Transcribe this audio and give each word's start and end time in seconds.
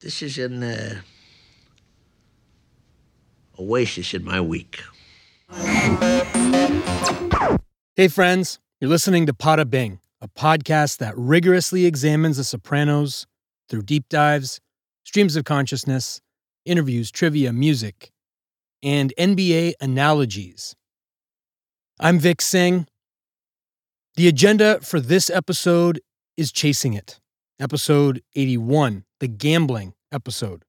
This 0.00 0.22
is 0.22 0.38
an 0.38 0.62
uh, 0.62 1.00
oasis 3.58 4.14
in 4.14 4.22
my 4.24 4.40
week. 4.40 4.80
Hey, 7.96 8.06
friends, 8.06 8.60
you're 8.80 8.90
listening 8.90 9.26
to 9.26 9.32
Pada 9.32 9.68
Bing, 9.68 9.98
a 10.20 10.28
podcast 10.28 10.98
that 10.98 11.18
rigorously 11.18 11.84
examines 11.84 12.36
The 12.36 12.44
Sopranos 12.44 13.26
through 13.68 13.82
deep 13.82 14.08
dives, 14.08 14.60
streams 15.02 15.34
of 15.34 15.42
consciousness, 15.42 16.20
interviews, 16.64 17.10
trivia, 17.10 17.52
music, 17.52 18.12
and 18.80 19.12
NBA 19.18 19.72
analogies. 19.80 20.76
I'm 21.98 22.20
Vic 22.20 22.40
Singh. 22.40 22.86
The 24.14 24.28
agenda 24.28 24.78
for 24.80 25.00
this 25.00 25.28
episode 25.28 26.00
is 26.36 26.52
Chasing 26.52 26.94
It, 26.94 27.18
episode 27.58 28.22
81, 28.36 29.04
the 29.20 29.28
gambling 29.28 29.94
episode, 30.12 30.64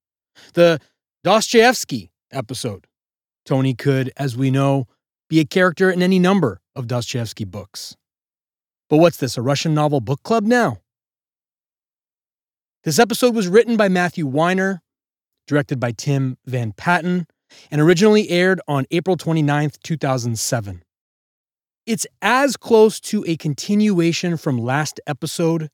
the 0.54 0.80
Dostoevsky 1.24 2.12
episode. 2.32 2.88
Tony 3.46 3.74
could, 3.74 4.12
as 4.18 4.38
we 4.38 4.52
know, 4.52 4.88
be 5.30 5.40
a 5.40 5.46
character 5.46 5.90
in 5.90 6.02
any 6.02 6.20
number 6.20 6.62
of 6.76 6.88
Dostoevsky 6.88 7.46
books. 7.46 7.96
But 8.90 8.98
what's 8.98 9.18
this, 9.18 9.38
a 9.38 9.42
Russian 9.42 9.74
novel 9.74 10.02
book 10.02 10.24
club 10.24 10.44
now? 10.44 10.78
This 12.84 13.00
episode 13.00 13.36
was 13.36 13.48
written 13.48 13.78
by 13.78 13.90
Matthew 13.90 14.26
Weiner, 14.26 14.82
directed 15.48 15.80
by 15.80 15.92
Tim 15.92 16.38
Van 16.46 16.72
Patten, 16.72 17.28
and 17.70 17.82
originally 17.82 18.30
aired 18.30 18.62
on 18.68 18.86
April 18.92 19.18
29th, 19.18 19.80
2007. 19.84 20.84
It's 21.86 22.08
as 22.22 22.56
close 22.56 23.00
to 23.02 23.24
a 23.28 23.36
continuation 23.36 24.38
from 24.38 24.58
last 24.58 25.00
episode 25.08 25.70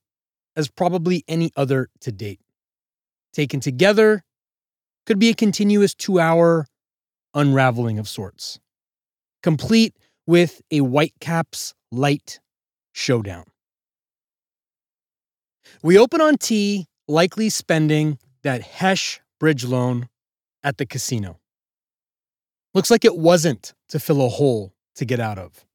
as 0.55 0.70
probably 0.70 1.23
any 1.28 1.52
other 1.55 1.89
to 2.02 2.12
date. 2.12 2.39
Taken 3.35 3.59
together, 3.59 4.23
could 5.05 5.20
be 5.20 5.30
a 5.30 5.34
continuous 5.34 5.94
two 5.94 6.21
hour 6.21 6.67
unraveling 7.34 8.00
of 8.00 8.08
sorts, 8.08 8.61
complete 9.44 9.94
with 10.25 10.61
a 10.72 10.80
Whitecaps 10.80 11.73
light 11.92 12.39
showdown. 12.94 13.44
We 15.83 15.97
open 16.00 16.22
on 16.22 16.38
T, 16.38 16.88
likely 17.09 17.50
spending 17.50 18.19
that 18.44 18.61
Hesh 18.61 19.19
bridge 19.38 19.66
loan 19.66 20.08
at 20.64 20.77
the 20.77 20.86
casino. 20.86 21.42
Looks 22.73 22.89
like 22.89 23.03
it 23.03 23.17
wasn't 23.17 23.73
to 23.89 23.99
fill 23.99 24.25
a 24.25 24.30
hole 24.30 24.73
to 24.95 25.03
get 25.03 25.20
out 25.20 25.38
of, 25.38 25.66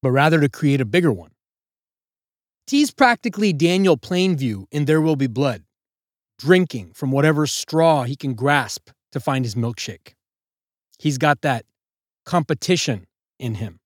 but 0.00 0.12
rather 0.12 0.40
to 0.40 0.48
create 0.48 0.80
a 0.80 0.86
bigger 0.86 1.12
one. 1.12 1.32
T's 2.66 2.90
practically 2.90 3.52
Daniel 3.52 3.98
Plainview 3.98 4.64
in 4.70 4.86
There 4.86 5.02
Will 5.02 5.16
Be 5.16 5.26
Blood, 5.26 5.64
drinking 6.42 6.90
from 6.92 7.12
whatever 7.12 7.46
straw 7.46 8.02
he 8.02 8.16
can 8.16 8.34
grasp 8.34 8.90
to 9.12 9.20
find 9.20 9.44
his 9.44 9.54
milkshake. 9.54 10.14
He's 10.98 11.16
got 11.16 11.42
that 11.42 11.64
competition 12.24 13.06
in 13.38 13.54
him. 13.54 13.78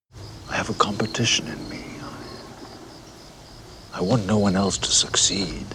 I 0.48 0.56
have 0.56 0.70
a 0.70 0.74
competition 0.74 1.46
in 1.48 1.68
me. 1.68 1.84
I 3.92 4.00
want 4.00 4.26
no 4.26 4.38
one 4.38 4.56
else 4.56 4.78
to 4.78 4.90
succeed. 4.90 5.66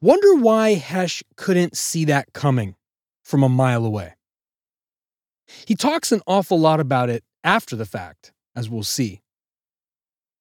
Wonder 0.00 0.36
why 0.36 0.74
Hesh 0.74 1.22
couldn't 1.36 1.76
see 1.76 2.06
that 2.06 2.32
coming 2.32 2.76
from 3.22 3.42
a 3.42 3.48
mile 3.50 3.84
away. 3.84 4.14
He 5.66 5.74
talks 5.74 6.12
an 6.12 6.22
awful 6.26 6.58
lot 6.58 6.80
about 6.80 7.10
it 7.10 7.24
after 7.42 7.76
the 7.76 7.86
fact, 7.86 8.32
as 8.56 8.70
we'll 8.70 8.84
see. 8.84 9.20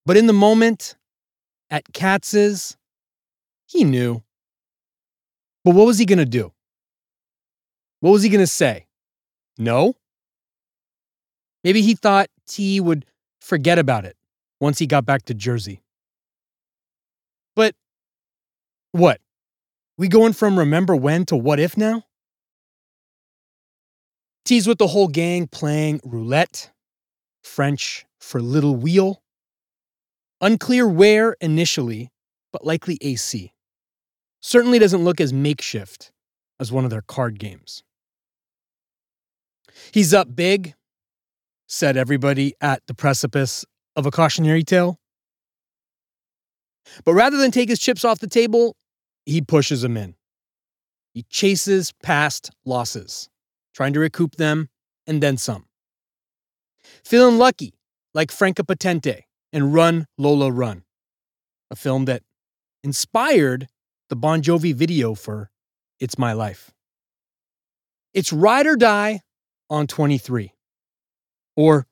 But 0.05 0.15
in 0.15 0.27
the 0.27 0.33
moment, 0.33 0.95
at 1.69 1.91
Katz's, 1.93 2.77
he 3.73 3.83
knew. 3.83 4.21
But 5.65 5.75
what 5.75 5.87
was 5.87 5.97
he 5.97 6.05
going 6.05 6.19
to 6.19 6.25
do? 6.25 6.53
What 7.99 8.11
was 8.11 8.23
he 8.23 8.29
going 8.29 8.39
to 8.39 8.47
say? 8.47 8.85
No? 9.57 9.95
Maybe 11.63 11.81
he 11.81 11.95
thought 11.95 12.29
T 12.47 12.79
would 12.79 13.05
forget 13.41 13.79
about 13.79 14.05
it 14.05 14.15
once 14.59 14.79
he 14.79 14.85
got 14.85 15.05
back 15.05 15.23
to 15.25 15.33
Jersey. 15.33 15.81
But 17.55 17.75
what? 18.91 19.19
We 19.97 20.07
going 20.07 20.33
from 20.33 20.59
remember 20.59 20.95
when 20.95 21.25
to 21.25 21.35
what 21.35 21.59
if 21.59 21.77
now? 21.77 22.03
T's 24.45 24.67
with 24.67 24.77
the 24.77 24.87
whole 24.87 25.07
gang 25.07 25.47
playing 25.47 26.01
roulette, 26.03 26.71
French 27.43 28.05
for 28.19 28.41
little 28.41 28.75
wheel. 28.75 29.23
Unclear 30.41 30.87
where 30.87 31.37
initially, 31.39 32.11
but 32.51 32.65
likely 32.65 32.97
AC. 33.01 33.53
Certainly 34.43 34.79
doesn't 34.79 35.05
look 35.05 35.21
as 35.21 35.31
makeshift 35.31 36.11
as 36.59 36.69
one 36.69 36.83
of 36.83 36.91
their 36.91 37.01
card 37.01 37.39
games. 37.39 37.81
He's 39.93 40.13
up 40.13 40.35
big, 40.35 40.75
said 41.65 41.95
everybody 41.95 42.53
at 42.59 42.83
the 42.85 42.93
precipice 42.93 43.63
of 43.95 44.05
a 44.05 44.11
cautionary 44.11 44.63
tale. 44.63 44.99
But 47.05 47.13
rather 47.13 47.37
than 47.37 47.51
take 47.51 47.69
his 47.69 47.79
chips 47.79 48.03
off 48.03 48.19
the 48.19 48.27
table, 48.27 48.75
he 49.25 49.41
pushes 49.41 49.81
them 49.81 49.95
in. 49.95 50.15
He 51.13 51.23
chases 51.29 51.93
past 52.03 52.51
losses, 52.65 53.29
trying 53.73 53.93
to 53.93 54.01
recoup 54.01 54.35
them 54.35 54.67
and 55.07 55.23
then 55.23 55.37
some. 55.37 55.67
Feeling 57.05 57.37
lucky, 57.37 57.75
like 58.13 58.29
Franka 58.29 58.65
Potente 58.65 59.21
and 59.53 59.73
Run 59.73 60.05
Lola 60.17 60.51
Run, 60.51 60.83
a 61.71 61.77
film 61.77 62.03
that 62.05 62.23
inspired 62.83 63.69
the 64.13 64.17
Bon 64.17 64.43
Jovi 64.43 64.75
video 64.75 65.15
for 65.15 65.49
It's 65.99 66.19
My 66.19 66.33
Life. 66.33 66.69
It's 68.13 68.31
Ride 68.31 68.67
or 68.67 68.75
Die 68.75 69.21
on 69.71 69.87
23. 69.87 70.53
Or 71.57 71.87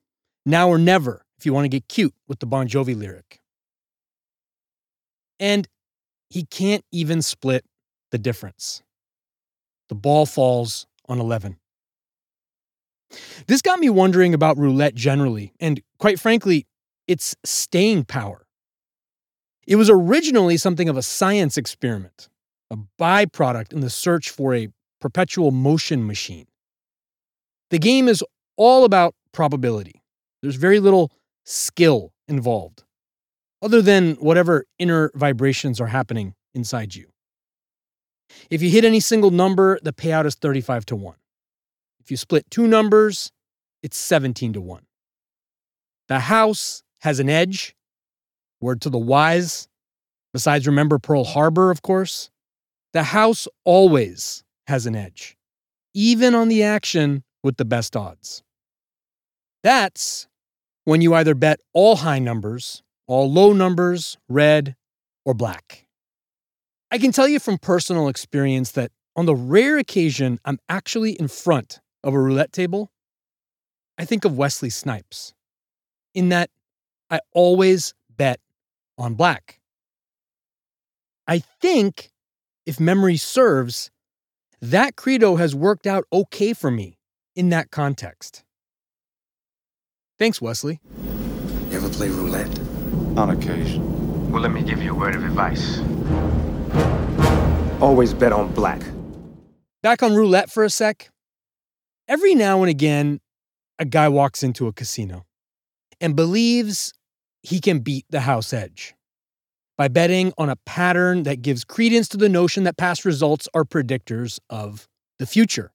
Now 0.45 0.69
or 0.69 0.77
Never, 0.77 1.25
if 1.39 1.47
you 1.47 1.53
want 1.55 1.65
to 1.65 1.69
get 1.69 1.87
cute 1.87 2.13
with 2.27 2.37
the 2.37 2.45
Bon 2.45 2.67
Jovi 2.67 2.95
lyric. 2.95 3.39
And 5.39 5.67
he 6.29 6.43
can't 6.43 6.85
even 6.91 7.23
split 7.23 7.65
the 8.11 8.19
difference. 8.19 8.83
The 9.89 9.95
ball 9.95 10.27
falls 10.27 10.85
on 11.09 11.19
11. 11.19 11.57
This 13.47 13.63
got 13.63 13.79
me 13.79 13.89
wondering 13.89 14.35
about 14.35 14.59
roulette 14.59 14.93
generally, 14.93 15.53
and 15.59 15.81
quite 15.97 16.19
frankly, 16.19 16.67
its 17.07 17.35
staying 17.43 18.05
power. 18.05 18.45
It 19.71 19.77
was 19.77 19.89
originally 19.89 20.57
something 20.57 20.89
of 20.89 20.97
a 20.97 21.01
science 21.01 21.55
experiment, 21.57 22.27
a 22.69 22.77
byproduct 22.99 23.71
in 23.71 23.79
the 23.79 23.89
search 23.89 24.29
for 24.29 24.53
a 24.53 24.67
perpetual 24.99 25.51
motion 25.51 26.05
machine. 26.05 26.47
The 27.69 27.79
game 27.79 28.09
is 28.09 28.21
all 28.57 28.83
about 28.83 29.15
probability. 29.31 30.03
There's 30.41 30.57
very 30.57 30.81
little 30.81 31.09
skill 31.45 32.11
involved, 32.27 32.83
other 33.61 33.81
than 33.81 34.15
whatever 34.15 34.65
inner 34.77 35.09
vibrations 35.15 35.79
are 35.79 35.87
happening 35.87 36.35
inside 36.53 36.93
you. 36.93 37.07
If 38.49 38.61
you 38.61 38.69
hit 38.69 38.83
any 38.83 38.99
single 38.99 39.31
number, 39.31 39.79
the 39.83 39.93
payout 39.93 40.25
is 40.25 40.35
35 40.35 40.85
to 40.87 40.97
1. 40.97 41.15
If 42.01 42.11
you 42.11 42.17
split 42.17 42.43
two 42.51 42.67
numbers, 42.67 43.31
it's 43.81 43.95
17 43.95 44.51
to 44.51 44.59
1. 44.59 44.85
The 46.09 46.19
house 46.19 46.83
has 46.99 47.21
an 47.21 47.29
edge. 47.29 47.73
Word 48.61 48.81
to 48.81 48.89
the 48.89 48.97
wise. 48.97 49.67
Besides, 50.33 50.67
remember 50.67 50.99
Pearl 50.99 51.23
Harbor, 51.23 51.71
of 51.71 51.81
course. 51.81 52.29
The 52.93 53.03
house 53.03 53.47
always 53.65 54.43
has 54.67 54.85
an 54.85 54.95
edge, 54.95 55.35
even 55.93 56.35
on 56.35 56.47
the 56.47 56.63
action 56.63 57.23
with 57.43 57.57
the 57.57 57.65
best 57.65 57.95
odds. 57.95 58.43
That's 59.63 60.27
when 60.85 61.01
you 61.01 61.13
either 61.13 61.35
bet 61.35 61.59
all 61.73 61.97
high 61.97 62.19
numbers, 62.19 62.83
all 63.07 63.31
low 63.31 63.53
numbers, 63.53 64.17
red, 64.29 64.75
or 65.25 65.33
black. 65.33 65.85
I 66.91 66.97
can 66.97 67.11
tell 67.11 67.27
you 67.27 67.39
from 67.39 67.57
personal 67.57 68.07
experience 68.07 68.71
that 68.71 68.91
on 69.15 69.25
the 69.25 69.35
rare 69.35 69.77
occasion 69.77 70.39
I'm 70.45 70.59
actually 70.67 71.13
in 71.13 71.27
front 71.27 71.79
of 72.03 72.13
a 72.13 72.19
roulette 72.19 72.51
table, 72.51 72.91
I 73.97 74.05
think 74.05 74.25
of 74.25 74.37
Wesley 74.37 74.69
Snipes, 74.69 75.33
in 76.13 76.29
that 76.29 76.49
I 77.09 77.19
always 77.33 77.93
bet 78.09 78.39
on 78.97 79.15
black. 79.15 79.59
I 81.27 81.39
think, 81.61 82.11
if 82.65 82.79
memory 82.79 83.17
serves, 83.17 83.91
that 84.61 84.95
credo 84.95 85.37
has 85.37 85.55
worked 85.55 85.87
out 85.87 86.05
okay 86.11 86.53
for 86.53 86.69
me 86.69 86.97
in 87.35 87.49
that 87.49 87.71
context. 87.71 88.43
Thanks, 90.19 90.41
Wesley. 90.41 90.79
You 91.69 91.77
ever 91.77 91.89
play 91.89 92.09
roulette? 92.09 92.59
On 93.17 93.29
occasion. 93.29 94.31
Well, 94.31 94.41
let 94.41 94.51
me 94.51 94.61
give 94.61 94.81
you 94.81 94.91
a 94.91 94.93
word 94.93 95.15
of 95.15 95.23
advice. 95.23 95.79
Always 97.81 98.13
bet 98.13 98.31
on 98.31 98.53
black. 98.53 98.81
Back 99.81 100.03
on 100.03 100.13
roulette 100.13 100.51
for 100.51 100.63
a 100.63 100.69
sec. 100.69 101.09
Every 102.07 102.35
now 102.35 102.61
and 102.61 102.69
again, 102.69 103.19
a 103.79 103.85
guy 103.85 104.09
walks 104.09 104.43
into 104.43 104.67
a 104.67 104.73
casino 104.73 105.25
and 105.99 106.15
believes 106.15 106.93
he 107.43 107.59
can 107.59 107.79
beat 107.79 108.05
the 108.09 108.21
house 108.21 108.53
edge 108.53 108.95
by 109.77 109.87
betting 109.87 110.31
on 110.37 110.49
a 110.49 110.55
pattern 110.57 111.23
that 111.23 111.41
gives 111.41 111.63
credence 111.63 112.07
to 112.09 112.17
the 112.17 112.29
notion 112.29 112.63
that 112.65 112.77
past 112.77 113.03
results 113.03 113.47
are 113.53 113.63
predictors 113.63 114.39
of 114.49 114.87
the 115.17 115.25
future. 115.25 115.71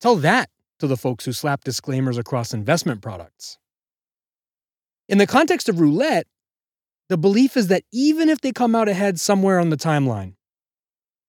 Tell 0.00 0.16
that 0.16 0.50
to 0.78 0.86
the 0.86 0.96
folks 0.96 1.24
who 1.24 1.32
slap 1.32 1.64
disclaimers 1.64 2.18
across 2.18 2.52
investment 2.52 3.02
products. 3.02 3.58
In 5.08 5.18
the 5.18 5.26
context 5.26 5.68
of 5.68 5.80
roulette, 5.80 6.26
the 7.08 7.16
belief 7.16 7.56
is 7.56 7.68
that 7.68 7.84
even 7.92 8.28
if 8.28 8.40
they 8.40 8.50
come 8.50 8.74
out 8.74 8.88
ahead 8.88 9.20
somewhere 9.20 9.60
on 9.60 9.70
the 9.70 9.76
timeline, 9.76 10.34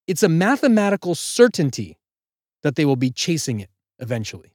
it's 0.07 0.23
a 0.23 0.29
mathematical 0.29 1.13
certainty 1.13 1.97
that 2.63 2.75
they 2.75 2.85
will 2.85 2.95
be 2.95 3.11
chasing 3.11 3.59
it 3.59 3.69
eventually. 3.99 4.53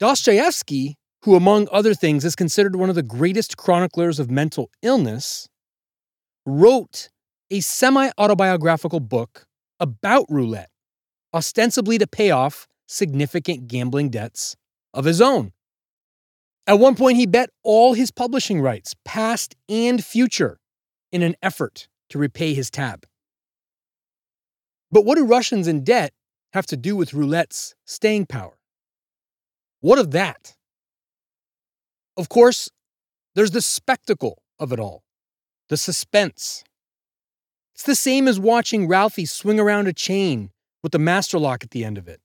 Dostoevsky, 0.00 0.96
who 1.22 1.34
among 1.34 1.68
other 1.72 1.94
things 1.94 2.24
is 2.24 2.36
considered 2.36 2.76
one 2.76 2.88
of 2.88 2.94
the 2.94 3.02
greatest 3.02 3.56
chroniclers 3.56 4.18
of 4.18 4.30
mental 4.30 4.70
illness, 4.82 5.48
wrote 6.46 7.08
a 7.50 7.60
semi 7.60 8.10
autobiographical 8.18 9.00
book 9.00 9.46
about 9.80 10.26
roulette, 10.28 10.70
ostensibly 11.34 11.98
to 11.98 12.06
pay 12.06 12.30
off 12.30 12.66
significant 12.86 13.68
gambling 13.68 14.10
debts 14.10 14.56
of 14.94 15.04
his 15.04 15.20
own. 15.20 15.52
At 16.66 16.78
one 16.78 16.94
point, 16.94 17.16
he 17.16 17.26
bet 17.26 17.50
all 17.62 17.94
his 17.94 18.10
publishing 18.10 18.60
rights, 18.60 18.94
past 19.04 19.56
and 19.68 20.04
future, 20.04 20.58
in 21.10 21.22
an 21.22 21.34
effort 21.42 21.88
to 22.10 22.18
repay 22.18 22.54
his 22.54 22.70
tab. 22.70 23.06
But 24.90 25.04
what 25.04 25.16
do 25.16 25.24
Russians 25.24 25.66
in 25.66 25.84
debt 25.84 26.12
have 26.52 26.66
to 26.66 26.76
do 26.76 26.96
with 26.96 27.14
roulette's 27.14 27.74
staying 27.86 28.26
power? 28.26 28.58
What 29.80 29.98
of 29.98 30.10
that? 30.12 30.56
Of 32.18 32.28
course, 32.28 32.68
there's 33.36 33.52
the 33.52 33.62
spectacle 33.62 34.42
of 34.58 34.72
it 34.72 34.80
all, 34.80 35.04
the 35.68 35.76
suspense. 35.76 36.64
It's 37.76 37.84
the 37.84 37.94
same 37.94 38.26
as 38.26 38.40
watching 38.40 38.88
Ralphie 38.88 39.24
swing 39.24 39.60
around 39.60 39.86
a 39.86 39.92
chain 39.92 40.50
with 40.82 40.90
the 40.90 40.98
master 40.98 41.38
lock 41.38 41.62
at 41.62 41.70
the 41.70 41.84
end 41.84 41.96
of 41.96 42.08
it. 42.08 42.20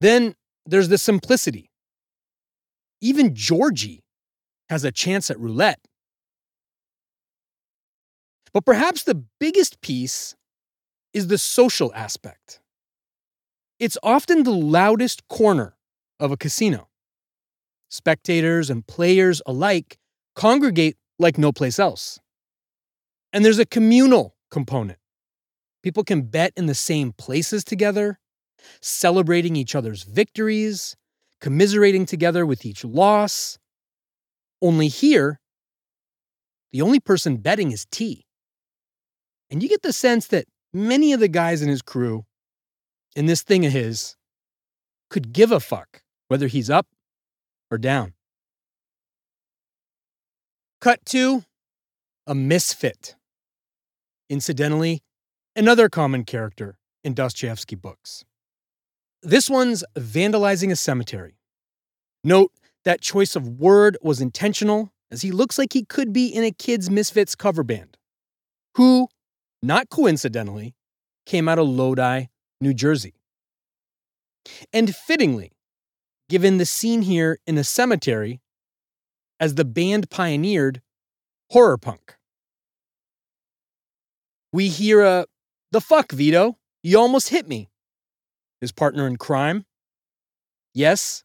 Then 0.00 0.34
there's 0.66 0.88
the 0.88 0.98
simplicity. 0.98 1.70
Even 3.00 3.32
Georgie 3.32 4.02
has 4.68 4.82
a 4.82 4.90
chance 4.90 5.30
at 5.30 5.38
roulette. 5.38 5.80
But 8.52 8.64
perhaps 8.64 9.04
the 9.04 9.22
biggest 9.38 9.80
piece 9.82 10.34
is 11.12 11.28
the 11.28 11.38
social 11.38 11.92
aspect. 11.94 12.58
It's 13.78 13.98
often 14.02 14.42
the 14.42 14.50
loudest 14.50 15.28
corner 15.28 15.76
of 16.18 16.32
a 16.32 16.36
casino. 16.36 16.88
Spectators 17.94 18.70
and 18.70 18.84
players 18.84 19.40
alike 19.46 19.98
congregate 20.34 20.96
like 21.20 21.38
no 21.38 21.52
place 21.52 21.78
else. 21.78 22.18
And 23.32 23.44
there's 23.44 23.60
a 23.60 23.64
communal 23.64 24.34
component. 24.50 24.98
People 25.80 26.02
can 26.02 26.22
bet 26.22 26.52
in 26.56 26.66
the 26.66 26.74
same 26.74 27.12
places 27.12 27.62
together, 27.62 28.18
celebrating 28.82 29.54
each 29.54 29.76
other's 29.76 30.02
victories, 30.02 30.96
commiserating 31.40 32.04
together 32.04 32.44
with 32.44 32.66
each 32.66 32.84
loss. 32.84 33.60
Only 34.60 34.88
here, 34.88 35.38
the 36.72 36.82
only 36.82 36.98
person 36.98 37.36
betting 37.36 37.70
is 37.70 37.86
T. 37.92 38.26
And 39.52 39.62
you 39.62 39.68
get 39.68 39.82
the 39.82 39.92
sense 39.92 40.26
that 40.26 40.46
many 40.72 41.12
of 41.12 41.20
the 41.20 41.28
guys 41.28 41.62
in 41.62 41.68
his 41.68 41.80
crew, 41.80 42.24
in 43.14 43.26
this 43.26 43.42
thing 43.42 43.64
of 43.64 43.70
his, 43.70 44.16
could 45.10 45.32
give 45.32 45.52
a 45.52 45.60
fuck 45.60 46.02
whether 46.26 46.48
he's 46.48 46.68
up 46.68 46.88
or 47.74 47.78
down. 47.78 48.14
Cut 50.80 51.04
to 51.06 51.44
a 52.26 52.34
misfit. 52.34 53.16
Incidentally, 54.30 55.02
another 55.56 55.88
common 55.88 56.24
character 56.24 56.78
in 57.02 57.14
Dostoevsky 57.14 57.76
books. 57.76 58.24
This 59.22 59.50
one's 59.50 59.84
vandalizing 59.96 60.70
a 60.70 60.76
cemetery. 60.76 61.38
Note 62.22 62.52
that 62.84 63.00
choice 63.00 63.34
of 63.34 63.48
word 63.48 63.96
was 64.02 64.20
intentional, 64.20 64.92
as 65.10 65.22
he 65.22 65.30
looks 65.30 65.58
like 65.58 65.72
he 65.72 65.84
could 65.84 66.12
be 66.12 66.26
in 66.28 66.44
a 66.44 66.50
Kids 66.50 66.90
Misfits 66.90 67.34
cover 67.34 67.62
band, 67.62 67.96
who, 68.76 69.08
not 69.62 69.88
coincidentally, 69.88 70.74
came 71.26 71.48
out 71.48 71.58
of 71.58 71.68
Lodi, 71.68 72.26
New 72.60 72.74
Jersey. 72.74 73.14
And 74.72 74.94
fittingly, 74.94 75.52
given 76.28 76.58
the 76.58 76.66
scene 76.66 77.02
here 77.02 77.38
in 77.46 77.58
a 77.58 77.64
cemetery, 77.64 78.40
as 79.40 79.54
the 79.54 79.64
band 79.64 80.10
pioneered 80.10 80.80
horror 81.50 81.78
punk. 81.78 82.16
We 84.52 84.68
hear 84.68 85.02
a, 85.02 85.26
the 85.72 85.80
fuck, 85.80 86.12
Vito, 86.12 86.58
you 86.82 86.98
almost 86.98 87.28
hit 87.28 87.48
me. 87.48 87.70
His 88.60 88.72
partner 88.72 89.06
in 89.06 89.16
crime. 89.16 89.66
Yes, 90.72 91.24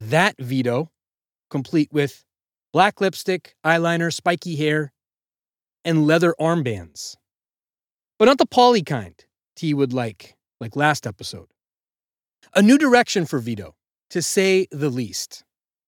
that 0.00 0.36
Vito, 0.38 0.90
complete 1.50 1.92
with 1.92 2.24
black 2.72 3.00
lipstick, 3.00 3.54
eyeliner, 3.64 4.12
spiky 4.12 4.56
hair, 4.56 4.92
and 5.84 6.06
leather 6.06 6.34
armbands. 6.40 7.16
But 8.18 8.26
not 8.26 8.38
the 8.38 8.46
poly 8.46 8.82
kind 8.82 9.14
T 9.56 9.74
would 9.74 9.92
like, 9.92 10.36
like 10.60 10.76
last 10.76 11.06
episode. 11.06 11.48
A 12.54 12.62
new 12.62 12.78
direction 12.78 13.26
for 13.26 13.38
Vito, 13.38 13.74
to 14.10 14.22
say 14.22 14.66
the 14.70 14.90
least, 14.90 15.44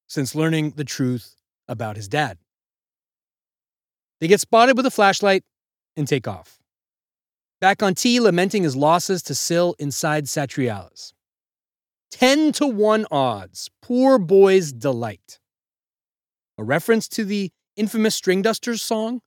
since 0.06 0.34
learning 0.34 0.72
the 0.76 0.84
truth 0.84 1.36
about 1.68 1.96
his 1.96 2.08
dad. 2.08 2.38
They 4.20 4.28
get 4.28 4.40
spotted 4.40 4.76
with 4.76 4.86
a 4.86 4.90
flashlight 4.90 5.42
and 5.96 6.06
take 6.06 6.28
off. 6.28 6.58
Back 7.60 7.82
on 7.82 7.94
T, 7.94 8.20
lamenting 8.20 8.62
his 8.62 8.76
losses 8.76 9.22
to 9.24 9.34
Sil 9.34 9.74
inside 9.78 10.24
Satriales. 10.24 11.12
10 12.10 12.52
to 12.52 12.66
1 12.66 13.06
odds. 13.10 13.70
Poor 13.80 14.18
boy's 14.18 14.72
delight. 14.72 15.38
A 16.58 16.64
reference 16.64 17.08
to 17.08 17.24
the 17.24 17.50
infamous 17.76 18.20
Stringdusters 18.20 18.80
song? 18.80 19.20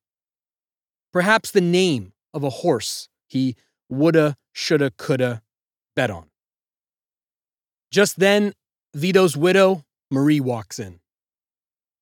Perhaps 1.11 1.51
the 1.51 1.61
name 1.61 2.13
of 2.33 2.43
a 2.43 2.49
horse 2.49 3.09
he 3.27 3.55
woulda, 3.89 4.35
shoulda, 4.53 4.91
coulda 4.91 5.41
bet 5.95 6.11
on. 6.11 6.29
Just 7.91 8.19
then, 8.19 8.53
Vito's 8.95 9.35
widow, 9.35 9.83
Marie, 10.09 10.39
walks 10.39 10.79
in. 10.79 11.01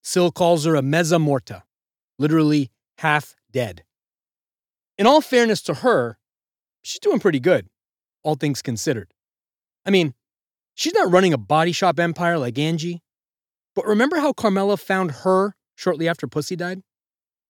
Sil 0.06 0.30
calls 0.30 0.66
her 0.66 0.76
a 0.76 0.84
mezza 0.84 1.20
morta, 1.20 1.64
literally 2.20 2.70
half 3.00 3.36
dead. 3.52 3.84
In 5.00 5.08
all 5.08 5.20
fairness 5.20 5.64
to 5.64 5.74
her, 5.74 6.20
she's 6.84 7.00
doing 7.00 7.20
pretty 7.20 7.40
good, 7.40 7.68
all 8.22 8.36
things 8.36 8.62
considered. 8.62 9.12
I 9.88 9.90
mean, 9.90 10.14
she's 10.76 10.94
not 10.94 11.12
running 11.12 11.34
a 11.34 11.38
body 11.38 11.72
shop 11.72 12.00
empire 12.00 12.38
like 12.38 12.60
Angie, 12.60 13.02
but 13.74 13.88
remember 13.88 14.20
how 14.20 14.32
Carmela 14.32 14.78
found 14.78 15.10
her 15.24 15.56
shortly 15.76 16.08
after 16.08 16.28
Pussy 16.28 16.56
died? 16.56 16.84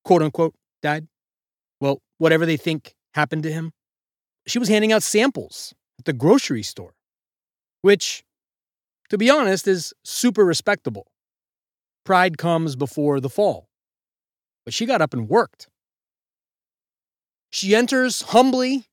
Quote 0.05 0.21
unquote, 0.21 0.55
died? 0.81 1.07
Well, 1.81 2.01
whatever 2.17 2.45
they 2.45 2.55
think 2.55 2.95
happened 3.13 3.43
to 3.43 3.51
him. 3.51 3.73
She 4.47 4.57
was 4.57 4.69
handing 4.69 4.93
out 4.93 5.03
samples 5.03 5.73
at 5.99 6.05
the 6.05 6.13
grocery 6.13 6.63
store, 6.63 6.95
which, 7.81 8.23
to 9.09 9.17
be 9.17 9.29
honest, 9.29 9.67
is 9.67 9.93
super 10.03 10.45
respectable. 10.45 11.07
Pride 12.05 12.37
comes 12.37 12.75
before 12.75 13.19
the 13.19 13.29
fall. 13.29 13.69
But 14.65 14.73
she 14.73 14.85
got 14.85 15.01
up 15.01 15.13
and 15.13 15.29
worked. 15.29 15.67
She 17.49 17.75
enters 17.75 18.21
humbly, 18.21 18.85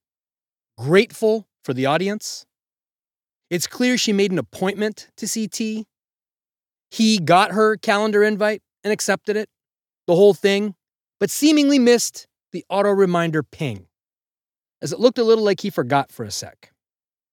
grateful 0.76 1.46
for 1.64 1.72
the 1.72 1.86
audience. 1.86 2.44
It's 3.48 3.66
clear 3.66 3.96
she 3.96 4.12
made 4.12 4.32
an 4.32 4.38
appointment 4.38 5.08
to 5.16 5.26
see 5.26 5.48
T. 5.48 5.86
He 6.90 7.18
got 7.18 7.52
her 7.52 7.76
calendar 7.76 8.22
invite 8.22 8.62
and 8.84 8.92
accepted 8.92 9.36
it, 9.36 9.48
the 10.06 10.14
whole 10.14 10.34
thing, 10.34 10.74
but 11.18 11.30
seemingly 11.30 11.78
missed 11.78 12.26
the 12.52 12.64
auto 12.68 12.90
reminder 12.90 13.42
ping, 13.42 13.86
as 14.82 14.92
it 14.92 15.00
looked 15.00 15.18
a 15.18 15.24
little 15.24 15.44
like 15.44 15.60
he 15.60 15.70
forgot 15.70 16.10
for 16.10 16.24
a 16.24 16.30
sec. 16.30 16.72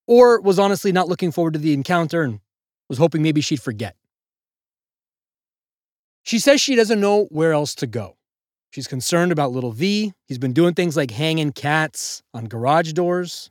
Or 0.07 0.39
was 0.39 0.59
honestly 0.59 0.91
not 0.91 1.07
looking 1.07 1.31
forward 1.31 1.53
to 1.53 1.59
the 1.59 1.73
encounter 1.73 2.21
and 2.21 2.39
was 2.89 2.97
hoping 2.97 3.21
maybe 3.21 3.41
she'd 3.41 3.61
forget. 3.61 3.95
She 6.23 6.39
says 6.39 6.59
she 6.59 6.75
doesn't 6.75 6.99
know 6.99 7.25
where 7.31 7.53
else 7.53 7.73
to 7.75 7.87
go. 7.87 8.17
She's 8.71 8.87
concerned 8.87 9.31
about 9.31 9.51
little 9.51 9.71
V. 9.71 10.13
He's 10.25 10.37
been 10.37 10.53
doing 10.53 10.73
things 10.73 10.97
like 10.97 11.11
hanging 11.11 11.51
cats 11.51 12.21
on 12.33 12.45
garage 12.45 12.93
doors. 12.93 13.49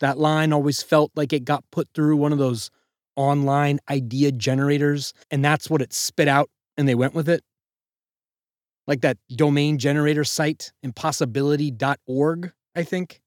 That 0.00 0.18
line 0.18 0.52
always 0.52 0.82
felt 0.82 1.10
like 1.16 1.32
it 1.32 1.44
got 1.44 1.64
put 1.70 1.88
through 1.94 2.16
one 2.16 2.32
of 2.32 2.38
those 2.38 2.70
online 3.16 3.78
idea 3.88 4.32
generators, 4.32 5.14
and 5.30 5.44
that's 5.44 5.70
what 5.70 5.80
it 5.80 5.92
spit 5.92 6.28
out, 6.28 6.50
and 6.76 6.88
they 6.88 6.94
went 6.94 7.14
with 7.14 7.28
it. 7.28 7.42
Like 8.86 9.00
that 9.00 9.16
domain 9.34 9.78
generator 9.78 10.24
site, 10.24 10.72
impossibility.org, 10.82 12.52
I 12.76 12.82
think. 12.82 13.22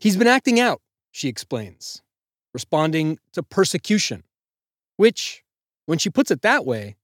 He's 0.00 0.16
been 0.16 0.28
acting 0.28 0.60
out, 0.60 0.80
she 1.10 1.28
explains, 1.28 2.02
responding 2.56 3.18
to 3.32 3.42
persecution, 3.42 4.24
which, 4.96 5.44
when 5.84 5.98
she 5.98 6.10
puts 6.10 6.30
it 6.30 6.42
that 6.42 6.64
way, 6.64 6.96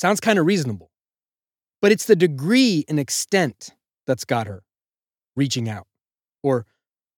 Sounds 0.00 0.20
kind 0.20 0.38
of 0.38 0.46
reasonable. 0.46 0.90
But 1.82 1.92
it's 1.92 2.06
the 2.06 2.16
degree 2.16 2.86
and 2.88 2.98
extent 2.98 3.74
that's 4.06 4.24
got 4.24 4.46
her 4.46 4.62
reaching 5.36 5.68
out 5.68 5.86
or 6.42 6.64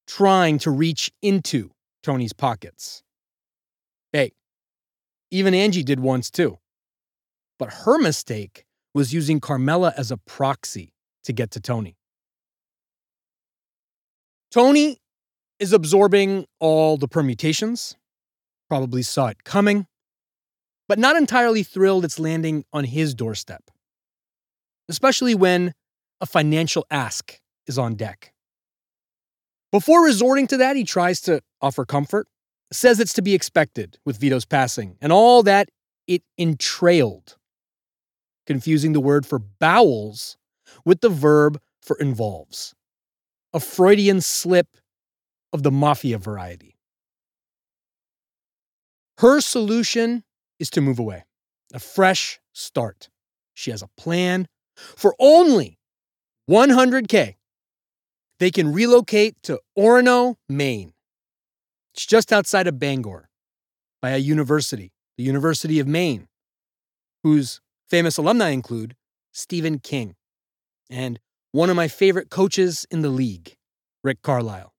trying 0.07 0.59
to 0.59 0.71
reach 0.73 1.13
into 1.23 1.71
Tony's 2.03 2.33
pockets. 2.33 3.05
Hey, 4.13 4.33
even 5.31 5.55
Angie 5.55 5.85
did 5.85 6.01
once 6.01 6.29
too. 6.29 6.59
But 7.57 7.73
her 7.85 7.99
mistake 7.99 8.67
was 8.95 9.15
using 9.15 9.39
Carmela 9.39 9.95
as 9.97 10.11
a 10.11 10.17
proxy 10.17 10.93
to 11.23 11.33
get 11.33 11.53
to 11.53 11.61
Tony. 11.61 11.97
Tony 14.51 14.99
is 15.62 15.73
absorbing 15.73 16.45
all 16.59 16.97
the 16.97 17.07
permutations, 17.07 17.97
probably 18.69 19.00
saw 19.00 19.28
it 19.28 19.45
coming, 19.45 19.87
but 20.88 20.99
not 20.99 21.14
entirely 21.14 21.62
thrilled 21.62 22.04
it's 22.04 22.19
landing 22.19 22.64
on 22.73 22.83
his 22.83 23.14
doorstep, 23.14 23.62
especially 24.88 25.37
when 25.37 25.73
a 26.21 26.26
financial 26.26 26.85
ask 26.90 27.38
is 27.69 27.78
on 27.78 27.95
deck. 27.95 28.33
Before 29.71 30.04
resorting 30.04 30.49
to 30.49 30.57
that, 30.57 30.75
he 30.75 30.83
tries 30.83 31.21
to 31.23 31.40
offer 31.61 31.85
comfort, 31.85 32.26
says 32.73 32.99
it's 32.99 33.12
to 33.12 33.23
be 33.23 33.33
expected 33.33 33.99
with 34.04 34.19
Vito's 34.19 34.45
passing 34.45 34.97
and 35.00 35.12
all 35.12 35.45
that 35.45 35.69
it 36.09 36.25
entrailed, 36.37 37.37
confusing 38.47 38.95
the 38.95 39.00
word 39.00 39.25
for 39.25 39.38
bowels 39.38 40.37
with 40.85 41.02
the 41.02 41.09
verb 41.09 41.61
for 41.81 41.97
involves. 42.00 42.75
A 43.54 43.61
Freudian 43.61 44.21
slip 44.21 44.66
of 45.52 45.62
the 45.62 45.71
mafia 45.71 46.18
variety. 46.18 46.76
Her 49.18 49.40
solution 49.40 50.25
is 50.59 50.71
to 50.71 50.80
move 50.80 50.99
away, 50.99 51.25
a 51.73 51.78
fresh 51.78 52.40
start. 52.52 53.09
She 53.54 53.71
has 53.71 53.82
a 53.82 53.88
plan 53.97 54.47
for 54.76 55.14
only 55.18 55.78
100K. 56.50 57.37
They 58.38 58.50
can 58.50 58.73
relocate 58.73 59.37
to 59.44 59.61
Orono, 59.78 60.37
Maine. 60.49 60.92
It's 61.94 62.06
just 62.06 62.32
outside 62.32 62.66
of 62.66 62.78
Bangor 62.78 63.28
by 64.00 64.11
a 64.11 64.18
university, 64.18 64.92
the 65.16 65.23
University 65.23 65.78
of 65.78 65.87
Maine, 65.87 66.28
whose 67.23 67.61
famous 67.88 68.16
alumni 68.16 68.49
include 68.49 68.97
Stephen 69.32 69.78
King 69.78 70.16
and 70.90 71.21
one 71.52 71.71
of 71.71 71.76
my 71.76 71.87
favorite 71.87 72.30
coaches 72.30 72.87
in 72.90 73.02
the 73.02 73.11
league, 73.11 73.54
Rick 74.02 74.23
Carlisle. 74.23 74.72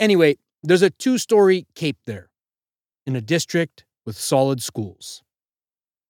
Anyway, 0.00 0.36
there's 0.62 0.82
a 0.82 0.90
two 0.90 1.18
story 1.18 1.66
cape 1.74 1.98
there 2.06 2.30
in 3.06 3.14
a 3.14 3.20
district 3.20 3.84
with 4.06 4.16
solid 4.16 4.62
schools. 4.62 5.22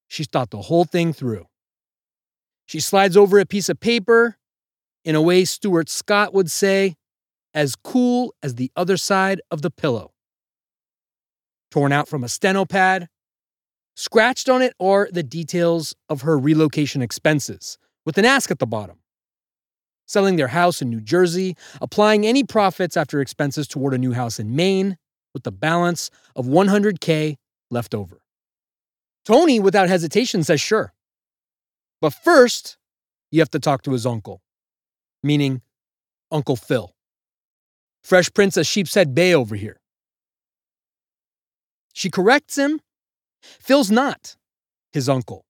She's 0.06 0.28
thought 0.28 0.50
the 0.50 0.62
whole 0.62 0.84
thing 0.84 1.12
through. 1.12 1.46
She 2.66 2.78
slides 2.78 3.16
over 3.16 3.40
a 3.40 3.46
piece 3.46 3.68
of 3.68 3.80
paper 3.80 4.38
in 5.04 5.16
a 5.16 5.20
way 5.20 5.44
Stuart 5.44 5.88
Scott 5.88 6.32
would 6.32 6.50
say, 6.50 6.94
as 7.52 7.74
cool 7.74 8.32
as 8.44 8.54
the 8.54 8.70
other 8.76 8.96
side 8.96 9.40
of 9.50 9.62
the 9.62 9.70
pillow. 9.70 10.12
Torn 11.72 11.90
out 11.90 12.06
from 12.06 12.22
a 12.22 12.28
steno 12.28 12.64
pad, 12.64 13.08
scratched 13.96 14.48
on 14.48 14.62
it 14.62 14.72
are 14.78 15.08
the 15.10 15.24
details 15.24 15.94
of 16.08 16.22
her 16.22 16.38
relocation 16.38 17.02
expenses, 17.02 17.76
with 18.06 18.18
an 18.18 18.24
ask 18.24 18.52
at 18.52 18.60
the 18.60 18.66
bottom. 18.66 18.99
Selling 20.10 20.34
their 20.34 20.48
house 20.48 20.82
in 20.82 20.90
New 20.90 21.00
Jersey, 21.00 21.56
applying 21.80 22.26
any 22.26 22.42
profits 22.42 22.96
after 22.96 23.20
expenses 23.20 23.68
toward 23.68 23.94
a 23.94 23.98
new 23.98 24.12
house 24.12 24.40
in 24.40 24.56
Maine, 24.56 24.96
with 25.32 25.44
the 25.44 25.52
balance 25.52 26.10
of 26.34 26.46
100K 26.46 27.36
left 27.70 27.94
over. 27.94 28.20
Tony, 29.24 29.60
without 29.60 29.88
hesitation, 29.88 30.42
says 30.42 30.60
sure. 30.60 30.92
But 32.00 32.12
first, 32.12 32.76
you 33.30 33.38
have 33.38 33.52
to 33.52 33.60
talk 33.60 33.82
to 33.82 33.92
his 33.92 34.04
uncle, 34.04 34.42
meaning 35.22 35.62
Uncle 36.32 36.56
Phil. 36.56 36.92
Fresh 38.02 38.34
Prince 38.34 38.56
of 38.56 38.66
Sheepshead 38.66 39.14
Bay 39.14 39.32
over 39.32 39.54
here. 39.54 39.78
She 41.92 42.10
corrects 42.10 42.58
him. 42.58 42.80
Phil's 43.42 43.92
not 43.92 44.34
his 44.92 45.08
uncle. 45.08 45.44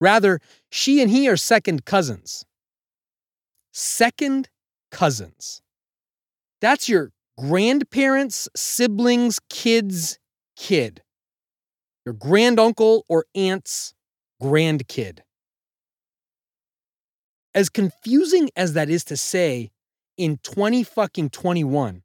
Rather, 0.00 0.40
she 0.70 1.02
and 1.02 1.10
he 1.10 1.28
are 1.28 1.36
second 1.36 1.84
cousins. 1.84 2.46
Second 3.76 4.48
cousins. 4.92 5.60
That's 6.60 6.88
your 6.88 7.10
grandparents, 7.36 8.48
siblings, 8.54 9.40
kids, 9.50 10.20
kid. 10.56 11.02
Your 12.06 12.12
granduncle 12.12 13.04
or 13.08 13.26
aunt's 13.34 13.92
grandkid. 14.40 15.20
As 17.52 17.68
confusing 17.68 18.48
as 18.54 18.74
that 18.74 18.88
is 18.88 19.02
to 19.06 19.16
say, 19.16 19.72
in 20.16 20.38
20 20.44 20.84
fucking 20.84 21.30
21, 21.30 22.04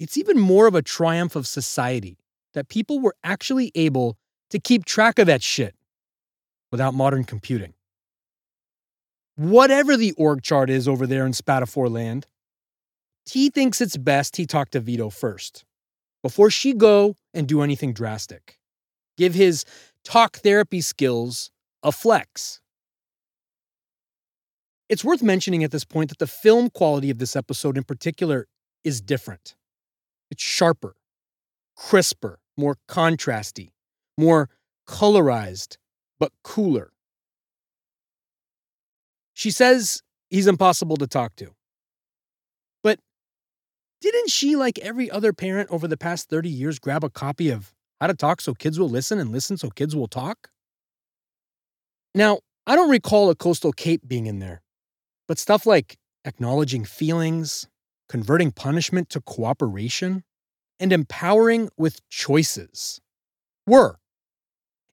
it's 0.00 0.18
even 0.18 0.40
more 0.40 0.66
of 0.66 0.74
a 0.74 0.82
triumph 0.82 1.36
of 1.36 1.46
society 1.46 2.18
that 2.54 2.68
people 2.68 2.98
were 2.98 3.14
actually 3.22 3.70
able 3.76 4.18
to 4.50 4.58
keep 4.58 4.84
track 4.84 5.20
of 5.20 5.28
that 5.28 5.44
shit 5.44 5.76
without 6.72 6.92
modern 6.92 7.22
computing. 7.22 7.74
Whatever 9.36 9.96
the 9.96 10.12
org 10.12 10.42
chart 10.42 10.68
is 10.68 10.86
over 10.86 11.06
there 11.06 11.24
in 11.24 11.32
Spatafore 11.32 11.90
land, 11.90 12.26
T 13.26 13.50
thinks 13.50 13.80
it's 13.80 13.96
best 13.96 14.36
he 14.36 14.46
talk 14.46 14.70
to 14.70 14.80
Vito 14.80 15.08
first, 15.08 15.64
before 16.22 16.50
she 16.50 16.74
go 16.74 17.16
and 17.32 17.46
do 17.46 17.62
anything 17.62 17.92
drastic. 17.92 18.58
Give 19.16 19.34
his 19.34 19.64
talk 20.04 20.36
therapy 20.38 20.80
skills 20.80 21.50
a 21.82 21.92
flex. 21.92 22.60
It's 24.88 25.04
worth 25.04 25.22
mentioning 25.22 25.64
at 25.64 25.70
this 25.70 25.84
point 25.84 26.10
that 26.10 26.18
the 26.18 26.26
film 26.26 26.68
quality 26.68 27.08
of 27.08 27.18
this 27.18 27.34
episode 27.34 27.78
in 27.78 27.84
particular 27.84 28.46
is 28.84 29.00
different. 29.00 29.54
It's 30.30 30.42
sharper, 30.42 30.96
crisper, 31.76 32.40
more 32.56 32.76
contrasty, 32.88 33.70
more 34.18 34.50
colorized, 34.86 35.78
but 36.18 36.32
cooler. 36.42 36.91
She 39.34 39.50
says 39.50 40.02
he's 40.30 40.46
impossible 40.46 40.96
to 40.98 41.06
talk 41.06 41.36
to. 41.36 41.52
But 42.82 42.98
didn't 44.00 44.30
she, 44.30 44.56
like 44.56 44.78
every 44.80 45.10
other 45.10 45.32
parent 45.32 45.70
over 45.70 45.88
the 45.88 45.96
past 45.96 46.28
30 46.28 46.48
years, 46.48 46.78
grab 46.78 47.04
a 47.04 47.10
copy 47.10 47.50
of 47.50 47.72
How 48.00 48.08
to 48.08 48.14
Talk 48.14 48.40
So 48.40 48.54
Kids 48.54 48.78
Will 48.78 48.88
Listen 48.88 49.18
and 49.18 49.30
Listen 49.30 49.56
So 49.56 49.70
Kids 49.70 49.96
Will 49.96 50.08
Talk? 50.08 50.48
Now, 52.14 52.40
I 52.66 52.76
don't 52.76 52.90
recall 52.90 53.30
a 53.30 53.34
coastal 53.34 53.72
cape 53.72 54.02
being 54.06 54.26
in 54.26 54.38
there, 54.38 54.62
but 55.26 55.38
stuff 55.38 55.66
like 55.66 55.96
acknowledging 56.24 56.84
feelings, 56.84 57.66
converting 58.08 58.52
punishment 58.52 59.08
to 59.10 59.20
cooperation, 59.20 60.22
and 60.78 60.92
empowering 60.92 61.70
with 61.76 62.00
choices 62.10 63.00
were. 63.66 63.98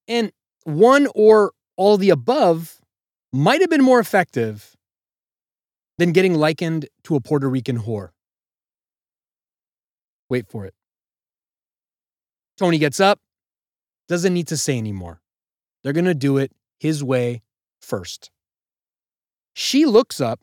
And 0.07 0.31
one 0.63 1.07
or 1.13 1.51
all 1.77 1.97
the 1.97 2.09
above 2.09 2.78
might 3.31 3.61
have 3.61 3.69
been 3.69 3.83
more 3.83 3.99
effective 3.99 4.75
than 5.97 6.11
getting 6.11 6.33
likened 6.33 6.87
to 7.03 7.15
a 7.15 7.21
Puerto 7.21 7.49
Rican 7.49 7.79
whore. 7.79 8.09
Wait 10.29 10.47
for 10.47 10.65
it. 10.65 10.73
Tony 12.57 12.77
gets 12.77 12.99
up, 12.99 13.19
doesn't 14.07 14.33
need 14.33 14.47
to 14.47 14.57
say 14.57 14.77
anymore. 14.77 15.21
They're 15.83 15.93
going 15.93 16.05
to 16.05 16.13
do 16.13 16.37
it 16.37 16.51
his 16.79 17.03
way 17.03 17.41
first. 17.81 18.31
She 19.53 19.85
looks 19.85 20.21
up, 20.21 20.39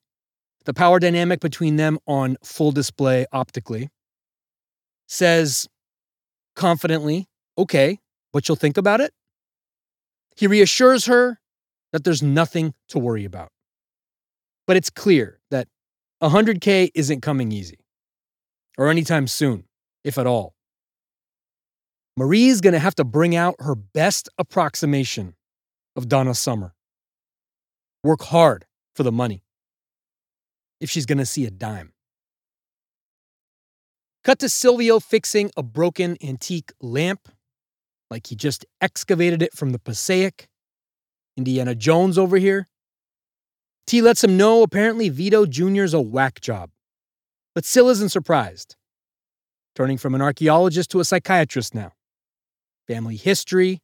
the 0.65 0.75
power 0.75 0.99
dynamic 0.99 1.41
between 1.41 1.77
them 1.77 1.99
on 2.07 2.37
full 2.43 2.73
display 2.73 3.27
optically, 3.33 3.89
says 5.07 5.69
confidently, 6.55 7.27
okay, 7.57 7.99
but 8.33 8.49
you'll 8.49 8.57
think 8.57 8.77
about 8.77 9.01
it? 9.01 9.13
He 10.37 10.47
reassures 10.47 11.07
her 11.07 11.41
that 11.97 12.05
there's 12.05 12.23
nothing 12.23 12.75
to 12.89 12.99
worry 12.99 13.25
about. 13.25 13.49
But 14.67 14.77
it's 14.77 14.91
clear 14.91 15.41
that 15.51 15.67
100K 16.23 16.91
isn't 16.95 17.23
coming 17.23 17.53
easy, 17.53 17.79
or 18.77 18.91
anytime 18.91 19.27
soon, 19.27 19.65
if 20.05 20.19
at 20.19 20.27
all. 20.27 20.55
Marie's 22.15 22.61
gonna 22.61 22.79
have 22.79 22.95
to 22.97 23.05
bring 23.05 23.35
out 23.35 23.55
her 23.61 23.75
best 23.75 24.29
approximation 24.37 25.37
of 25.97 26.07
Donna 26.07 26.35
Summer. 26.35 26.75
Work 28.05 28.25
hard 28.25 28.67
for 28.95 29.03
the 29.03 29.11
money 29.13 29.43
if 30.83 30.91
she's 30.91 31.07
gonna 31.07 31.25
see 31.25 31.47
a 31.47 31.51
dime. 31.51 31.95
Cut 34.23 34.39
to 34.41 34.51
Silvio 34.51 35.01
fixing 35.01 35.51
a 35.57 35.63
broken 35.63 36.19
antique 36.23 36.73
lamp, 36.83 37.31
like 38.11 38.27
he 38.27 38.37
just 38.37 38.67
excavated 38.83 39.41
it 39.41 39.55
from 39.55 39.71
the 39.71 39.79
Passaic. 39.79 40.49
Indiana 41.37 41.75
Jones 41.75 42.19
over 42.19 42.37
here. 42.37 42.69
T 43.87 44.03
lets 44.03 44.25
him 44.25 44.37
know 44.37 44.63
apparently 44.63 45.09
Vito 45.09 45.47
Jr.'s 45.47 45.95
a 45.95 46.01
whack 46.01 46.41
job. 46.41 46.71
But 47.55 47.65
Sil 47.65 47.89
isn't 47.91 48.11
surprised. 48.11 48.77
Turning 49.75 49.99
from 49.99 50.15
an 50.15 50.23
archaeologist 50.23 50.91
to 50.91 51.01
a 51.01 51.05
psychiatrist 51.05 51.75
now. 51.75 51.93
Family 52.87 53.17
history. 53.17 53.83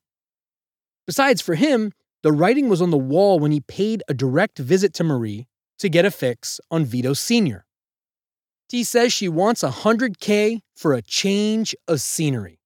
Besides, 1.06 1.40
for 1.40 1.54
him, 1.54 1.92
the 2.22 2.32
writing 2.32 2.68
was 2.68 2.80
on 2.80 2.90
the 2.90 2.96
wall 2.96 3.38
when 3.38 3.52
he 3.52 3.60
paid 3.60 4.02
a 4.08 4.14
direct 4.14 4.58
visit 4.58 4.94
to 4.94 5.04
Marie 5.04 5.46
to 5.78 5.88
get 5.88 6.04
a 6.04 6.10
fix 6.10 6.60
on 6.70 6.84
Vito 6.84 7.12
Sr. 7.12 7.64
T 8.68 8.84
says 8.84 9.12
she 9.12 9.28
wants 9.28 9.62
100K 9.62 10.60
for 10.74 10.94
a 10.94 11.02
change 11.02 11.74
of 11.86 12.00
scenery. 12.00 12.60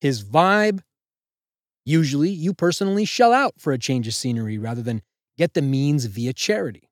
His 0.00 0.24
vibe 0.24 0.80
usually, 1.84 2.30
you 2.30 2.54
personally 2.54 3.04
shell 3.04 3.32
out 3.32 3.54
for 3.58 3.72
a 3.72 3.78
change 3.78 4.06
of 4.06 4.14
scenery 4.14 4.58
rather 4.58 4.82
than 4.82 5.02
get 5.36 5.54
the 5.54 5.62
means 5.62 6.04
via 6.06 6.32
charity. 6.32 6.90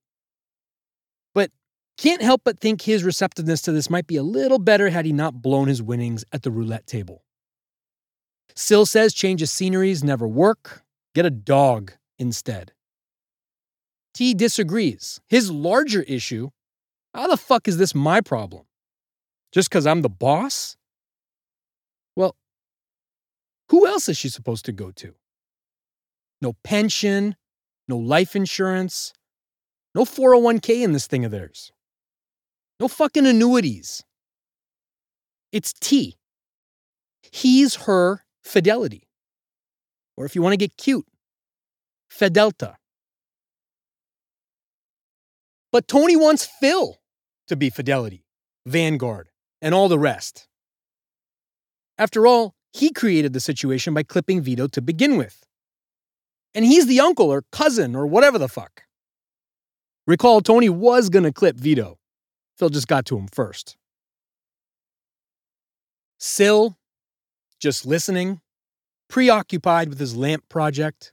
But 1.35 1.51
can't 1.99 2.23
help 2.23 2.43
but 2.45 2.61
think 2.61 2.83
his 2.83 3.05
receptiveness 3.05 3.63
to 3.63 3.73
this 3.73 3.91
might 3.91 4.07
be 4.07 4.17
a 4.17 4.23
little 4.23 4.59
better 4.59 4.91
had 4.91 5.05
he 5.05 5.13
not 5.13 5.43
blown 5.43 5.69
his 5.69 5.83
winnings 5.83 6.25
at 6.33 6.43
the 6.43 6.51
roulette 6.51 6.87
table. 6.87 7.25
Sil 8.57 8.85
says 8.85 9.15
change 9.15 9.43
of 9.43 9.49
sceneries 9.49 10.05
never 10.05 10.29
work. 10.29 10.83
Get 11.15 11.27
a 11.27 11.31
dog 11.31 11.93
instead. 12.19 12.73
T 14.15 14.35
disagrees. 14.35 15.21
His 15.29 15.51
larger 15.51 16.03
issue 16.03 16.51
how 17.15 17.27
the 17.27 17.37
fuck 17.37 17.69
is 17.69 17.77
this 17.77 17.95
my 17.95 18.21
problem? 18.21 18.65
Just 19.53 19.69
because 19.69 19.87
I'm 19.87 20.03
the 20.03 20.09
boss? 20.09 20.77
Who 23.73 23.87
else 23.87 24.07
is 24.11 24.19
she 24.19 24.29
supposed 24.29 24.67
to 24.67 24.73
go 24.73 24.91
to? 24.91 25.15
No 26.43 26.53
pension, 26.63 27.37
no 27.89 27.97
life 27.97 28.37
insurance, 28.37 29.15
no 29.95 30.05
401k 30.05 30.83
in 30.83 30.93
this 30.93 31.07
thing 31.07 31.25
of 31.25 31.31
theirs, 31.31 31.73
no 32.79 32.87
fucking 32.87 33.27
annuities. 33.27 34.05
It's 35.53 35.73
T. 35.73 36.19
He's 37.23 37.87
her 37.87 38.27
fidelity. 38.45 39.09
Or 40.19 40.27
if 40.27 40.35
you 40.35 40.43
want 40.43 40.53
to 40.53 40.59
get 40.59 40.77
cute, 40.77 41.07
Fidelta. 42.11 42.75
But 45.73 45.89
Tony 45.89 46.15
wants 46.15 46.45
Phil 46.45 46.99
to 47.49 47.57
be 47.57 47.71
Fidelity, 47.71 48.27
Vanguard, 48.67 49.31
and 49.63 49.75
all 49.75 49.89
the 49.89 49.99
rest. 49.99 50.47
After 51.97 52.27
all, 52.27 52.55
he 52.73 52.91
created 52.91 53.33
the 53.33 53.41
situation 53.41 53.95
by 53.95 54.03
clipping 54.03 54.41
Vito 54.41 54.67
to 54.69 54.81
begin 54.81 55.17
with. 55.17 55.45
And 56.55 56.65
he's 56.65 56.87
the 56.87 57.01
uncle 57.01 57.31
or 57.31 57.45
cousin 57.53 57.95
or 57.95 58.07
whatever 58.07 58.39
the 58.39 58.49
fuck. 58.49 58.83
Recall, 60.07 60.41
Tony 60.41 60.69
was 60.69 61.09
going 61.09 61.25
to 61.25 61.33
clip 61.33 61.57
Vito. 61.57 61.99
Phil 62.59 62.71
just 62.71 62.89
got 62.89 63.07
to 63.07 63.17
him 63.17 63.29
first. 63.29 63.77
Sil, 66.19 66.79
just 67.61 67.87
listening, 67.87 68.41
preoccupied 69.09 69.89
with 69.89 69.99
his 69.99 70.17
lamp 70.17 70.49
project, 70.49 71.13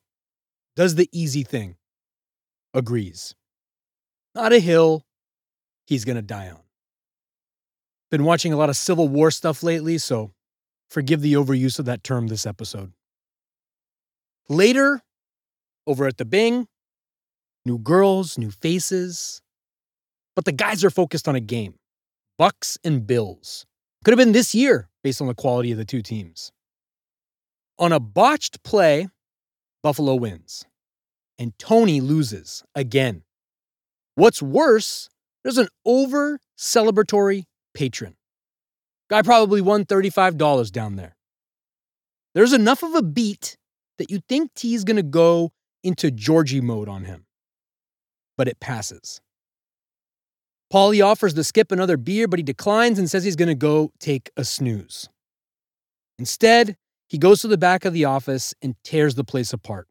does 0.75 0.95
the 0.95 1.09
easy 1.11 1.43
thing. 1.43 1.75
Agrees. 2.73 3.35
Not 4.35 4.53
a 4.53 4.59
hill 4.59 5.05
he's 5.85 6.05
going 6.05 6.15
to 6.15 6.21
die 6.21 6.49
on. 6.49 6.61
Been 8.11 8.23
watching 8.23 8.53
a 8.53 8.57
lot 8.57 8.69
of 8.69 8.77
Civil 8.77 9.07
War 9.07 9.31
stuff 9.31 9.61
lately, 9.63 9.97
so 9.97 10.31
forgive 10.89 11.21
the 11.21 11.33
overuse 11.33 11.79
of 11.79 11.85
that 11.85 12.03
term 12.03 12.27
this 12.27 12.45
episode. 12.45 12.93
Later, 14.47 15.01
over 15.85 16.07
at 16.07 16.17
the 16.17 16.25
Bing, 16.25 16.67
new 17.65 17.77
girls, 17.77 18.37
new 18.37 18.51
faces. 18.51 19.41
But 20.35 20.45
the 20.45 20.51
guys 20.51 20.83
are 20.83 20.89
focused 20.89 21.27
on 21.27 21.35
a 21.35 21.39
game 21.39 21.75
Bucs 22.39 22.77
and 22.83 23.05
Bills. 23.05 23.65
Could 24.03 24.11
have 24.11 24.17
been 24.17 24.31
this 24.31 24.55
year 24.55 24.89
based 25.03 25.21
on 25.21 25.27
the 25.27 25.33
quality 25.33 25.71
of 25.71 25.77
the 25.77 25.85
two 25.85 26.01
teams. 26.01 26.51
On 27.77 27.91
a 27.91 27.99
botched 27.99 28.63
play, 28.63 29.07
Buffalo 29.83 30.15
wins. 30.15 30.65
And 31.37 31.57
Tony 31.57 32.01
loses 32.01 32.63
again. 32.75 33.23
What's 34.15 34.41
worse, 34.41 35.09
there's 35.43 35.57
an 35.57 35.69
over 35.85 36.39
celebratory 36.57 37.45
patron. 37.73 38.15
Guy 39.09 39.21
probably 39.23 39.61
won 39.61 39.85
$35 39.85 40.71
down 40.71 40.95
there. 40.95 41.15
There's 42.35 42.53
enough 42.53 42.83
of 42.83 42.93
a 42.93 43.01
beat 43.01 43.57
that 43.97 44.11
you 44.11 44.21
think 44.29 44.53
T 44.53 44.75
is 44.75 44.83
gonna 44.83 45.03
go 45.03 45.51
into 45.83 46.11
Georgie 46.11 46.61
mode 46.61 46.87
on 46.87 47.05
him. 47.05 47.25
But 48.37 48.47
it 48.47 48.59
passes. 48.59 49.19
Paulie 50.71 51.03
offers 51.03 51.33
to 51.33 51.43
skip 51.43 51.71
another 51.71 51.97
beer, 51.97 52.27
but 52.27 52.37
he 52.37 52.43
declines 52.43 52.99
and 52.99 53.09
says 53.09 53.23
he's 53.23 53.35
gonna 53.35 53.55
go 53.55 53.91
take 53.99 54.29
a 54.37 54.45
snooze. 54.45 55.09
Instead, 56.19 56.77
he 57.07 57.17
goes 57.17 57.41
to 57.41 57.47
the 57.47 57.57
back 57.57 57.85
of 57.85 57.93
the 57.93 58.05
office 58.05 58.53
and 58.61 58.75
tears 58.83 59.15
the 59.15 59.23
place 59.23 59.51
apart, 59.51 59.87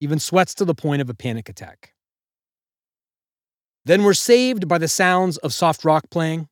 even 0.00 0.20
sweats 0.20 0.54
to 0.54 0.64
the 0.64 0.74
point 0.74 1.02
of 1.02 1.10
a 1.10 1.14
panic 1.14 1.48
attack. 1.48 1.94
Then 3.84 4.04
we're 4.04 4.14
saved 4.14 4.68
by 4.68 4.78
the 4.78 4.88
sounds 4.88 5.36
of 5.38 5.52
soft 5.52 5.84
rock 5.84 6.04
playing, 6.10 6.48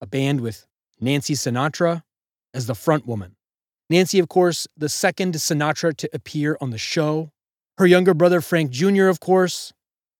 a 0.00 0.06
band 0.06 0.40
with 0.40 0.66
Nancy 1.02 1.34
Sinatra 1.34 2.02
as 2.54 2.66
the 2.66 2.74
front 2.74 3.06
woman. 3.06 3.36
Nancy, 3.90 4.18
of 4.18 4.28
course, 4.28 4.68
the 4.76 4.88
second 4.88 5.34
Sinatra 5.34 5.94
to 5.96 6.08
appear 6.14 6.56
on 6.60 6.70
the 6.70 6.78
show. 6.78 7.32
Her 7.76 7.86
younger 7.86 8.14
brother, 8.14 8.40
Frank 8.40 8.70
Jr., 8.70 9.08
of 9.08 9.20
course, 9.20 9.72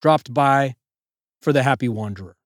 dropped 0.03 0.35
by 0.35 0.75
for 1.40 1.53
the 1.53 1.62
Happy 1.62 1.88
Wanderer. 1.88 2.37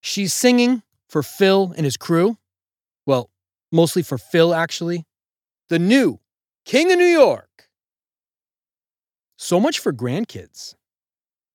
She's 0.00 0.32
singing 0.32 0.82
for 1.08 1.22
Phil 1.22 1.74
and 1.76 1.84
his 1.84 1.96
crew. 1.96 2.38
Well, 3.04 3.30
mostly 3.70 4.02
for 4.02 4.18
Phil, 4.18 4.54
actually. 4.54 5.04
The 5.68 5.78
new 5.78 6.20
King 6.64 6.90
of 6.90 6.98
New 6.98 7.04
York. 7.04 7.68
So 9.36 9.60
much 9.60 9.78
for 9.78 9.92
grandkids. 9.92 10.74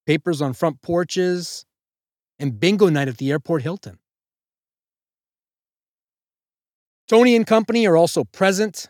Papers 0.06 0.42
on 0.42 0.54
front 0.54 0.82
porches, 0.82 1.66
and 2.38 2.60
bingo 2.60 2.90
night 2.90 3.08
at 3.08 3.18
the 3.18 3.32
airport 3.32 3.62
Hilton. 3.62 4.00
Tony 7.12 7.36
and 7.36 7.46
company 7.46 7.86
are 7.86 7.98
also 7.98 8.24
present, 8.24 8.88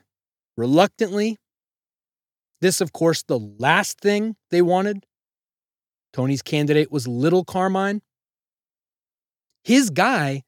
reluctantly. 0.56 1.40
This, 2.60 2.80
of 2.80 2.94
course, 2.94 3.24
the 3.24 3.40
last 3.40 4.00
thing 4.00 4.36
they 4.52 4.62
wanted. 4.62 5.08
Tony's 6.14 6.44
candidate 6.44 6.92
was 6.92 7.08
Little 7.08 7.44
Carmine. 7.44 8.04
His 9.64 9.90
guy 9.90 10.44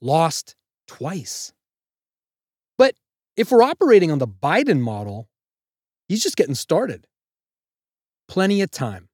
lost 0.00 0.54
twice. 0.86 1.52
But 2.76 2.94
if 3.36 3.50
we're 3.50 3.64
operating 3.64 4.12
on 4.12 4.20
the 4.20 4.28
Biden 4.28 4.78
model, 4.78 5.28
he's 6.06 6.22
just 6.22 6.36
getting 6.36 6.54
started. 6.54 7.08
Plenty 8.28 8.62
of 8.62 8.70
time. 8.70 9.08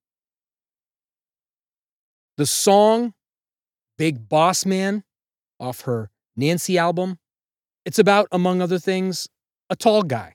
The 2.36 2.44
song 2.44 3.14
Big 3.96 4.28
Boss 4.28 4.66
Man 4.66 5.04
off 5.58 5.80
her 5.82 6.10
Nancy 6.36 6.76
album, 6.76 7.18
it's 7.84 7.98
about, 7.98 8.28
among 8.32 8.60
other 8.60 8.78
things, 8.78 9.28
a 9.70 9.76
tall 9.76 10.02
guy. 10.02 10.34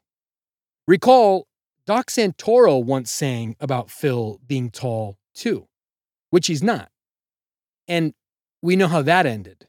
Recall, 0.87 1.47
Doc 1.85 2.07
Santoro 2.07 2.83
once 2.83 3.11
sang 3.11 3.55
about 3.59 3.89
Phil 3.89 4.39
being 4.45 4.69
tall 4.69 5.17
too, 5.33 5.67
which 6.29 6.47
he's 6.47 6.63
not. 6.63 6.89
And 7.87 8.13
we 8.61 8.75
know 8.75 8.87
how 8.87 9.01
that 9.01 9.25
ended. 9.25 9.67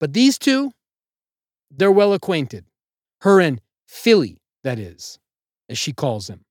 But 0.00 0.12
these 0.12 0.38
two, 0.38 0.72
they're 1.70 1.90
well 1.90 2.12
acquainted. 2.12 2.66
Her 3.22 3.40
and 3.40 3.60
Philly, 3.86 4.38
that 4.62 4.78
is, 4.78 5.18
as 5.68 5.78
she 5.78 5.92
calls 5.92 6.28
him. 6.28 6.42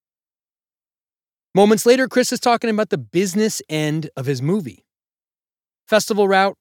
Moments 1.56 1.86
later, 1.86 2.08
Chris 2.08 2.32
is 2.32 2.40
talking 2.40 2.70
about 2.70 2.90
the 2.90 2.98
business 2.98 3.62
end 3.70 4.10
of 4.16 4.26
his 4.26 4.42
movie 4.42 4.86
festival 5.86 6.28
route 6.28 6.56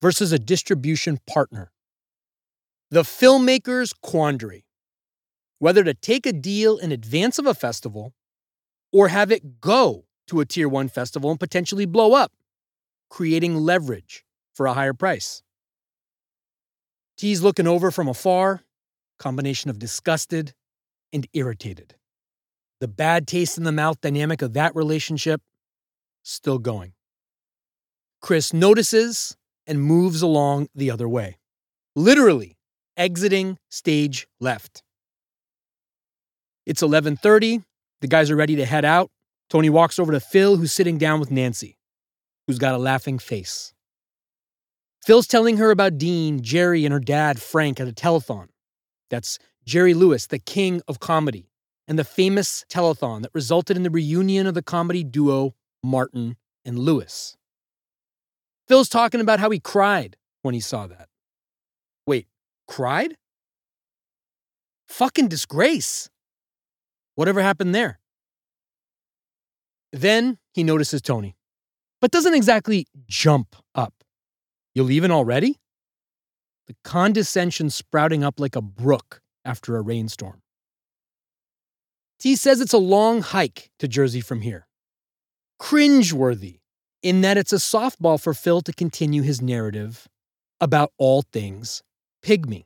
versus 0.00 0.32
a 0.32 0.38
distribution 0.38 1.18
partner. 1.26 1.71
The 2.92 3.04
filmmaker's 3.04 3.94
quandary 3.94 4.66
whether 5.58 5.82
to 5.82 5.94
take 5.94 6.26
a 6.26 6.32
deal 6.32 6.76
in 6.76 6.92
advance 6.92 7.38
of 7.38 7.46
a 7.46 7.54
festival 7.54 8.12
or 8.92 9.08
have 9.08 9.32
it 9.32 9.62
go 9.62 10.04
to 10.26 10.40
a 10.40 10.44
tier 10.44 10.68
one 10.68 10.88
festival 10.88 11.30
and 11.30 11.40
potentially 11.40 11.86
blow 11.86 12.12
up, 12.12 12.32
creating 13.08 13.56
leverage 13.56 14.26
for 14.52 14.66
a 14.66 14.74
higher 14.74 14.92
price. 14.92 15.42
T's 17.16 17.40
looking 17.40 17.66
over 17.66 17.90
from 17.90 18.08
afar, 18.08 18.62
combination 19.18 19.70
of 19.70 19.78
disgusted 19.78 20.52
and 21.14 21.26
irritated. 21.32 21.94
The 22.80 22.88
bad 22.88 23.26
taste 23.26 23.56
in 23.56 23.64
the 23.64 23.72
mouth 23.72 24.02
dynamic 24.02 24.42
of 24.42 24.52
that 24.52 24.76
relationship 24.76 25.40
still 26.22 26.58
going. 26.58 26.92
Chris 28.20 28.52
notices 28.52 29.34
and 29.66 29.80
moves 29.80 30.20
along 30.20 30.68
the 30.74 30.90
other 30.90 31.08
way, 31.08 31.38
literally 31.96 32.58
exiting 32.96 33.58
stage 33.70 34.26
left. 34.40 34.82
It's 36.66 36.82
11:30. 36.82 37.64
The 38.00 38.08
guys 38.08 38.30
are 38.30 38.36
ready 38.36 38.56
to 38.56 38.64
head 38.64 38.84
out. 38.84 39.10
Tony 39.48 39.70
walks 39.70 39.98
over 39.98 40.12
to 40.12 40.20
Phil 40.20 40.56
who's 40.56 40.72
sitting 40.72 40.98
down 40.98 41.20
with 41.20 41.30
Nancy, 41.30 41.76
who's 42.46 42.58
got 42.58 42.74
a 42.74 42.78
laughing 42.78 43.18
face. 43.18 43.74
Phil's 45.04 45.26
telling 45.26 45.56
her 45.56 45.70
about 45.70 45.98
Dean, 45.98 46.42
Jerry, 46.42 46.84
and 46.84 46.92
her 46.92 47.00
dad, 47.00 47.42
Frank, 47.42 47.80
at 47.80 47.88
a 47.88 47.92
telethon. 47.92 48.48
That's 49.10 49.38
Jerry 49.64 49.94
Lewis, 49.94 50.26
the 50.26 50.38
king 50.38 50.80
of 50.86 51.00
comedy, 51.00 51.50
and 51.88 51.98
the 51.98 52.04
famous 52.04 52.64
telethon 52.68 53.22
that 53.22 53.34
resulted 53.34 53.76
in 53.76 53.82
the 53.82 53.90
reunion 53.90 54.46
of 54.46 54.54
the 54.54 54.62
comedy 54.62 55.02
duo 55.02 55.54
Martin 55.82 56.36
and 56.64 56.78
Lewis. 56.78 57.36
Phil's 58.68 58.88
talking 58.88 59.20
about 59.20 59.40
how 59.40 59.50
he 59.50 59.58
cried 59.58 60.16
when 60.42 60.54
he 60.54 60.60
saw 60.60 60.86
that. 60.86 61.08
Wait, 62.06 62.26
cried? 62.72 63.16
Fucking 64.88 65.28
disgrace. 65.28 66.08
Whatever 67.16 67.42
happened 67.42 67.74
there? 67.74 68.00
Then 69.92 70.38
he 70.54 70.64
notices 70.64 71.02
Tony, 71.02 71.36
but 72.00 72.10
doesn't 72.10 72.32
exactly 72.32 72.86
jump 73.06 73.56
up. 73.74 73.92
You 74.74 74.84
leaving 74.84 75.10
already? 75.10 75.60
The 76.66 76.74
condescension 76.82 77.68
sprouting 77.68 78.24
up 78.24 78.40
like 78.40 78.56
a 78.56 78.62
brook 78.62 79.20
after 79.44 79.76
a 79.76 79.82
rainstorm. 79.82 80.40
T 82.20 82.36
says 82.36 82.62
it's 82.62 82.72
a 82.72 82.78
long 82.78 83.20
hike 83.20 83.70
to 83.80 83.86
Jersey 83.86 84.22
from 84.22 84.40
here. 84.40 84.66
Cringeworthy 85.60 86.60
in 87.02 87.20
that 87.20 87.36
it's 87.36 87.52
a 87.52 87.56
softball 87.56 88.18
for 88.18 88.32
Phil 88.32 88.62
to 88.62 88.72
continue 88.72 89.20
his 89.20 89.42
narrative 89.42 90.08
about 90.58 90.90
all 90.96 91.20
things 91.20 91.82
pygmy. 92.24 92.64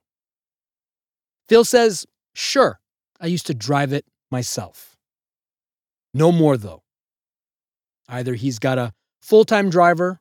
Phil 1.48 1.64
says, 1.64 2.06
Sure, 2.34 2.80
I 3.20 3.26
used 3.26 3.46
to 3.46 3.54
drive 3.54 3.92
it 3.92 4.04
myself. 4.30 4.96
No 6.12 6.32
more, 6.32 6.56
though. 6.56 6.82
Either 8.08 8.34
he's 8.34 8.58
got 8.58 8.78
a 8.78 8.92
full 9.22 9.44
time 9.44 9.70
driver, 9.70 10.20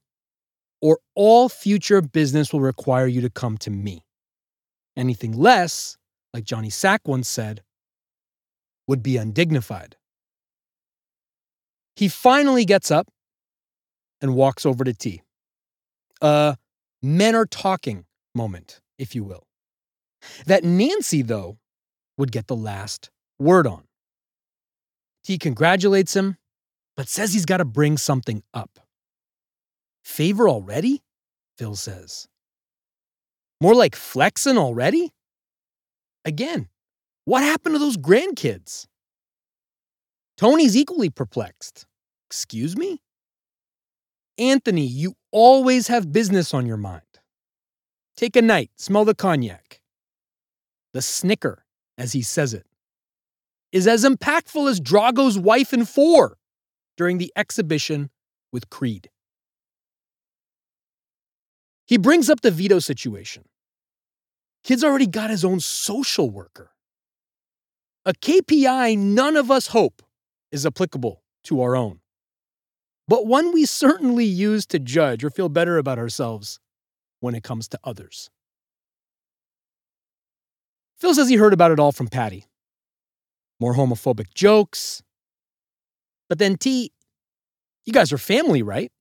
or 0.82 1.00
all 1.15 1.50
future 1.50 2.02
business 2.02 2.54
will 2.54 2.62
require 2.62 3.08
you 3.08 3.21
to 3.21 3.30
come 3.30 3.58
to 3.58 3.69
me. 3.69 4.06
Anything 4.98 5.32
less, 5.32 5.98
like 6.34 6.43
Johnny 6.43 6.69
Sack 6.69 7.08
once 7.08 7.28
said, 7.28 7.63
would 8.88 9.02
be 9.02 9.17
undignified. 9.17 9.95
He 11.95 12.08
finally 12.08 12.65
gets 12.65 12.91
up 12.91 13.08
and 14.21 14.36
walks 14.36 14.65
over 14.65 14.84
to 14.84 14.93
T. 14.93 15.21
A 16.21 16.58
men 17.02 17.36
are 17.36 17.45
talking 17.45 18.06
moment, 18.34 18.82
if 18.97 19.15
you 19.15 19.23
will. 19.23 19.43
That 20.45 20.63
Nancy, 20.63 21.21
though, 21.21 21.58
would 22.17 22.31
get 22.31 22.47
the 22.47 22.55
last 22.55 23.10
word 23.39 23.67
on. 23.67 23.84
T 25.23 25.38
congratulates 25.38 26.15
him, 26.15 26.38
but 26.95 27.10
says 27.10 27.34
he's 27.34 27.45
got 27.45 27.58
to 27.58 27.65
bring 27.65 27.97
something 27.97 28.43
up. 28.53 28.79
Favor 30.03 30.47
already? 30.47 31.01
Phil 31.58 31.75
says. 31.75 32.27
More 33.62 33.73
like 33.73 33.95
flexing 33.95 34.58
already? 34.58 35.12
Again, 36.25 36.69
what 37.25 37.43
happened 37.43 37.75
to 37.75 37.79
those 37.79 37.97
grandkids? 37.97 38.86
Tony's 40.38 40.75
equally 40.75 41.10
perplexed. 41.10 41.86
Excuse 42.29 42.75
me? 42.75 43.01
Anthony, 44.38 44.86
you 44.86 45.13
always 45.31 45.88
have 45.88 46.12
business 46.12 46.53
on 46.53 46.65
your 46.65 46.77
mind. 46.77 47.05
Take 48.15 48.36
a 48.36 48.41
night, 48.41 48.71
smell 48.78 49.04
the 49.04 49.13
cognac. 49.13 49.82
The 50.93 51.01
snicker, 51.01 51.65
as 51.97 52.13
he 52.13 52.21
says 52.21 52.54
it, 52.54 52.65
is 53.73 53.88
as 53.88 54.06
impactful 54.06 54.69
as 54.69 54.80
Drago's 54.80 55.38
wife 55.38 55.73
in 55.73 55.84
four 55.84 56.38
during 56.95 57.17
the 57.17 57.34
exhibition 57.36 58.10
with 58.54 58.69
Creed. 58.69 59.10
He 61.86 61.97
brings 61.97 62.30
up 62.30 62.39
the 62.39 62.51
Vito 62.51 62.80
situation. 62.80 63.43
Kid's 64.63 64.84
already 64.84 65.08
got 65.08 65.30
his 65.30 65.43
own 65.43 65.60
social 65.60 66.30
worker. 66.30 66.71
A 68.06 68.13
KPI 68.13 68.97
none 68.97 69.36
of 69.36 69.51
us 69.51 69.67
hope 69.67 70.01
is 70.51 70.65
applicable 70.65 71.21
to 71.43 71.62
our 71.62 71.75
own, 71.75 71.99
but 73.08 73.28
one 73.28 73.51
we 73.51 73.65
certainly 73.65 74.25
use 74.25 74.65
to 74.67 74.80
judge 74.80 75.23
or 75.23 75.30
feel 75.30 75.49
better 75.49 75.78
about 75.78 75.99
ourselves 75.99 76.60
when 77.19 77.36
it 77.36 77.43
comes 77.43 77.67
to 77.69 77.80
others. 77.84 78.30
Phil 80.97 81.13
says 81.13 81.30
he 81.30 81.36
heard 81.36 81.54
about 81.54 81.71
it 81.71 81.80
all 81.80 81.91
from 81.91 82.08
Patty. 82.08 82.45
More 83.60 83.73
homophobic 83.75 84.34
jokes. 84.34 85.04
But 86.30 86.39
then 86.39 86.58
T, 86.58 86.91
you 87.86 87.93
guys 87.93 88.12
are 88.12 88.17
family, 88.17 88.63
right? 88.63 88.91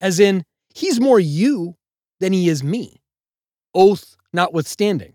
As 0.00 0.20
in, 0.20 0.44
he's 0.74 1.00
more 1.00 1.20
you 1.20 1.76
than 2.20 2.32
he 2.32 2.48
is 2.48 2.62
me. 2.62 3.00
Oath 3.74 4.16
notwithstanding. 4.32 5.14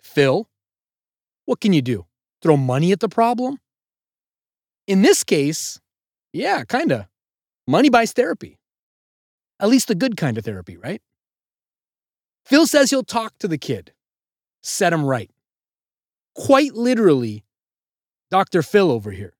Phil, 0.00 0.48
what 1.44 1.60
can 1.60 1.72
you 1.72 1.82
do? 1.82 2.06
Throw 2.42 2.56
money 2.56 2.92
at 2.92 3.00
the 3.00 3.08
problem? 3.08 3.58
In 4.86 5.02
this 5.02 5.24
case, 5.24 5.80
yeah, 6.32 6.64
kinda. 6.64 7.08
Money 7.66 7.90
buys 7.90 8.12
therapy. 8.12 8.57
At 9.60 9.68
least 9.68 9.88
the 9.88 9.94
good 9.94 10.16
kind 10.16 10.38
of 10.38 10.44
therapy, 10.44 10.76
right? 10.76 11.02
Phil 12.44 12.66
says 12.66 12.90
he'll 12.90 13.02
talk 13.02 13.38
to 13.38 13.48
the 13.48 13.58
kid, 13.58 13.92
set 14.62 14.92
him 14.92 15.04
right. 15.04 15.30
Quite 16.34 16.74
literally, 16.74 17.44
Dr. 18.30 18.62
Phil 18.62 18.90
over 18.90 19.10
here. 19.10 19.34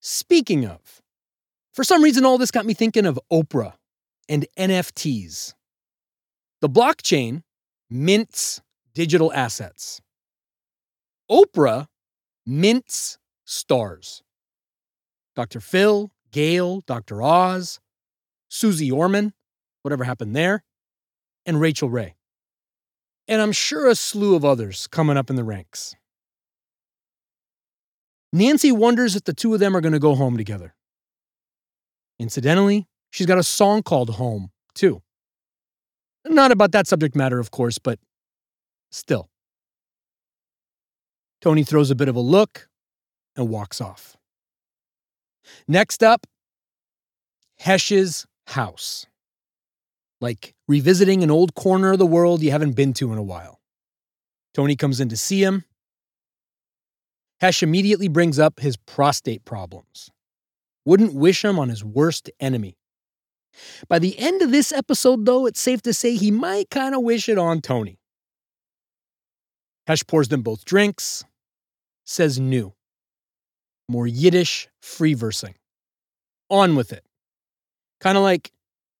Speaking 0.00 0.66
of, 0.66 1.00
for 1.72 1.84
some 1.84 2.02
reason, 2.02 2.24
all 2.24 2.38
this 2.38 2.50
got 2.50 2.66
me 2.66 2.74
thinking 2.74 3.06
of 3.06 3.18
Oprah 3.32 3.74
and 4.28 4.46
NFTs. 4.58 5.54
The 6.60 6.68
blockchain 6.68 7.42
mints 7.88 8.60
digital 8.94 9.32
assets. 9.32 10.00
Oprah 11.30 11.86
mints 12.46 13.18
stars. 13.44 14.22
Dr. 15.34 15.60
Phil, 15.60 16.10
Gayle, 16.30 16.82
Dr. 16.82 17.22
Oz, 17.22 17.80
Susie 18.54 18.88
Orman, 18.88 19.32
whatever 19.82 20.04
happened 20.04 20.36
there, 20.36 20.62
and 21.44 21.60
Rachael 21.60 21.90
Ray. 21.90 22.14
And 23.26 23.42
I'm 23.42 23.50
sure 23.50 23.88
a 23.88 23.96
slew 23.96 24.36
of 24.36 24.44
others 24.44 24.86
coming 24.86 25.16
up 25.16 25.28
in 25.28 25.34
the 25.34 25.42
ranks. 25.42 25.96
Nancy 28.32 28.70
wonders 28.70 29.16
if 29.16 29.24
the 29.24 29.34
two 29.34 29.52
of 29.54 29.58
them 29.58 29.76
are 29.76 29.80
going 29.80 29.92
to 29.92 29.98
go 29.98 30.14
home 30.14 30.36
together. 30.36 30.76
Incidentally, 32.20 32.86
she's 33.10 33.26
got 33.26 33.38
a 33.38 33.42
song 33.42 33.82
called 33.82 34.10
Home, 34.10 34.52
too. 34.72 35.02
Not 36.24 36.52
about 36.52 36.70
that 36.72 36.86
subject 36.86 37.16
matter, 37.16 37.40
of 37.40 37.50
course, 37.50 37.78
but 37.78 37.98
still. 38.92 39.30
Tony 41.40 41.64
throws 41.64 41.90
a 41.90 41.96
bit 41.96 42.08
of 42.08 42.14
a 42.14 42.20
look 42.20 42.68
and 43.34 43.48
walks 43.48 43.80
off. 43.80 44.16
Next 45.66 46.04
up, 46.04 46.24
Hesh's 47.58 48.26
house. 48.46 49.06
Like 50.20 50.54
revisiting 50.68 51.22
an 51.22 51.30
old 51.30 51.54
corner 51.54 51.92
of 51.92 51.98
the 51.98 52.06
world 52.06 52.42
you 52.42 52.50
haven't 52.50 52.72
been 52.72 52.92
to 52.94 53.12
in 53.12 53.18
a 53.18 53.22
while. 53.22 53.60
Tony 54.54 54.76
comes 54.76 55.00
in 55.00 55.08
to 55.08 55.16
see 55.16 55.42
him. 55.42 55.64
Hesh 57.40 57.62
immediately 57.62 58.08
brings 58.08 58.38
up 58.38 58.60
his 58.60 58.76
prostate 58.76 59.44
problems. 59.44 60.10
Wouldn't 60.86 61.14
wish 61.14 61.44
him 61.44 61.58
on 61.58 61.68
his 61.68 61.84
worst 61.84 62.30
enemy. 62.40 62.78
By 63.88 63.98
the 63.98 64.18
end 64.18 64.42
of 64.42 64.50
this 64.50 64.72
episode, 64.72 65.26
though, 65.26 65.46
it's 65.46 65.60
safe 65.60 65.82
to 65.82 65.94
say 65.94 66.14
he 66.14 66.30
might 66.30 66.70
kind 66.70 66.94
of 66.94 67.02
wish 67.02 67.28
it 67.28 67.38
on 67.38 67.60
Tony. 67.60 67.98
Hesh 69.86 70.06
pours 70.06 70.28
them 70.28 70.42
both 70.42 70.64
drinks, 70.64 71.24
says 72.04 72.38
new. 72.38 72.72
More 73.88 74.06
Yiddish 74.06 74.68
free 74.80 75.14
versing. 75.14 75.54
On 76.50 76.76
with 76.76 76.92
it. 76.92 77.04
Kind 78.04 78.18
of 78.18 78.22
like, 78.22 78.52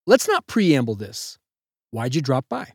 let's 0.06 0.26
not 0.26 0.46
preamble 0.46 0.94
this. 0.94 1.38
Why'd 1.90 2.14
you 2.14 2.22
drop 2.22 2.48
by? 2.48 2.72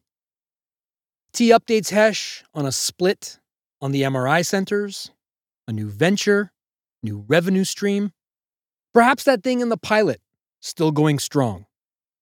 T 1.34 1.50
updates 1.50 1.90
Hesh 1.90 2.44
on 2.54 2.68
a 2.68 2.72
split 2.72 3.40
on 3.82 3.94
the 3.94 4.04
MRI 4.04 4.46
centers, 4.46 5.10
a 5.68 5.74
new 5.74 5.90
venture, 5.90 6.52
new 7.02 7.26
revenue 7.28 7.64
stream. 7.64 8.12
Perhaps 8.94 9.24
that 9.24 9.42
thing 9.42 9.60
in 9.60 9.70
the 9.70 9.78
pilot 9.78 10.22
still 10.60 10.92
going 10.92 11.18
strong, 11.18 11.66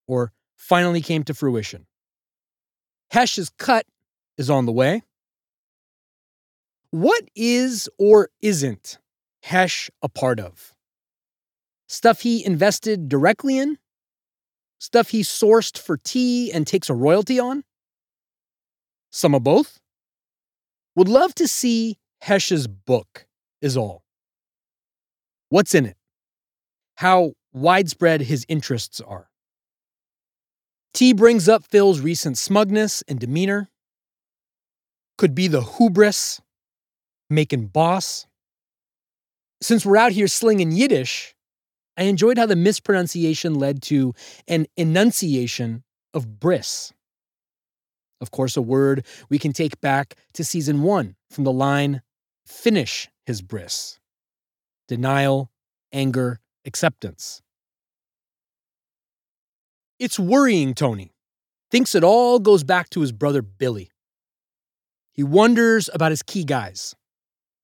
or 0.08 0.32
finally 0.56 1.02
came 1.02 1.24
to 1.24 1.34
fruition. 1.34 1.86
Hesh's 3.12 3.50
cut 3.60 3.86
is 4.38 4.50
on 4.50 4.65
the 4.65 4.72
way. 4.72 5.02
What 6.91 7.26
is 7.36 7.89
or 8.00 8.30
isn't 8.41 9.00
Hesh 9.43 9.89
a 10.02 10.08
part 10.08 10.39
of? 10.39 10.74
Stuff 11.89 12.22
he 12.22 12.46
invested 12.46 13.10
directly 13.10 13.58
in? 13.58 13.78
Stuff 14.80 15.10
he 15.10 15.22
sourced 15.22 15.78
for 15.78 15.98
tea 15.98 16.52
and 16.52 16.68
takes 16.68 16.90
a 16.90 16.94
royalty 16.94 17.40
on? 17.40 17.63
Some 19.12 19.34
of 19.34 19.44
both? 19.44 19.80
Would 20.96 21.08
love 21.08 21.34
to 21.36 21.48
see 21.48 21.98
Hesh's 22.22 22.68
book, 22.68 23.28
is 23.62 23.78
all. 23.78 24.04
What's 25.50 25.74
in 25.74 25.86
it? 25.86 25.98
How 26.96 27.34
widespread 27.54 28.22
his 28.22 28.46
interests 28.48 29.00
are. 29.02 29.30
T 30.94 31.13
brings 31.13 31.48
up 31.48 31.63
Phil's 31.63 32.00
recent 32.00 32.38
smugness 32.38 33.04
and 33.08 33.20
demeanor. 33.20 33.70
Could 35.18 35.36
be 35.36 35.48
the 35.48 35.62
hubris 35.62 36.42
making 37.30 37.68
boss. 37.68 38.26
Since 39.62 39.86
we're 39.86 39.98
out 39.98 40.12
here 40.12 40.28
slinging 40.28 40.72
Yiddish, 40.72 41.36
I 41.97 42.03
enjoyed 42.03 42.38
how 42.38 42.45
the 42.45 42.55
mispronunciation 42.55 43.55
led 43.55 43.81
to 43.83 44.13
an 44.47 44.67
enunciation 44.77 45.83
of 46.13 46.39
bris. 46.39 46.93
Of 48.21 48.31
course, 48.31 48.55
a 48.55 48.62
word 48.62 49.05
we 49.29 49.39
can 49.39 49.51
take 49.51 49.81
back 49.81 50.15
to 50.33 50.43
season 50.43 50.83
one 50.83 51.15
from 51.31 51.43
the 51.43 51.51
line, 51.51 52.01
finish 52.45 53.10
his 53.25 53.41
bris. 53.41 53.99
Denial, 54.88 55.51
anger, 55.91 56.39
acceptance. 56.65 57.41
It's 59.99 60.19
worrying 60.19 60.73
Tony. 60.75 61.12
Thinks 61.69 61.95
it 61.95 62.03
all 62.03 62.39
goes 62.39 62.63
back 62.63 62.89
to 62.91 63.01
his 63.01 63.12
brother 63.12 63.41
Billy. 63.41 63.89
He 65.12 65.23
wonders 65.23 65.89
about 65.93 66.12
his 66.12 66.21
key 66.21 66.43
guys 66.43 66.95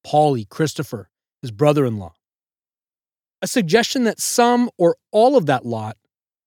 Paulie, 0.05 0.49
Christopher, 0.49 1.09
his 1.41 1.51
brother 1.51 1.85
in 1.85 1.97
law. 1.97 2.13
A 3.43 3.47
suggestion 3.47 4.05
that 4.05 4.21
some 4.21 4.69
or 4.77 4.95
all 5.11 5.35
of 5.35 5.47
that 5.47 5.65
lot 5.65 5.97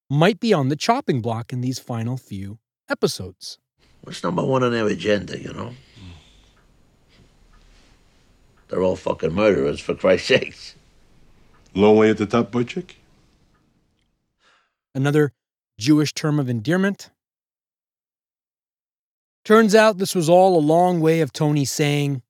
might 0.08 0.40
be 0.40 0.54
on 0.54 0.70
the 0.70 0.76
chopping 0.76 1.20
block 1.20 1.52
in 1.52 1.60
these 1.60 1.78
final 1.78 2.16
few 2.16 2.58
episodes. 2.88 3.58
What's 4.00 4.24
number 4.24 4.42
one 4.42 4.62
on 4.62 4.72
their 4.72 4.86
agenda, 4.86 5.38
you 5.38 5.52
know? 5.52 5.74
They're 8.68 8.82
all 8.82 8.96
fucking 8.96 9.34
murderers, 9.34 9.78
for 9.78 9.94
Christ's 9.94 10.28
sakes. 10.28 10.74
Long 11.74 11.98
way 11.98 12.08
at 12.08 12.16
the 12.16 12.24
top, 12.24 12.50
boy? 12.50 12.64
Another 14.94 15.34
Jewish 15.78 16.14
term 16.14 16.40
of 16.40 16.48
endearment. 16.48 17.10
Turns 19.44 19.74
out 19.74 19.98
this 19.98 20.14
was 20.14 20.30
all 20.30 20.56
a 20.56 20.64
long 20.64 21.00
way 21.00 21.20
of 21.20 21.30
Tony 21.30 21.66
saying, 21.66 22.22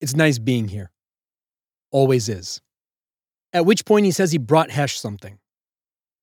It's 0.00 0.14
nice 0.14 0.38
being 0.38 0.68
here. 0.68 0.92
Always 1.90 2.28
is. 2.28 2.62
At 3.52 3.66
which 3.66 3.84
point 3.84 4.06
he 4.06 4.12
says 4.12 4.32
he 4.32 4.38
brought 4.38 4.70
Hesh 4.70 4.98
something. 4.98 5.38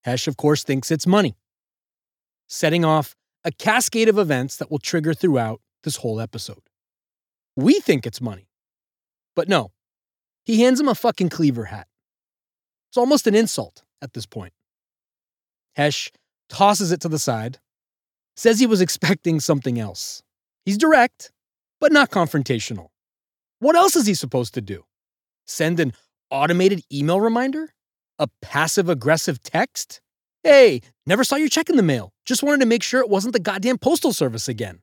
Hesh, 0.04 0.28
of 0.28 0.38
course, 0.38 0.64
thinks 0.64 0.92
it's 0.92 1.06
money, 1.06 1.36
setting 2.48 2.86
off 2.86 3.16
a 3.44 3.52
cascade 3.52 4.10
of 4.10 4.18
events 4.18 4.58
that 4.58 4.72
will 4.72 4.80
trigger 4.80 5.14
throughout 5.14 5.62
this 5.84 5.98
whole 5.98 6.22
episode. 6.22 6.62
We 7.56 7.80
think 7.80 8.06
it's 8.06 8.22
money. 8.22 8.48
But 9.36 9.50
no, 9.50 9.72
he 10.46 10.62
hands 10.62 10.80
him 10.80 10.88
a 10.88 10.96
fucking 10.96 11.30
cleaver 11.30 11.66
hat. 11.66 11.88
It's 12.90 12.98
almost 12.98 13.28
an 13.28 13.36
insult 13.36 13.84
at 14.02 14.14
this 14.14 14.26
point. 14.26 14.54
Hesh 15.76 16.12
tosses 16.50 16.92
it 16.92 17.02
to 17.02 17.10
the 17.10 17.20
side, 17.20 17.60
says 18.36 18.60
he 18.60 18.66
was 18.66 18.82
expecting 18.82 19.40
something 19.40 19.80
else. 19.80 20.24
He's 20.66 20.78
direct, 20.78 21.32
but 21.80 21.92
not 21.92 22.10
confrontational. 22.10 22.90
What 23.60 23.76
else 23.76 23.96
is 23.96 24.08
he 24.08 24.14
supposed 24.14 24.54
to 24.54 24.62
do? 24.62 24.86
Send 25.46 25.80
an 25.80 25.94
automated 26.30 26.82
email 26.92 27.20
reminder? 27.22 27.74
A 28.20 28.28
passive 28.42 28.90
aggressive 28.90 29.42
text? 29.44 30.02
Hey, 30.44 30.82
never 31.06 31.24
saw 31.24 31.36
your 31.36 31.50
check 31.50 31.70
in 31.70 31.76
the 31.76 31.84
mail. 31.84 32.12
Just 32.26 32.44
wanted 32.44 32.62
to 32.62 32.66
make 32.66 32.84
sure 32.84 33.02
it 33.02 33.10
wasn't 33.10 33.34
the 33.34 33.40
goddamn 33.40 33.78
postal 33.78 34.14
service 34.14 34.48
again. 34.48 34.80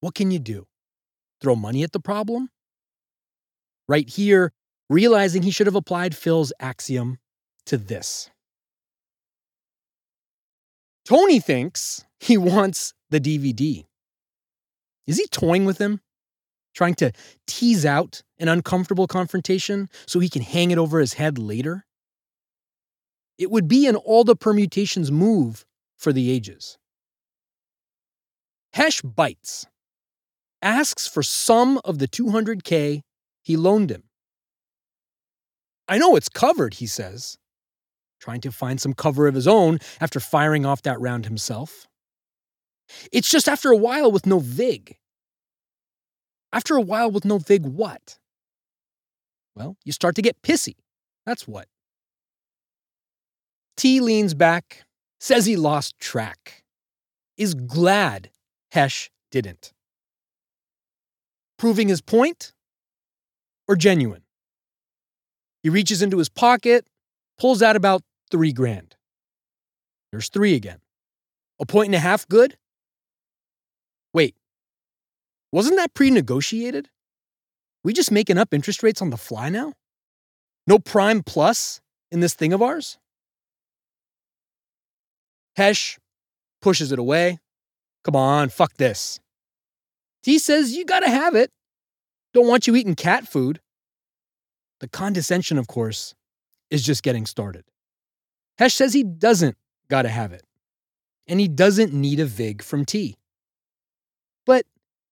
What 0.00 0.14
can 0.14 0.30
you 0.30 0.38
do? 0.38 0.66
Throw 1.40 1.56
money 1.56 1.82
at 1.82 1.92
the 1.92 2.00
problem? 2.00 2.50
Right 3.88 4.08
here, 4.08 4.52
realizing 4.90 5.42
he 5.42 5.50
should 5.50 5.66
have 5.66 5.74
applied 5.74 6.16
Phil's 6.16 6.52
axiom 6.60 7.18
to 7.66 7.76
this. 7.76 8.30
Tony 11.04 11.40
thinks 11.40 12.04
he 12.20 12.36
wants 12.38 12.92
the 13.10 13.20
DVD. 13.20 13.84
Is 15.06 15.16
he 15.16 15.26
toying 15.26 15.64
with 15.64 15.78
him? 15.78 16.00
Trying 16.78 16.94
to 16.94 17.10
tease 17.48 17.84
out 17.84 18.22
an 18.38 18.46
uncomfortable 18.46 19.08
confrontation 19.08 19.88
so 20.06 20.20
he 20.20 20.28
can 20.28 20.42
hang 20.42 20.70
it 20.70 20.78
over 20.78 21.00
his 21.00 21.14
head 21.14 21.36
later? 21.36 21.84
It 23.36 23.50
would 23.50 23.66
be 23.66 23.88
an 23.88 23.96
all 23.96 24.22
the 24.22 24.36
permutations 24.36 25.10
move 25.10 25.66
for 25.96 26.12
the 26.12 26.30
ages. 26.30 26.78
Hesh 28.74 29.00
bites, 29.00 29.66
asks 30.62 31.08
for 31.08 31.20
some 31.20 31.80
of 31.84 31.98
the 31.98 32.06
200K 32.06 33.00
he 33.42 33.56
loaned 33.56 33.90
him. 33.90 34.04
I 35.88 35.98
know 35.98 36.14
it's 36.14 36.28
covered, 36.28 36.74
he 36.74 36.86
says, 36.86 37.38
trying 38.20 38.42
to 38.42 38.52
find 38.52 38.80
some 38.80 38.94
cover 38.94 39.26
of 39.26 39.34
his 39.34 39.48
own 39.48 39.80
after 40.00 40.20
firing 40.20 40.64
off 40.64 40.82
that 40.82 41.00
round 41.00 41.24
himself. 41.24 41.88
It's 43.10 43.28
just 43.28 43.48
after 43.48 43.72
a 43.72 43.76
while 43.76 44.12
with 44.12 44.26
no 44.26 44.38
VIG. 44.38 44.96
After 46.52 46.76
a 46.76 46.80
while 46.80 47.10
with 47.10 47.24
no 47.24 47.38
VIG, 47.38 47.66
what? 47.66 48.18
Well, 49.54 49.76
you 49.84 49.92
start 49.92 50.14
to 50.16 50.22
get 50.22 50.40
pissy. 50.42 50.74
That's 51.26 51.46
what. 51.46 51.66
T 53.76 54.00
leans 54.00 54.34
back, 54.34 54.84
says 55.20 55.46
he 55.46 55.56
lost 55.56 55.98
track, 55.98 56.64
is 57.36 57.54
glad 57.54 58.30
Hesh 58.72 59.10
didn't. 59.30 59.72
Proving 61.58 61.88
his 61.88 62.00
point 62.00 62.52
or 63.66 63.76
genuine? 63.76 64.22
He 65.62 65.68
reaches 65.68 66.02
into 66.02 66.18
his 66.18 66.28
pocket, 66.28 66.86
pulls 67.38 67.62
out 67.62 67.76
about 67.76 68.02
three 68.30 68.52
grand. 68.52 68.96
There's 70.12 70.28
three 70.28 70.54
again. 70.54 70.78
A 71.60 71.66
point 71.66 71.88
and 71.88 71.94
a 71.94 72.00
half 72.00 72.26
good? 72.28 72.56
Wait, 74.14 74.36
wasn't 75.52 75.76
that 75.76 75.94
pre 75.94 76.10
negotiated? 76.10 76.88
We 77.84 77.92
just 77.92 78.10
making 78.10 78.38
up 78.38 78.52
interest 78.52 78.82
rates 78.82 79.00
on 79.00 79.10
the 79.10 79.16
fly 79.16 79.48
now? 79.48 79.74
No 80.66 80.78
prime 80.78 81.22
plus 81.22 81.80
in 82.10 82.20
this 82.20 82.34
thing 82.34 82.52
of 82.52 82.62
ours? 82.62 82.98
Hesh 85.56 85.98
pushes 86.60 86.92
it 86.92 86.98
away. 86.98 87.38
Come 88.04 88.16
on, 88.16 88.48
fuck 88.48 88.74
this. 88.74 89.20
T 90.22 90.38
says 90.38 90.76
you 90.76 90.84
gotta 90.84 91.08
have 91.08 91.34
it. 91.34 91.50
Don't 92.34 92.46
want 92.46 92.66
you 92.66 92.76
eating 92.76 92.94
cat 92.94 93.26
food. 93.26 93.60
The 94.80 94.88
condescension, 94.88 95.58
of 95.58 95.66
course, 95.66 96.14
is 96.70 96.82
just 96.84 97.02
getting 97.02 97.26
started. 97.26 97.64
Hesh 98.58 98.74
says 98.74 98.92
he 98.92 99.02
doesn't 99.02 99.56
gotta 99.88 100.08
have 100.08 100.32
it, 100.32 100.44
and 101.26 101.40
he 101.40 101.48
doesn't 101.48 101.92
need 101.92 102.20
a 102.20 102.26
VIG 102.26 102.62
from 102.62 102.84
T. 102.84 103.16
But 104.46 104.66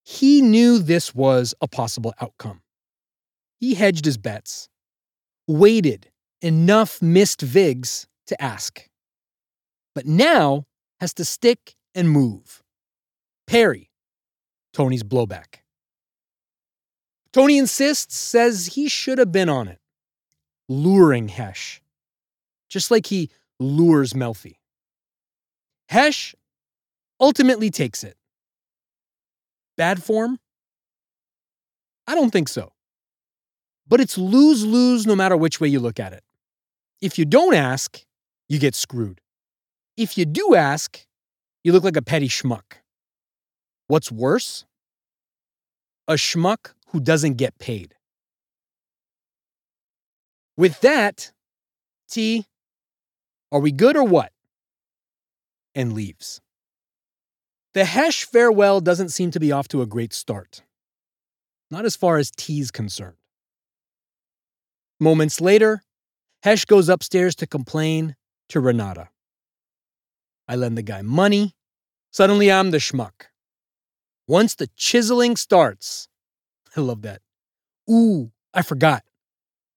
he 0.09 0.41
knew 0.41 0.79
this 0.79 1.13
was 1.13 1.53
a 1.59 1.67
possible 1.67 2.13
outcome. 2.21 2.61
He 3.59 3.73
hedged 3.73 4.05
his 4.05 4.17
bets, 4.17 4.69
waited 5.49 6.09
enough 6.41 7.01
missed 7.01 7.41
VIGs 7.41 8.07
to 8.27 8.41
ask, 8.41 8.87
but 9.93 10.05
now 10.05 10.63
has 11.01 11.13
to 11.15 11.25
stick 11.25 11.75
and 11.93 12.09
move. 12.09 12.63
Perry, 13.47 13.91
Tony's 14.71 15.03
blowback. 15.03 15.57
Tony 17.33 17.57
insists, 17.57 18.15
says 18.15 18.67
he 18.67 18.87
should 18.87 19.17
have 19.17 19.33
been 19.33 19.49
on 19.49 19.67
it, 19.67 19.79
luring 20.69 21.27
Hesh, 21.27 21.81
just 22.69 22.91
like 22.91 23.07
he 23.07 23.29
lures 23.59 24.13
Melfi. 24.13 24.55
Hesh 25.89 26.33
ultimately 27.19 27.69
takes 27.69 28.05
it. 28.05 28.15
Bad 29.77 30.03
form? 30.03 30.39
I 32.07 32.15
don't 32.15 32.31
think 32.31 32.49
so. 32.49 32.73
But 33.87 34.01
it's 34.01 34.17
lose 34.17 34.65
lose 34.65 35.05
no 35.05 35.15
matter 35.15 35.37
which 35.37 35.61
way 35.61 35.67
you 35.67 35.79
look 35.79 35.99
at 35.99 36.13
it. 36.13 36.23
If 37.01 37.19
you 37.19 37.25
don't 37.25 37.53
ask, 37.53 38.03
you 38.49 38.59
get 38.59 38.75
screwed. 38.75 39.21
If 39.95 40.17
you 40.17 40.25
do 40.25 40.55
ask, 40.55 41.05
you 41.63 41.71
look 41.71 41.83
like 41.83 41.97
a 41.97 42.01
petty 42.01 42.27
schmuck. 42.27 42.81
What's 43.87 44.11
worse? 44.11 44.65
A 46.07 46.13
schmuck 46.13 46.73
who 46.87 46.99
doesn't 46.99 47.35
get 47.35 47.57
paid. 47.59 47.93
With 50.55 50.81
that, 50.81 51.31
T, 52.09 52.45
are 53.51 53.59
we 53.59 53.71
good 53.71 53.95
or 53.95 54.03
what? 54.03 54.31
And 55.75 55.93
leaves. 55.93 56.41
The 57.77 57.85
Hesh 57.85 58.25
farewell 58.25 58.81
doesn't 58.81 59.09
seem 59.09 59.29
to 59.29 59.39
be 59.39 59.51
off 59.51 59.67
to 59.67 59.83
a 59.83 59.85
great 59.85 60.11
start. 60.11 60.63
Not 61.69 61.85
as 61.85 61.95
far 61.95 62.17
as 62.17 62.31
T's 62.31 62.71
concerned. 62.71 63.17
Moments 64.99 65.39
later, 65.39 65.83
Hesh 66.41 66.65
goes 66.65 66.89
upstairs 66.89 67.35
to 67.35 67.45
complain 67.45 68.15
to 68.49 68.59
Renata. 68.59 69.09
I 70.47 70.55
lend 70.55 70.75
the 70.75 70.81
guy 70.81 71.03
money. 71.03 71.53
Suddenly 72.09 72.51
I'm 72.51 72.71
the 72.71 72.79
schmuck. 72.79 73.27
Once 74.27 74.55
the 74.55 74.71
chiseling 74.75 75.35
starts, 75.35 76.09
I 76.75 76.81
love 76.81 77.03
that. 77.03 77.21
Ooh, 77.87 78.31
I 78.55 78.63
forgot. 78.63 79.03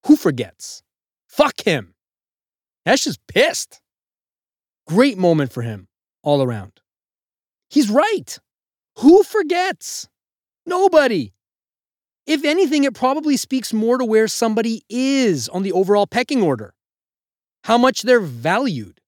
Who 0.07 0.15
forgets? 0.15 0.81
Fuck 1.27 1.61
him. 1.61 1.93
Hesh 2.83 3.05
is 3.05 3.19
pissed. 3.27 3.79
Great 4.87 5.19
moment 5.19 5.53
for 5.53 5.61
him 5.61 5.87
all 6.23 6.41
around. 6.41 6.81
He's 7.71 7.89
right. 7.89 8.37
Who 8.97 9.23
forgets? 9.23 10.09
Nobody. 10.65 11.33
If 12.27 12.43
anything, 12.43 12.83
it 12.83 12.93
probably 12.93 13.37
speaks 13.37 13.71
more 13.71 13.97
to 13.97 14.05
where 14.05 14.27
somebody 14.27 14.83
is 14.89 15.47
on 15.49 15.63
the 15.63 15.71
overall 15.71 16.05
pecking 16.05 16.43
order, 16.43 16.73
how 17.63 17.77
much 17.77 18.01
they're 18.01 18.19
valued, 18.19 18.99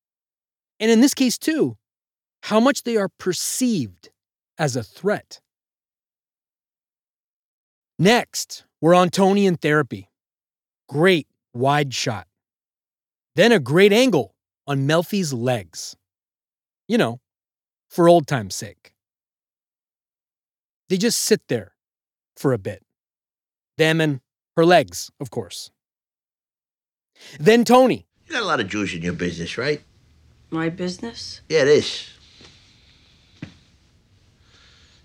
and 0.80 0.90
in 0.90 1.02
this 1.02 1.14
case, 1.14 1.38
too, 1.38 1.78
how 2.44 2.60
much 2.60 2.84
they 2.84 2.98
are 2.98 3.10
perceived 3.20 4.10
as 4.58 4.76
a 4.76 4.84
threat. 4.84 5.42
Next, 8.00 8.66
we're 8.82 8.96
on 8.96 9.10
Tony 9.10 9.46
in 9.46 9.58
therapy. 9.58 10.10
Great 10.90 11.28
wide 11.54 11.94
shot. 11.94 12.28
Then 13.36 13.52
a 13.52 13.60
great 13.60 13.94
angle 13.94 14.36
on 14.68 14.88
Melfi's 14.88 15.34
legs. 15.34 15.96
You 16.88 16.98
know, 16.98 17.20
for 17.94 18.10
old 18.10 18.26
time's 18.26 18.56
sake. 18.56 18.92
They 20.90 20.98
just 20.98 21.20
sit 21.22 21.42
there 21.48 21.74
for 22.36 22.52
a 22.52 22.58
bit. 22.58 22.82
Them 23.78 24.02
and 24.02 24.20
her 24.58 24.66
legs, 24.66 25.12
of 25.20 25.30
course. 25.30 25.70
Then 27.40 27.64
Tony. 27.64 28.08
You 28.28 28.34
got 28.34 28.42
a 28.42 28.46
lot 28.46 28.60
of 28.60 28.68
Jews 28.68 28.94
in 28.96 29.04
your 29.04 29.14
business, 29.14 29.58
right? 29.60 29.82
My 30.50 30.70
business? 30.70 31.42
Yeah, 31.50 31.62
it 31.62 31.68
is. 31.68 32.10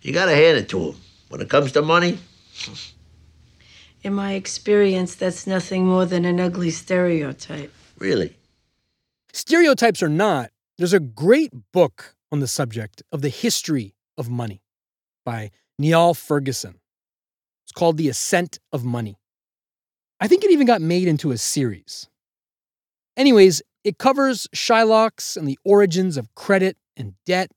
You 0.00 0.12
gotta 0.14 0.34
hand 0.34 0.56
it 0.56 0.68
to 0.70 0.88
'em. 0.88 0.96
When 1.28 1.40
it 1.42 1.50
comes 1.50 1.72
to 1.72 1.82
money, 1.82 2.18
In 4.04 4.14
my 4.14 4.32
experience, 4.34 5.14
that's 5.16 5.44
nothing 5.46 5.84
more 5.84 6.06
than 6.06 6.24
an 6.24 6.40
ugly 6.40 6.70
stereotype. 6.70 7.72
really. 7.98 8.36
Stereotypes 9.32 10.02
or 10.02 10.08
not, 10.08 10.50
there's 10.78 10.92
a 10.94 11.00
great 11.00 11.52
book 11.72 12.14
on 12.30 12.40
the 12.40 12.46
subject 12.46 13.02
of 13.12 13.22
the 13.22 13.28
history 13.28 13.94
of 14.16 14.28
money 14.28 14.62
by 15.24 15.50
Niall 15.78 16.14
Ferguson. 16.14 16.80
It's 17.64 17.72
called 17.72 17.96
The 17.96 18.08
Ascent 18.08 18.58
of 18.72 18.84
Money. 18.84 19.18
I 20.20 20.28
think 20.28 20.44
it 20.44 20.50
even 20.50 20.66
got 20.66 20.80
made 20.80 21.06
into 21.06 21.30
a 21.30 21.38
series. 21.38 22.08
Anyways, 23.16 23.62
it 23.84 23.98
covers 23.98 24.46
Shylocks 24.54 25.36
and 25.36 25.46
the 25.46 25.58
origins 25.64 26.16
of 26.16 26.34
credit 26.34 26.76
and 26.96 27.14
debt, 27.24 27.50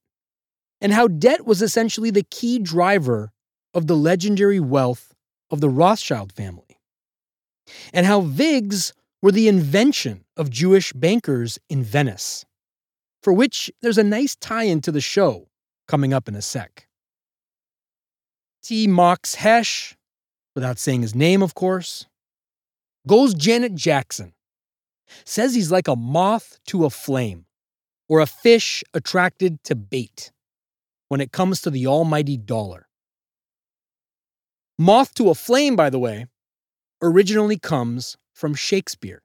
and 0.79 0.93
how 0.93 1.07
debt 1.07 1.45
was 1.45 1.61
essentially 1.61 2.11
the 2.11 2.25
key 2.29 2.59
driver 2.59 3.31
of 3.73 3.87
the 3.87 3.95
legendary 3.95 4.59
wealth 4.59 5.13
of 5.49 5.61
the 5.61 5.69
Rothschild 5.69 6.31
family, 6.31 6.79
and 7.93 8.05
how 8.05 8.21
VIGs 8.21 8.93
were 9.21 9.31
the 9.31 9.47
invention 9.47 10.25
of 10.35 10.49
Jewish 10.49 10.93
bankers 10.93 11.59
in 11.69 11.83
Venice, 11.83 12.45
for 13.21 13.33
which 13.33 13.71
there's 13.81 13.97
a 13.97 14.03
nice 14.03 14.35
tie 14.35 14.63
in 14.63 14.81
to 14.81 14.91
the 14.91 15.01
show 15.01 15.47
coming 15.87 16.13
up 16.13 16.27
in 16.27 16.35
a 16.35 16.41
sec. 16.41 16.87
T. 18.63 18.87
mocks 18.87 19.35
Hesh, 19.35 19.95
without 20.55 20.77
saying 20.77 21.01
his 21.01 21.15
name, 21.15 21.41
of 21.41 21.55
course, 21.55 22.05
goes 23.07 23.33
Janet 23.33 23.75
Jackson, 23.75 24.33
says 25.25 25.53
he's 25.53 25.71
like 25.71 25.87
a 25.87 25.95
moth 25.95 26.59
to 26.67 26.85
a 26.85 26.89
flame, 26.89 27.45
or 28.07 28.19
a 28.19 28.27
fish 28.27 28.83
attracted 28.93 29.63
to 29.63 29.75
bait 29.75 30.31
when 31.09 31.21
it 31.21 31.31
comes 31.31 31.61
to 31.61 31.69
the 31.69 31.87
almighty 31.87 32.37
dollar. 32.37 32.87
Moth 34.77 35.13
to 35.15 35.29
a 35.29 35.35
flame, 35.35 35.75
by 35.75 35.89
the 35.89 35.99
way, 35.99 36.25
originally 37.01 37.57
comes 37.57 38.17
from 38.33 38.53
Shakespeare, 38.53 39.21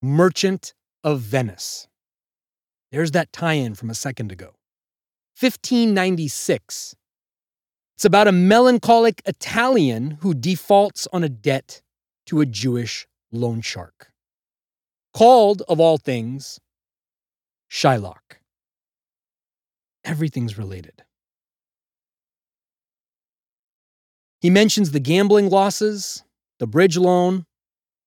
Merchant 0.00 0.74
of 1.04 1.20
Venice. 1.20 1.88
There's 2.92 3.10
that 3.12 3.32
tie 3.32 3.54
in 3.54 3.74
from 3.74 3.90
a 3.90 3.94
second 3.94 4.32
ago. 4.32 4.54
1596. 5.38 6.96
It's 7.96 8.04
about 8.04 8.28
a 8.28 8.32
melancholic 8.32 9.22
Italian 9.26 10.18
who 10.20 10.34
defaults 10.34 11.08
on 11.12 11.24
a 11.24 11.28
debt 11.28 11.82
to 12.26 12.40
a 12.40 12.46
Jewish 12.46 13.06
loan 13.32 13.60
shark. 13.60 14.12
Called, 15.14 15.62
of 15.68 15.80
all 15.80 15.96
things, 15.96 16.60
Shylock. 17.70 18.38
Everything's 20.04 20.58
related. 20.58 21.02
He 24.40 24.50
mentions 24.50 24.92
the 24.92 25.00
gambling 25.00 25.48
losses, 25.48 26.22
the 26.58 26.66
bridge 26.66 26.96
loan, 26.96 27.46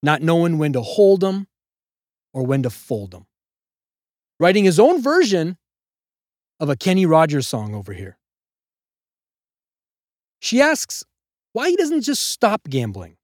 not 0.02 0.22
knowing 0.22 0.58
when 0.58 0.74
to 0.74 0.82
hold 0.82 1.22
them 1.22 1.48
or 2.34 2.46
when 2.46 2.63
to 2.63 2.70
fold 2.70 3.12
them. 3.12 3.26
Writing 4.39 4.63
his 4.63 4.80
own 4.80 5.02
version 5.02 5.58
of 6.60 6.69
a 6.69 6.75
Kenny 6.75 7.06
Rogers 7.06 7.47
song 7.47 7.75
over 7.75 7.93
here. 7.93 8.17
She 10.39 10.62
asks 10.62 11.04
why 11.54 11.69
he 11.69 11.75
doesn't 11.75 12.02
just 12.02 12.30
stop 12.30 12.69
gambling. 12.69 13.17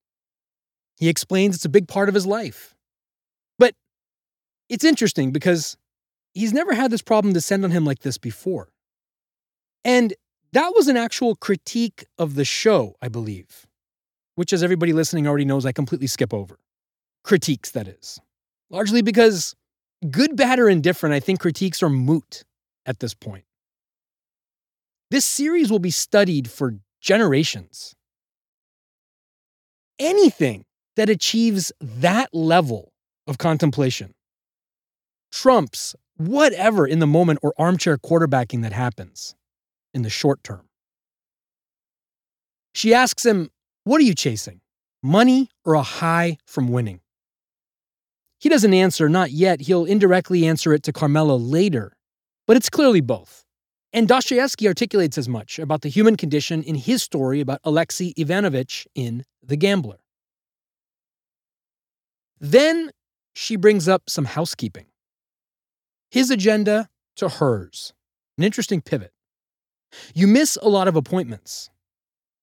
He 0.98 1.10
explains 1.10 1.56
it's 1.56 1.66
a 1.66 1.70
big 1.70 1.88
part 1.88 2.10
of 2.10 2.16
his 2.16 2.26
life. 2.26 2.76
But 3.58 3.74
it's 4.70 4.84
interesting 4.84 5.32
because 5.32 5.78
he's 6.34 6.54
never 6.54 6.74
had 6.74 6.92
this 6.92 7.02
problem 7.02 7.34
descend 7.34 7.64
on 7.64 7.72
him 7.72 7.86
like 7.86 8.00
this 8.00 8.18
before. 8.18 8.70
And 9.84 10.14
that 10.54 10.74
was 10.76 10.88
an 10.88 10.98
actual 10.98 11.36
critique 11.36 12.06
of 12.18 12.36
the 12.36 12.46
show, 12.46 12.96
I 13.02 13.08
believe, 13.08 13.68
which, 14.36 14.54
as 14.54 14.64
everybody 14.64 14.94
listening 14.94 15.28
already 15.28 15.46
knows, 15.46 15.66
I 15.66 15.72
completely 15.72 16.08
skip 16.08 16.34
over. 16.34 16.60
Critiques, 17.24 17.72
that 17.72 17.88
is. 17.88 18.20
Largely 18.70 19.02
because, 19.02 19.56
good, 20.12 20.36
bad, 20.36 20.60
or 20.60 20.70
indifferent, 20.70 21.14
I 21.14 21.20
think 21.20 21.40
critiques 21.40 21.82
are 21.84 21.90
moot 21.90 22.44
at 22.86 23.00
this 23.00 23.14
point. 23.14 23.46
This 25.12 25.26
series 25.26 25.72
will 25.72 25.80
be 25.80 25.92
studied 25.92 26.50
for 26.50 26.76
generations. 27.02 27.96
Anything 30.00 30.66
that 30.96 31.10
achieves 31.10 31.72
that 31.80 32.34
level 32.34 32.92
of 33.28 33.38
contemplation 33.38 34.14
trumps 35.32 35.96
whatever 36.18 36.88
in 36.88 37.00
the 37.00 37.08
moment 37.08 37.40
or 37.44 37.54
armchair 37.58 37.98
quarterbacking 37.98 38.62
that 38.64 38.72
happens 38.72 39.36
in 39.94 40.02
the 40.02 40.10
short 40.10 40.44
term. 40.44 40.68
She 42.74 42.94
asks 42.94 43.26
him, 43.26 43.52
What 43.84 44.00
are 44.00 44.04
you 44.04 44.16
chasing? 44.16 44.62
Money 45.04 45.50
or 45.64 45.76
a 45.76 45.82
high 45.82 46.38
from 46.46 46.68
winning? 46.70 47.02
He 48.46 48.50
doesn't 48.50 48.76
answer, 48.76 49.10
not 49.10 49.32
yet. 49.32 49.62
He'll 49.62 49.86
indirectly 49.86 50.46
answer 50.46 50.72
it 50.72 50.84
to 50.84 50.94
Carmela 50.94 51.34
later, 51.34 51.98
but 52.46 52.56
it's 52.56 52.70
clearly 52.70 53.02
both. 53.02 53.44
And 53.92 54.08
Dostoevsky 54.08 54.68
articulates 54.68 55.18
as 55.18 55.28
much 55.28 55.58
about 55.58 55.82
the 55.82 55.90
human 55.90 56.16
condition 56.16 56.62
in 56.62 56.76
his 56.76 57.02
story 57.02 57.42
about 57.42 57.60
Alexei 57.64 58.14
Ivanovich 58.16 58.88
in 58.94 59.26
The 59.42 59.56
Gambler. 59.56 59.98
Then 62.40 62.92
she 63.34 63.56
brings 63.56 63.88
up 63.88 64.12
some 64.12 64.26
housekeeping. 64.26 64.86
His 66.12 66.30
agenda 66.30 66.90
to 67.16 67.30
hers. 67.30 67.94
An 68.38 68.44
interesting 68.44 68.80
pivot. 68.80 69.12
You 70.14 70.28
miss 70.28 70.56
a 70.62 70.70
lot 70.70 70.88
of 70.88 70.96
appointments. 70.96 71.72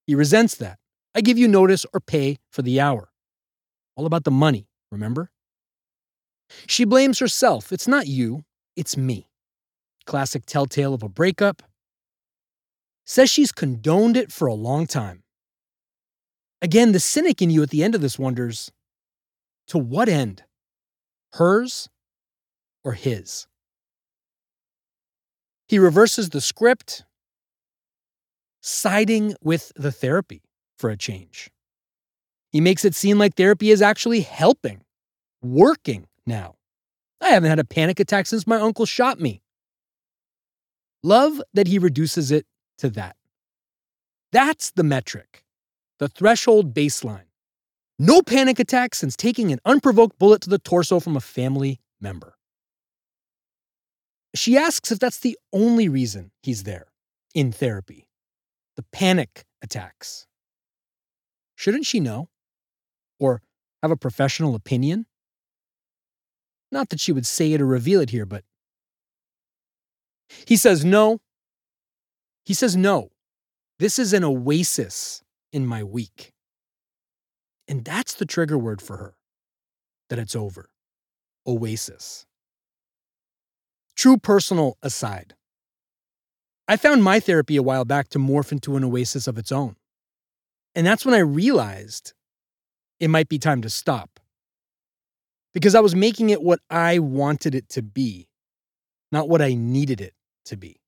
He 0.08 0.16
resents 0.16 0.56
that. 0.56 0.80
I 1.14 1.20
give 1.20 1.38
you 1.38 1.46
notice 1.46 1.86
or 1.94 2.00
pay 2.00 2.38
for 2.50 2.62
the 2.62 2.80
hour. 2.80 3.12
All 3.94 4.06
about 4.06 4.24
the 4.24 4.32
money, 4.32 4.66
remember? 4.90 5.30
She 6.66 6.84
blames 6.84 7.18
herself. 7.18 7.72
It's 7.72 7.88
not 7.88 8.06
you, 8.06 8.44
it's 8.76 8.96
me. 8.96 9.28
Classic 10.06 10.44
telltale 10.46 10.94
of 10.94 11.02
a 11.02 11.08
breakup. 11.08 11.62
Says 13.04 13.30
she's 13.30 13.52
condoned 13.52 14.16
it 14.16 14.30
for 14.32 14.46
a 14.46 14.54
long 14.54 14.86
time. 14.86 15.22
Again, 16.60 16.92
the 16.92 17.00
cynic 17.00 17.42
in 17.42 17.50
you 17.50 17.62
at 17.62 17.70
the 17.70 17.82
end 17.82 17.94
of 17.94 18.00
this 18.00 18.18
wonders 18.18 18.70
to 19.68 19.78
what 19.78 20.08
end? 20.08 20.44
Hers 21.32 21.88
or 22.84 22.92
his? 22.92 23.46
He 25.66 25.78
reverses 25.78 26.30
the 26.30 26.40
script, 26.40 27.04
siding 28.60 29.34
with 29.42 29.72
the 29.74 29.90
therapy 29.90 30.42
for 30.76 30.90
a 30.90 30.96
change. 30.96 31.50
He 32.50 32.60
makes 32.60 32.84
it 32.84 32.94
seem 32.94 33.18
like 33.18 33.34
therapy 33.34 33.70
is 33.70 33.80
actually 33.80 34.20
helping, 34.20 34.82
working 35.40 36.06
now. 36.26 36.56
I 37.20 37.28
haven't 37.28 37.50
had 37.50 37.58
a 37.58 37.64
panic 37.64 38.00
attack 38.00 38.26
since 38.26 38.46
my 38.46 38.56
uncle 38.56 38.86
shot 38.86 39.20
me. 39.20 39.42
Love 41.02 41.40
that 41.54 41.66
he 41.66 41.78
reduces 41.78 42.30
it 42.30 42.46
to 42.78 42.90
that. 42.90 43.16
That's 44.32 44.70
the 44.70 44.82
metric, 44.82 45.44
the 45.98 46.08
threshold 46.08 46.74
baseline. 46.74 47.26
No 47.98 48.22
panic 48.22 48.58
attack 48.58 48.94
since 48.94 49.16
taking 49.16 49.52
an 49.52 49.60
unprovoked 49.64 50.18
bullet 50.18 50.42
to 50.42 50.50
the 50.50 50.58
torso 50.58 50.98
from 50.98 51.16
a 51.16 51.20
family 51.20 51.80
member. 52.00 52.36
She 54.34 54.56
asks 54.56 54.90
if 54.90 54.98
that's 54.98 55.18
the 55.18 55.38
only 55.52 55.88
reason 55.88 56.30
he's 56.42 56.62
there 56.62 56.86
in 57.34 57.52
therapy 57.52 58.06
the 58.76 58.84
panic 58.92 59.44
attacks. 59.60 60.26
Shouldn't 61.54 61.86
she 61.86 62.00
know? 62.00 62.30
Or 63.20 63.42
have 63.82 63.90
a 63.90 63.96
professional 63.96 64.54
opinion? 64.54 65.06
Not 66.72 66.88
that 66.88 67.00
she 67.00 67.12
would 67.12 67.26
say 67.26 67.52
it 67.52 67.60
or 67.60 67.66
reveal 67.66 68.00
it 68.00 68.10
here, 68.10 68.26
but. 68.26 68.44
He 70.46 70.56
says 70.56 70.84
no. 70.84 71.20
He 72.44 72.54
says 72.54 72.76
no. 72.76 73.10
This 73.78 73.98
is 73.98 74.12
an 74.12 74.24
oasis 74.24 75.22
in 75.52 75.66
my 75.66 75.84
week. 75.84 76.32
And 77.68 77.84
that's 77.84 78.14
the 78.14 78.26
trigger 78.26 78.58
word 78.58 78.80
for 78.80 78.96
her 78.96 79.14
that 80.08 80.18
it's 80.18 80.34
over. 80.34 80.70
Oasis. 81.46 82.26
True 83.94 84.16
personal 84.16 84.78
aside. 84.82 85.34
I 86.66 86.76
found 86.76 87.04
my 87.04 87.20
therapy 87.20 87.56
a 87.56 87.62
while 87.62 87.84
back 87.84 88.08
to 88.10 88.18
morph 88.18 88.52
into 88.52 88.76
an 88.76 88.84
oasis 88.84 89.26
of 89.26 89.36
its 89.36 89.52
own. 89.52 89.76
And 90.74 90.86
that's 90.86 91.04
when 91.04 91.14
I 91.14 91.18
realized 91.18 92.14
it 92.98 93.10
might 93.10 93.28
be 93.28 93.38
time 93.38 93.60
to 93.62 93.70
stop. 93.70 94.20
Because 95.54 95.74
I 95.74 95.80
was 95.80 95.94
making 95.94 96.30
it 96.30 96.42
what 96.42 96.60
I 96.70 96.98
wanted 96.98 97.54
it 97.54 97.68
to 97.70 97.82
be, 97.82 98.28
not 99.10 99.28
what 99.28 99.42
I 99.42 99.54
needed 99.54 100.00
it 100.00 100.14
to 100.46 100.56
be. 100.56 100.80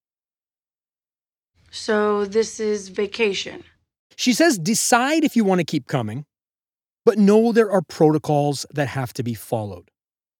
So 1.71 2.25
this 2.25 2.61
is 2.61 2.89
vacation. 2.89 3.65
She 4.17 4.33
says 4.33 4.59
decide 4.59 5.25
if 5.25 5.37
you 5.37 5.45
want 5.45 5.59
to 5.59 5.65
keep 5.65 5.87
coming, 5.87 6.25
but 7.05 7.19
know 7.19 7.53
there 7.53 7.71
are 7.71 7.83
protocols 7.83 8.65
that 8.73 8.89
have 8.89 9.13
to 9.15 9.23
be 9.23 9.35
followed, 9.35 9.91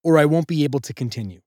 or 0.03 0.17
I 0.17 0.25
won't 0.25 0.47
be 0.47 0.65
able 0.65 0.81
to 0.81 0.95
continue. 0.95 1.41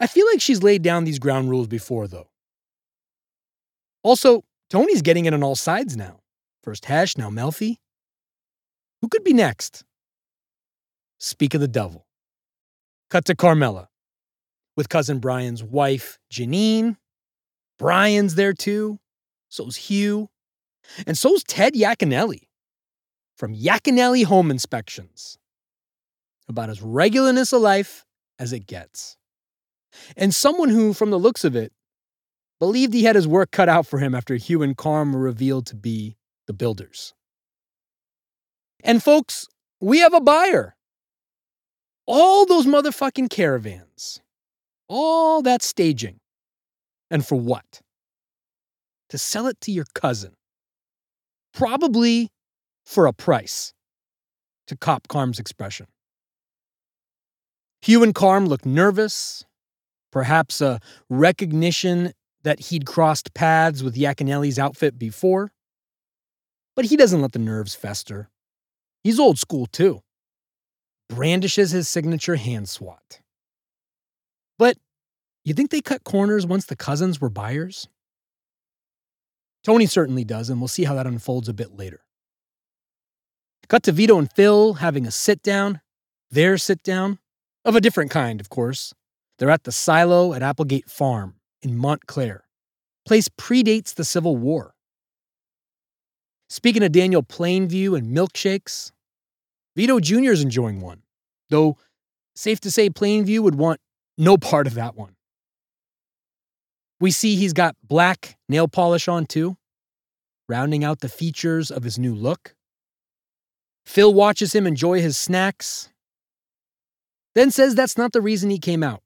I 0.00 0.06
feel 0.06 0.26
like 0.26 0.40
she's 0.40 0.62
laid 0.62 0.82
down 0.82 1.04
these 1.04 1.18
ground 1.18 1.50
rules 1.50 1.66
before, 1.66 2.06
though. 2.06 2.28
Also, 4.02 4.44
Tony's 4.70 5.02
getting 5.02 5.24
it 5.24 5.34
on 5.34 5.42
all 5.42 5.56
sides 5.56 5.96
now. 5.96 6.20
First 6.62 6.84
Hesh, 6.84 7.16
now 7.16 7.30
Melfi. 7.30 7.76
Who 9.00 9.08
could 9.08 9.24
be 9.24 9.32
next? 9.32 9.84
Speak 11.18 11.54
of 11.54 11.60
the 11.60 11.68
devil. 11.68 12.06
Cut 13.10 13.24
to 13.26 13.34
Carmela, 13.34 13.88
with 14.76 14.88
cousin 14.88 15.18
Brian's 15.18 15.62
wife, 15.62 16.18
Janine. 16.32 16.96
Brian's 17.78 18.34
there 18.34 18.52
too. 18.52 18.98
So's 19.48 19.76
Hugh. 19.76 20.28
And 21.06 21.16
so's 21.16 21.42
Ted 21.44 21.74
Yaconelli 21.74 22.48
from 23.36 23.54
Yaconelli 23.54 24.24
Home 24.24 24.50
Inspections. 24.50 25.38
About 26.48 26.70
as 26.70 26.80
regularness 26.80 27.52
of 27.52 27.62
life 27.62 28.04
as 28.38 28.52
it 28.52 28.66
gets. 28.66 29.16
And 30.16 30.34
someone 30.34 30.68
who, 30.68 30.92
from 30.92 31.10
the 31.10 31.18
looks 31.18 31.44
of 31.44 31.56
it, 31.56 31.72
believed 32.58 32.94
he 32.94 33.04
had 33.04 33.16
his 33.16 33.26
work 33.26 33.50
cut 33.50 33.68
out 33.68 33.86
for 33.86 33.98
him 33.98 34.14
after 34.14 34.36
Hugh 34.36 34.62
and 34.62 34.76
Carm 34.76 35.12
were 35.12 35.20
revealed 35.20 35.66
to 35.66 35.76
be 35.76 36.16
the 36.46 36.52
builders. 36.52 37.14
And 38.84 39.02
folks, 39.02 39.46
we 39.80 39.98
have 39.98 40.14
a 40.14 40.20
buyer. 40.20 40.75
All 42.06 42.46
those 42.46 42.66
motherfucking 42.66 43.30
caravans, 43.30 44.20
all 44.88 45.42
that 45.42 45.62
staging. 45.62 46.18
And 47.10 47.26
for 47.26 47.36
what? 47.36 47.82
To 49.10 49.18
sell 49.18 49.46
it 49.46 49.60
to 49.62 49.72
your 49.72 49.86
cousin. 49.94 50.34
Probably 51.52 52.30
for 52.84 53.06
a 53.06 53.12
price, 53.12 53.72
to 54.66 54.76
cop 54.76 55.08
Carm's 55.08 55.38
expression. 55.38 55.86
Hugh 57.82 58.02
and 58.02 58.14
Carm 58.14 58.46
look 58.46 58.64
nervous, 58.64 59.44
perhaps 60.12 60.60
a 60.60 60.80
recognition 61.08 62.12
that 62.42 62.60
he'd 62.60 62.86
crossed 62.86 63.34
paths 63.34 63.82
with 63.82 63.96
Yaconelli's 63.96 64.58
outfit 64.58 64.98
before. 64.98 65.52
But 66.76 66.86
he 66.86 66.96
doesn't 66.96 67.22
let 67.22 67.32
the 67.32 67.38
nerves 67.38 67.74
fester. 67.74 68.28
He's 69.02 69.18
old 69.18 69.38
school 69.38 69.66
too. 69.66 70.00
Brandishes 71.08 71.70
his 71.70 71.88
signature 71.88 72.36
hand 72.36 72.68
swat. 72.68 73.20
But 74.58 74.76
you 75.44 75.54
think 75.54 75.70
they 75.70 75.80
cut 75.80 76.04
corners 76.04 76.46
once 76.46 76.66
the 76.66 76.76
cousins 76.76 77.20
were 77.20 77.30
buyers? 77.30 77.88
Tony 79.62 79.86
certainly 79.86 80.24
does, 80.24 80.50
and 80.50 80.60
we'll 80.60 80.68
see 80.68 80.84
how 80.84 80.94
that 80.94 81.06
unfolds 81.06 81.48
a 81.48 81.54
bit 81.54 81.76
later. 81.76 82.00
Cut 83.68 83.82
to 83.84 83.92
Vito 83.92 84.18
and 84.18 84.32
Phil 84.32 84.74
having 84.74 85.06
a 85.06 85.10
sit 85.10 85.42
down, 85.42 85.80
their 86.30 86.56
sit 86.56 86.82
down, 86.82 87.18
of 87.64 87.74
a 87.74 87.80
different 87.80 88.10
kind, 88.10 88.40
of 88.40 88.48
course. 88.48 88.94
They're 89.38 89.50
at 89.50 89.64
the 89.64 89.72
silo 89.72 90.32
at 90.34 90.42
Applegate 90.42 90.88
Farm 90.88 91.34
in 91.62 91.76
Montclair. 91.76 92.44
Place 93.04 93.28
predates 93.28 93.94
the 93.94 94.04
Civil 94.04 94.36
War. 94.36 94.74
Speaking 96.48 96.84
of 96.84 96.92
Daniel 96.92 97.24
Plainview 97.24 97.98
and 97.98 98.16
milkshakes, 98.16 98.92
Vito 99.76 100.00
Jr. 100.00 100.32
is 100.32 100.42
enjoying 100.42 100.80
one, 100.80 101.02
though 101.50 101.76
safe 102.34 102.60
to 102.60 102.70
say 102.70 102.88
Plainview 102.88 103.40
would 103.40 103.56
want 103.56 103.78
no 104.16 104.38
part 104.38 104.66
of 104.66 104.74
that 104.74 104.96
one. 104.96 105.14
We 106.98 107.10
see 107.10 107.36
he's 107.36 107.52
got 107.52 107.76
black 107.82 108.38
nail 108.48 108.68
polish 108.68 109.06
on 109.06 109.26
too, 109.26 109.58
rounding 110.48 110.82
out 110.82 111.00
the 111.00 111.10
features 111.10 111.70
of 111.70 111.84
his 111.84 111.98
new 111.98 112.14
look. 112.14 112.54
Phil 113.84 114.12
watches 114.12 114.54
him 114.54 114.66
enjoy 114.66 115.02
his 115.02 115.18
snacks, 115.18 115.90
then 117.34 117.50
says 117.50 117.74
that's 117.74 117.98
not 117.98 118.12
the 118.12 118.22
reason 118.22 118.48
he 118.48 118.58
came 118.58 118.82
out. 118.82 119.02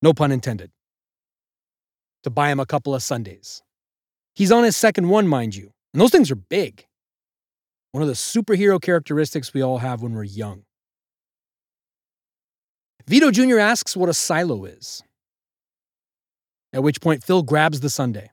No 0.00 0.14
pun 0.14 0.32
intended. 0.32 0.70
To 2.22 2.30
buy 2.30 2.50
him 2.50 2.60
a 2.60 2.66
couple 2.66 2.94
of 2.94 3.02
sundaes. 3.02 3.62
He's 4.34 4.50
on 4.50 4.64
his 4.64 4.76
second 4.76 5.08
one, 5.08 5.28
mind 5.28 5.54
you, 5.54 5.72
and 5.92 6.00
those 6.00 6.10
things 6.10 6.30
are 6.30 6.36
big. 6.36 6.87
One 7.98 8.02
of 8.04 8.08
the 8.08 8.14
superhero 8.14 8.80
characteristics 8.80 9.52
we 9.52 9.60
all 9.60 9.78
have 9.78 10.02
when 10.02 10.12
we're 10.14 10.22
young. 10.22 10.62
Vito 13.08 13.32
Jr. 13.32 13.58
asks 13.58 13.96
what 13.96 14.08
a 14.08 14.14
silo 14.14 14.66
is. 14.66 15.02
At 16.72 16.84
which 16.84 17.00
point, 17.00 17.24
Phil 17.24 17.42
grabs 17.42 17.80
the 17.80 17.90
sundae, 17.90 18.28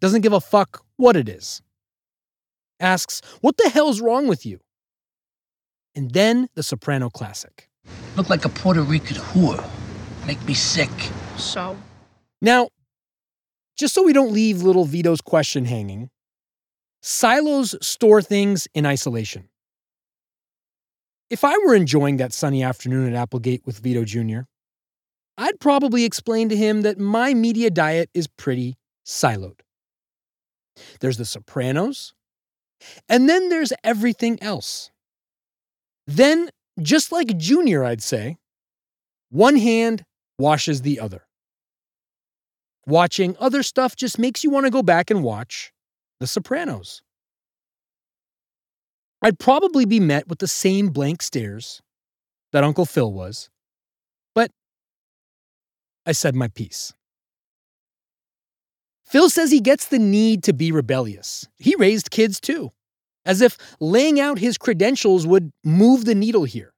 Doesn't 0.00 0.22
give 0.22 0.32
a 0.32 0.40
fuck 0.40 0.84
what 0.96 1.14
it 1.14 1.28
is 1.28 1.62
asks, 2.80 3.22
What 3.40 3.58
the 3.58 3.68
hell's 3.68 4.00
wrong 4.00 4.26
with 4.26 4.44
you? 4.44 4.58
And 5.94 6.10
then 6.10 6.48
the 6.56 6.64
soprano 6.64 7.10
classic. 7.10 7.68
Look 8.16 8.28
like 8.28 8.44
a 8.44 8.48
Puerto 8.48 8.82
Rican 8.82 9.18
whore. 9.18 9.64
Make 10.26 10.44
me 10.48 10.54
sick. 10.54 10.90
So? 11.36 11.76
Now, 12.42 12.70
just 13.76 13.94
so 13.94 14.02
we 14.02 14.12
don't 14.12 14.32
leave 14.32 14.64
little 14.64 14.84
Vito's 14.84 15.20
question 15.20 15.66
hanging, 15.66 16.10
silos 17.00 17.74
store 17.80 18.22
things 18.22 18.68
in 18.74 18.86
isolation. 18.86 19.48
If 21.30 21.44
I 21.44 21.56
were 21.64 21.74
enjoying 21.74 22.16
that 22.16 22.32
sunny 22.32 22.62
afternoon 22.62 23.08
at 23.08 23.14
Applegate 23.14 23.64
with 23.64 23.78
Vito 23.78 24.04
Jr., 24.04 24.40
I'd 25.38 25.60
probably 25.60 26.04
explain 26.04 26.48
to 26.48 26.56
him 26.56 26.82
that 26.82 26.98
my 26.98 27.34
media 27.34 27.70
diet 27.70 28.10
is 28.12 28.26
pretty 28.26 28.76
siloed. 29.06 29.60
There's 31.00 31.16
The 31.16 31.24
Sopranos, 31.24 32.14
and 33.08 33.28
then 33.28 33.48
there's 33.48 33.72
everything 33.84 34.42
else. 34.42 34.90
Then, 36.06 36.50
just 36.80 37.12
like 37.12 37.36
Junior, 37.36 37.84
I'd 37.84 38.02
say, 38.02 38.38
one 39.30 39.56
hand 39.56 40.04
washes 40.38 40.82
the 40.82 40.98
other. 40.98 41.26
Watching 42.86 43.36
other 43.38 43.62
stuff 43.62 43.94
just 43.94 44.18
makes 44.18 44.42
you 44.42 44.50
want 44.50 44.66
to 44.66 44.70
go 44.70 44.82
back 44.82 45.10
and 45.10 45.22
watch 45.22 45.72
The 46.20 46.26
Sopranos. 46.26 47.02
I'd 49.22 49.38
probably 49.38 49.86
be 49.86 50.00
met 50.00 50.28
with 50.28 50.38
the 50.38 50.46
same 50.46 50.88
blank 50.88 51.22
stares 51.22 51.80
that 52.52 52.62
Uncle 52.62 52.84
Phil 52.84 53.12
was, 53.12 53.48
but 54.34 54.50
I 56.06 56.12
said 56.12 56.34
my 56.34 56.48
piece. 56.48 56.92
Phil 59.04 59.28
says 59.28 59.50
he 59.50 59.60
gets 59.60 59.86
the 59.86 59.98
need 59.98 60.42
to 60.44 60.52
be 60.52 60.70
rebellious. 60.72 61.48
He 61.58 61.74
raised 61.76 62.10
kids 62.10 62.38
too, 62.38 62.70
as 63.24 63.40
if 63.40 63.56
laying 63.80 64.20
out 64.20 64.38
his 64.38 64.56
credentials 64.56 65.26
would 65.26 65.50
move 65.64 66.04
the 66.04 66.14
needle 66.14 66.44
here. 66.44 66.72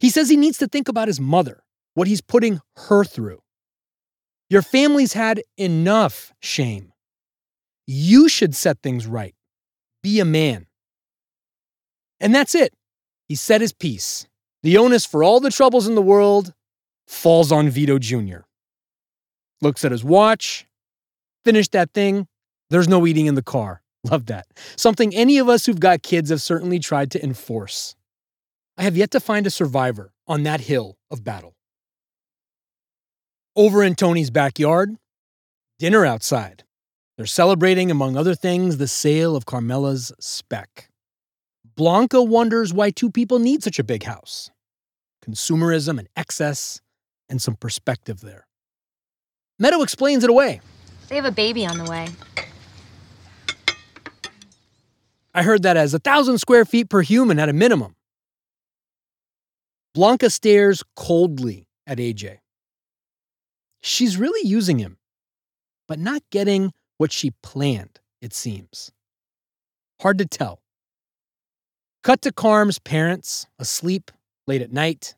He 0.00 0.10
says 0.10 0.30
he 0.30 0.36
needs 0.36 0.58
to 0.58 0.68
think 0.68 0.88
about 0.88 1.08
his 1.08 1.20
mother, 1.20 1.62
what 1.94 2.08
he's 2.08 2.22
putting 2.22 2.60
her 2.76 3.04
through. 3.04 3.42
Your 4.48 4.62
family's 4.62 5.12
had 5.12 5.42
enough 5.56 6.32
shame. 6.40 6.89
You 7.86 8.28
should 8.28 8.54
set 8.54 8.78
things 8.82 9.06
right. 9.06 9.34
Be 10.02 10.20
a 10.20 10.24
man. 10.24 10.66
And 12.20 12.34
that's 12.34 12.54
it. 12.54 12.72
He 13.28 13.34
said 13.34 13.60
his 13.60 13.72
piece. 13.72 14.26
The 14.62 14.76
onus 14.76 15.06
for 15.06 15.22
all 15.22 15.40
the 15.40 15.50
troubles 15.50 15.86
in 15.86 15.94
the 15.94 16.02
world 16.02 16.52
falls 17.06 17.50
on 17.50 17.68
Vito 17.70 17.98
Jr. 17.98 18.40
Looks 19.62 19.84
at 19.84 19.92
his 19.92 20.04
watch, 20.04 20.66
Finished 21.44 21.72
that 21.72 21.92
thing. 21.92 22.26
There's 22.68 22.88
no 22.88 23.06
eating 23.06 23.26
in 23.26 23.34
the 23.34 23.42
car. 23.42 23.82
Love 24.10 24.26
that. 24.26 24.46
Something 24.76 25.14
any 25.14 25.38
of 25.38 25.48
us 25.48 25.66
who've 25.66 25.80
got 25.80 26.02
kids 26.02 26.30
have 26.30 26.42
certainly 26.42 26.78
tried 26.78 27.10
to 27.12 27.22
enforce. 27.22 27.96
I 28.76 28.82
have 28.82 28.96
yet 28.96 29.10
to 29.12 29.20
find 29.20 29.46
a 29.46 29.50
survivor 29.50 30.12
on 30.26 30.42
that 30.44 30.60
hill 30.60 30.96
of 31.10 31.24
battle. 31.24 31.54
Over 33.56 33.82
in 33.82 33.94
Tony's 33.94 34.30
backyard, 34.30 34.96
dinner 35.78 36.06
outside. 36.06 36.64
They're 37.20 37.26
celebrating, 37.26 37.90
among 37.90 38.16
other 38.16 38.34
things, 38.34 38.78
the 38.78 38.88
sale 38.88 39.36
of 39.36 39.44
Carmela's 39.44 40.10
spec. 40.18 40.88
Blanca 41.76 42.22
wonders 42.22 42.72
why 42.72 42.88
two 42.88 43.10
people 43.10 43.38
need 43.38 43.62
such 43.62 43.78
a 43.78 43.84
big 43.84 44.04
house. 44.04 44.50
Consumerism 45.22 45.98
and 45.98 46.08
excess, 46.16 46.80
and 47.28 47.42
some 47.42 47.56
perspective 47.56 48.22
there. 48.22 48.46
Meadow 49.58 49.82
explains 49.82 50.24
it 50.24 50.30
away. 50.30 50.62
They 51.10 51.16
have 51.16 51.26
a 51.26 51.30
baby 51.30 51.66
on 51.66 51.76
the 51.76 51.84
way. 51.84 52.08
I 55.34 55.42
heard 55.42 55.62
that 55.64 55.76
as 55.76 55.92
a 55.92 55.98
thousand 55.98 56.38
square 56.38 56.64
feet 56.64 56.88
per 56.88 57.02
human 57.02 57.38
at 57.38 57.50
a 57.50 57.52
minimum. 57.52 57.96
Blanca 59.92 60.30
stares 60.30 60.82
coldly 60.96 61.68
at 61.86 61.98
AJ. 61.98 62.38
She's 63.82 64.16
really 64.16 64.48
using 64.48 64.78
him, 64.78 64.96
but 65.86 65.98
not 65.98 66.22
getting 66.30 66.72
what 67.00 67.10
she 67.10 67.30
planned, 67.42 67.98
it 68.20 68.34
seems. 68.34 68.92
Hard 70.02 70.18
to 70.18 70.26
tell. 70.26 70.60
Cut 72.04 72.20
to 72.20 72.30
Carm's 72.30 72.78
parents, 72.78 73.46
asleep 73.58 74.10
late 74.46 74.60
at 74.60 74.70
night. 74.70 75.14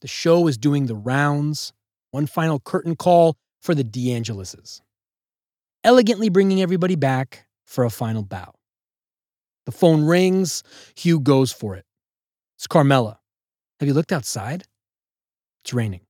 The 0.00 0.08
show 0.08 0.46
is 0.46 0.56
doing 0.56 0.86
the 0.86 0.94
rounds. 0.94 1.74
One 2.12 2.24
final 2.24 2.60
curtain 2.60 2.96
call 2.96 3.36
for 3.60 3.74
the 3.74 3.84
DeAngelises. 3.84 4.80
Elegantly 5.84 6.30
bringing 6.30 6.62
everybody 6.62 6.96
back 6.96 7.46
for 7.66 7.84
a 7.84 7.90
final 7.90 8.22
bow. 8.22 8.54
The 9.66 9.72
phone 9.72 10.06
rings. 10.06 10.62
Hugh 10.96 11.20
goes 11.20 11.52
for 11.52 11.76
it. 11.76 11.84
It's 12.56 12.66
Carmela. 12.66 13.20
Have 13.80 13.86
you 13.86 13.92
looked 13.94 14.12
outside? 14.12 14.64
It's 15.62 15.74
raining. 15.74 16.00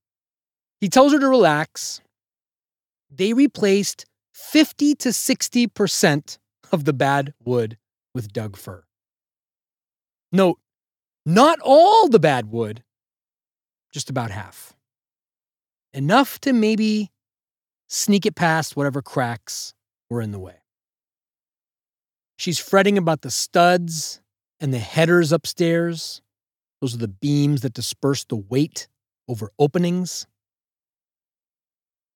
He 0.79 0.87
tells 0.87 1.11
her 1.11 1.19
to 1.19 1.27
relax. 1.27 1.99
They 3.13 3.33
replaced 3.33 4.05
50 4.41 4.95
to 4.95 5.09
60% 5.09 6.37
of 6.71 6.85
the 6.85 6.93
bad 6.93 7.33
wood 7.43 7.77
with 8.13 8.33
Doug 8.33 8.57
fir. 8.57 8.83
Note, 10.31 10.59
not 11.25 11.59
all 11.61 12.09
the 12.09 12.19
bad 12.19 12.51
wood, 12.51 12.83
just 13.93 14.09
about 14.09 14.31
half. 14.31 14.73
Enough 15.93 16.39
to 16.41 16.53
maybe 16.53 17.11
sneak 17.87 18.25
it 18.25 18.35
past 18.35 18.75
whatever 18.75 19.01
cracks 19.01 19.73
were 20.09 20.21
in 20.21 20.31
the 20.31 20.39
way. 20.39 20.61
She's 22.37 22.59
fretting 22.59 22.97
about 22.97 23.21
the 23.21 23.31
studs 23.31 24.21
and 24.59 24.73
the 24.73 24.79
headers 24.79 25.31
upstairs. 25.31 26.21
Those 26.81 26.95
are 26.95 26.99
the 26.99 27.07
beams 27.07 27.61
that 27.61 27.73
disperse 27.73 28.23
the 28.23 28.37
weight 28.37 28.87
over 29.27 29.51
openings. 29.59 30.25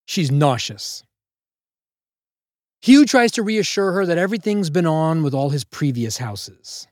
She's 0.05 0.31
nauseous. 0.31 1.03
Hugh 2.85 3.07
tries 3.07 3.31
to 3.31 3.41
reassure 3.41 3.93
her 3.93 4.05
that 4.05 4.19
everything's 4.19 4.69
been 4.69 4.85
on 4.85 5.23
with 5.23 5.33
all 5.33 5.49
his 5.49 5.63
previous 5.63 6.19
houses 6.19 6.87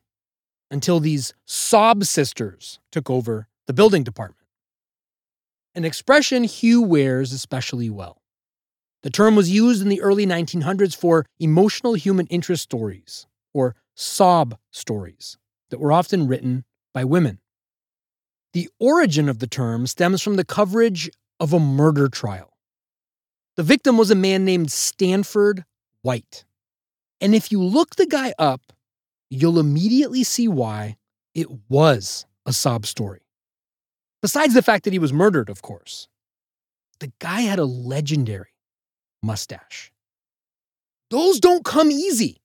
until 0.72 1.00
these 1.00 1.36
sob 1.46 2.04
sisters 2.06 2.80
took 2.92 3.12
over 3.12 3.48
the 3.68 3.74
building 3.74 4.04
department. 4.04 4.48
An 5.76 5.86
expression 5.86 6.46
Hugh 6.46 6.82
wears 6.82 7.32
especially 7.32 7.92
well. 7.92 8.24
The 9.04 9.12
term 9.12 9.36
was 9.36 9.52
used 9.52 9.84
in 9.84 9.90
the 9.90 10.02
early 10.02 10.26
1900s 10.26 10.96
for 10.96 11.28
emotional 11.40 11.94
human 11.94 12.26
interest 12.26 12.64
stories, 12.64 13.28
or 13.54 13.76
sob 13.94 14.58
stories, 14.72 15.38
that 15.70 15.80
were 15.80 15.92
often 15.92 16.28
written 16.28 16.66
by 16.92 17.04
women. 17.04 17.38
The 18.54 18.68
origin 18.80 19.30
of 19.30 19.38
the 19.38 19.46
term 19.46 19.86
stems 19.86 20.24
from 20.24 20.38
the 20.38 20.44
coverage 20.44 21.12
of 21.40 21.54
a 21.54 21.60
murder 21.60 22.08
trial. 22.10 22.58
The 23.58 23.62
victim 23.62 23.96
was 23.96 24.10
a 24.10 24.16
man 24.16 24.44
named 24.44 24.72
Stanford 24.72 25.66
White. 26.04 26.46
And 27.20 27.34
if 27.34 27.52
you 27.52 27.62
look 27.64 27.96
the 27.96 28.06
guy 28.06 28.34
up, 28.38 28.62
you'll 29.30 29.60
immediately 29.60 30.24
see 30.24 30.48
why 30.48 30.98
it 31.34 31.48
was 31.70 32.26
a 32.46 32.54
sob 32.54 32.86
story. 32.86 33.22
Besides 34.22 34.54
the 34.54 34.62
fact 34.62 34.84
that 34.84 34.94
he 34.94 35.00
was 35.00 35.12
murdered, 35.12 35.50
of 35.50 35.62
course, 35.62 36.08
the 37.00 37.12
guy 37.20 37.42
had 37.42 37.60
a 37.60 37.66
legendary 37.66 38.54
mustache. 39.22 39.92
Those 41.10 41.40
don't 41.40 41.66
come 41.66 41.92
easy, 41.92 42.42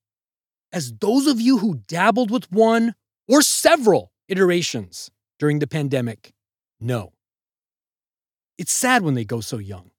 as 0.73 0.93
those 0.95 1.27
of 1.27 1.41
you 1.41 1.59
who 1.59 1.83
dabbled 1.87 2.31
with 2.31 2.51
one 2.51 2.95
or 3.29 3.43
several 3.43 4.13
iterations 4.29 5.11
during 5.39 5.59
the 5.59 5.67
pandemic 5.67 6.33
know. 6.81 7.13
It's 8.59 8.73
sad 8.73 9.03
when 9.03 9.15
they 9.15 9.25
go 9.25 9.41
so 9.41 9.59
young. 9.59 9.91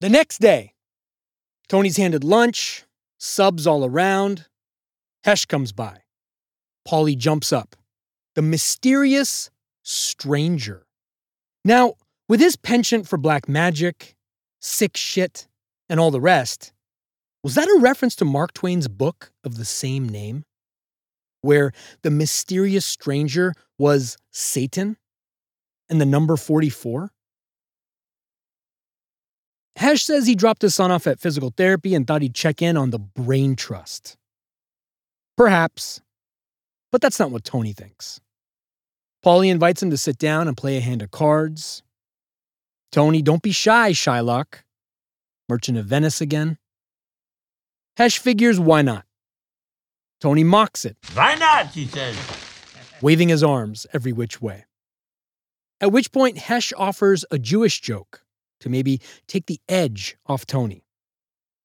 The 0.00 0.10
next 0.10 0.38
day, 0.38 0.74
Tony's 1.72 1.96
handed 1.96 2.22
lunch, 2.22 2.84
subs 3.16 3.66
all 3.66 3.82
around. 3.82 4.44
Hesh 5.24 5.46
comes 5.46 5.72
by. 5.72 6.02
Paulie 6.86 7.16
jumps 7.16 7.50
up. 7.50 7.76
The 8.34 8.42
mysterious 8.42 9.50
stranger. 9.82 10.84
Now, 11.64 11.94
with 12.28 12.40
his 12.40 12.56
penchant 12.56 13.08
for 13.08 13.16
black 13.16 13.48
magic, 13.48 14.16
sick 14.60 14.98
shit, 14.98 15.48
and 15.88 15.98
all 15.98 16.10
the 16.10 16.20
rest, 16.20 16.74
was 17.42 17.54
that 17.54 17.68
a 17.68 17.78
reference 17.80 18.16
to 18.16 18.26
Mark 18.26 18.52
Twain's 18.52 18.88
book 18.88 19.32
of 19.42 19.56
the 19.56 19.64
same 19.64 20.06
name? 20.06 20.44
Where 21.40 21.72
the 22.02 22.10
mysterious 22.10 22.84
stranger 22.84 23.54
was 23.78 24.18
Satan 24.30 24.98
and 25.88 26.02
the 26.02 26.04
number 26.04 26.36
44? 26.36 27.12
Hesh 29.76 30.04
says 30.04 30.26
he 30.26 30.34
dropped 30.34 30.62
his 30.62 30.74
son 30.74 30.90
off 30.90 31.06
at 31.06 31.20
physical 31.20 31.52
therapy 31.56 31.94
and 31.94 32.06
thought 32.06 32.22
he'd 32.22 32.34
check 32.34 32.60
in 32.60 32.76
on 32.76 32.90
the 32.90 32.98
brain 32.98 33.56
trust. 33.56 34.16
Perhaps, 35.36 36.00
but 36.90 37.00
that's 37.00 37.18
not 37.18 37.30
what 37.30 37.44
Tony 37.44 37.72
thinks. 37.72 38.20
Paulie 39.24 39.50
invites 39.50 39.82
him 39.82 39.90
to 39.90 39.96
sit 39.96 40.18
down 40.18 40.46
and 40.46 40.56
play 40.56 40.76
a 40.76 40.80
hand 40.80 41.00
of 41.00 41.10
cards. 41.10 41.82
Tony, 42.90 43.22
don't 43.22 43.42
be 43.42 43.52
shy, 43.52 43.92
Shylock. 43.92 44.64
Merchant 45.48 45.78
of 45.78 45.86
Venice 45.86 46.20
again. 46.20 46.58
Hesh 47.96 48.18
figures 48.18 48.60
why 48.60 48.82
not. 48.82 49.04
Tony 50.20 50.44
mocks 50.44 50.84
it. 50.84 50.96
Why 51.14 51.34
not? 51.34 51.68
He 51.68 51.86
says. 51.86 52.16
waving 53.00 53.28
his 53.28 53.42
arms 53.42 53.86
every 53.92 54.12
which 54.12 54.40
way. 54.40 54.64
At 55.80 55.92
which 55.92 56.12
point, 56.12 56.38
Hesh 56.38 56.72
offers 56.76 57.24
a 57.30 57.38
Jewish 57.38 57.80
joke 57.80 58.21
to 58.62 58.68
maybe 58.68 59.00
take 59.28 59.46
the 59.46 59.60
edge 59.68 60.16
off 60.26 60.46
Tony, 60.46 60.84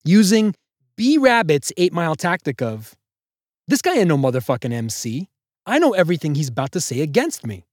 using 0.03 0.53
B 0.95 1.17
Rabbit's 1.17 1.71
eight 1.77 1.93
mile 1.93 2.15
tactic 2.15 2.61
of 2.61 2.95
this 3.67 3.81
guy 3.81 3.97
ain't 3.97 4.07
no 4.07 4.17
motherfucking 4.17 4.71
MC. 4.71 5.29
I 5.65 5.79
know 5.79 5.93
everything 5.93 6.35
he's 6.35 6.49
about 6.49 6.71
to 6.73 6.81
say 6.81 7.01
against 7.01 7.45
me. 7.45 7.65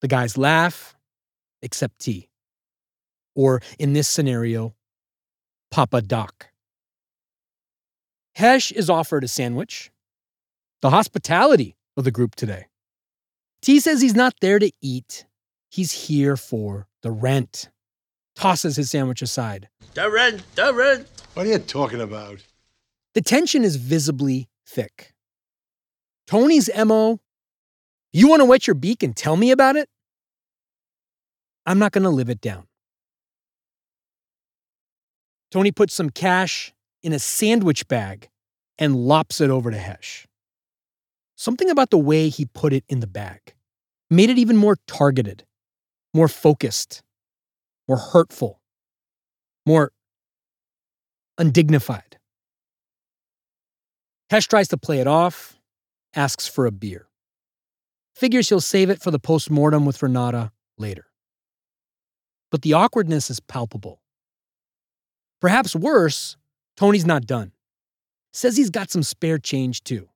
The 0.00 0.08
guys 0.08 0.36
laugh, 0.36 0.96
except 1.62 2.00
T. 2.00 2.28
Or 3.34 3.62
in 3.78 3.92
this 3.92 4.08
scenario, 4.08 4.74
Papa 5.70 6.02
Doc. 6.02 6.48
Hesh 8.34 8.72
is 8.72 8.90
offered 8.90 9.24
a 9.24 9.28
sandwich, 9.28 9.90
the 10.82 10.90
hospitality 10.90 11.76
of 11.96 12.04
the 12.04 12.10
group 12.10 12.34
today. 12.34 12.66
T 13.62 13.80
says 13.80 14.02
he's 14.02 14.14
not 14.14 14.34
there 14.40 14.58
to 14.58 14.70
eat, 14.82 15.24
he's 15.70 15.92
here 15.92 16.36
for 16.36 16.86
the 17.04 17.12
rent. 17.12 17.68
Tosses 18.34 18.76
his 18.76 18.90
sandwich 18.90 19.22
aside. 19.22 19.68
The 19.92 20.10
rent, 20.10 20.42
the 20.56 20.74
rent. 20.74 21.06
What 21.34 21.46
are 21.46 21.50
you 21.50 21.58
talking 21.58 22.00
about? 22.00 22.42
The 23.12 23.20
tension 23.20 23.62
is 23.62 23.76
visibly 23.76 24.48
thick. 24.66 25.12
Tony's 26.26 26.68
MO, 26.74 27.20
you 28.12 28.26
want 28.26 28.40
to 28.40 28.46
wet 28.46 28.66
your 28.66 28.74
beak 28.74 29.02
and 29.02 29.14
tell 29.14 29.36
me 29.36 29.50
about 29.50 29.76
it? 29.76 29.88
I'm 31.66 31.78
not 31.78 31.92
going 31.92 32.04
to 32.04 32.10
live 32.10 32.30
it 32.30 32.40
down. 32.40 32.66
Tony 35.52 35.70
puts 35.70 35.92
some 35.92 36.08
cash 36.08 36.72
in 37.02 37.12
a 37.12 37.18
sandwich 37.18 37.86
bag 37.86 38.30
and 38.78 38.96
lops 38.96 39.42
it 39.42 39.50
over 39.50 39.70
to 39.70 39.78
Hesh. 39.78 40.26
Something 41.36 41.68
about 41.68 41.90
the 41.90 41.98
way 41.98 42.30
he 42.30 42.46
put 42.46 42.72
it 42.72 42.84
in 42.88 43.00
the 43.00 43.06
bag 43.06 43.54
made 44.08 44.30
it 44.30 44.38
even 44.38 44.56
more 44.56 44.78
targeted, 44.86 45.44
more 46.14 46.28
focused, 46.28 47.02
more 47.88 47.98
hurtful, 47.98 48.60
more 49.66 49.92
undignified. 51.36 52.18
Hesh 54.30 54.46
tries 54.46 54.68
to 54.68 54.78
play 54.78 55.00
it 55.00 55.06
off, 55.06 55.58
asks 56.14 56.46
for 56.46 56.66
a 56.66 56.72
beer. 56.72 57.08
Figures 58.14 58.48
he'll 58.48 58.60
save 58.60 58.90
it 58.90 59.02
for 59.02 59.10
the 59.10 59.18
post-mortem 59.18 59.84
with 59.84 60.02
Renata 60.02 60.52
later. 60.78 61.06
But 62.50 62.62
the 62.62 62.72
awkwardness 62.72 63.28
is 63.28 63.40
palpable. 63.40 64.00
Perhaps 65.40 65.74
worse, 65.74 66.36
Tony's 66.76 67.04
not 67.04 67.26
done. 67.26 67.52
Says 68.32 68.56
he's 68.56 68.70
got 68.70 68.90
some 68.90 69.02
spare 69.02 69.38
change 69.38 69.84
too, 69.84 70.08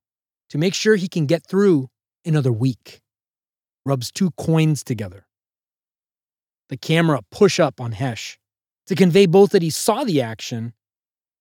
to 0.50 0.58
make 0.58 0.74
sure 0.74 0.96
he 0.96 1.08
can 1.08 1.26
get 1.26 1.44
through 1.46 1.88
another 2.24 2.52
week. 2.52 3.00
Rubs 3.84 4.10
two 4.10 4.30
coins 4.32 4.82
together. 4.82 5.27
The 6.68 6.76
camera 6.76 7.22
push 7.30 7.58
up 7.58 7.80
on 7.80 7.92
Hesh 7.92 8.38
to 8.86 8.94
convey 8.94 9.26
both 9.26 9.50
that 9.50 9.62
he 9.62 9.70
saw 9.70 10.04
the 10.04 10.20
action 10.20 10.74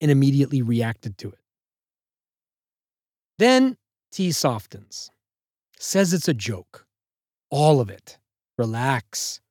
and 0.01 0.11
immediately 0.11 0.61
reacted 0.61 1.17
to 1.19 1.29
it. 1.29 1.39
Then 3.37 3.77
T 4.11 4.31
softens, 4.31 5.11
says 5.77 6.13
it's 6.13 6.27
a 6.27 6.33
joke. 6.33 6.85
All 7.49 7.79
of 7.79 7.89
it. 7.89 8.17
Relax. 8.57 9.41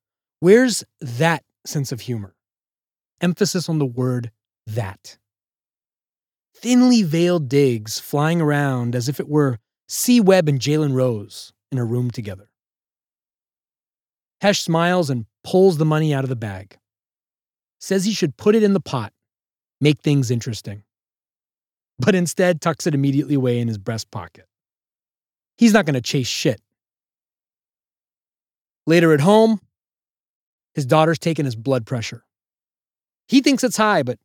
Where's 0.40 0.82
that 1.00 1.44
sense 1.64 1.92
of 1.92 2.00
humor? 2.02 2.34
Emphasis 3.20 3.68
on 3.68 3.78
the 3.78 3.86
word 3.86 4.30
that. 4.66 5.18
thinly 6.54 7.02
veiled 7.02 7.48
digs 7.48 8.00
flying 8.00 8.40
around 8.40 8.94
as 8.94 9.08
if 9.08 9.20
it 9.20 9.28
were 9.28 9.58
C. 9.88 10.20
Webb 10.20 10.48
and 10.48 10.58
Jalen 10.58 10.94
Rose 10.94 11.52
in 11.70 11.78
a 11.78 11.84
room 11.84 12.10
together. 12.10 12.48
Hesh 14.40 14.62
smiles 14.62 15.10
and 15.10 15.26
pulls 15.44 15.78
the 15.78 15.84
money 15.84 16.12
out 16.12 16.24
of 16.24 16.28
the 16.28 16.36
bag. 16.36 16.76
Says 17.80 18.04
he 18.04 18.12
should 18.12 18.36
put 18.36 18.54
it 18.54 18.62
in 18.62 18.72
the 18.72 18.80
pot, 18.80 19.12
make 19.80 20.00
things 20.00 20.30
interesting. 20.30 20.82
But 21.98 22.14
instead 22.14 22.60
tucks 22.60 22.86
it 22.86 22.94
immediately 22.94 23.34
away 23.34 23.58
in 23.58 23.68
his 23.68 23.78
breast 23.78 24.10
pocket. 24.10 24.46
He's 25.56 25.72
not 25.72 25.86
going 25.86 25.94
to 25.94 26.02
chase 26.02 26.26
shit. 26.26 26.60
Later 28.86 29.12
at 29.12 29.20
home, 29.20 29.60
his 30.74 30.84
daughter's 30.84 31.18
taking 31.18 31.46
his 31.46 31.56
blood 31.56 31.86
pressure. 31.86 32.24
He 33.28 33.40
thinks 33.40 33.64
it's 33.64 33.78
high, 33.78 34.02
but 34.02 34.18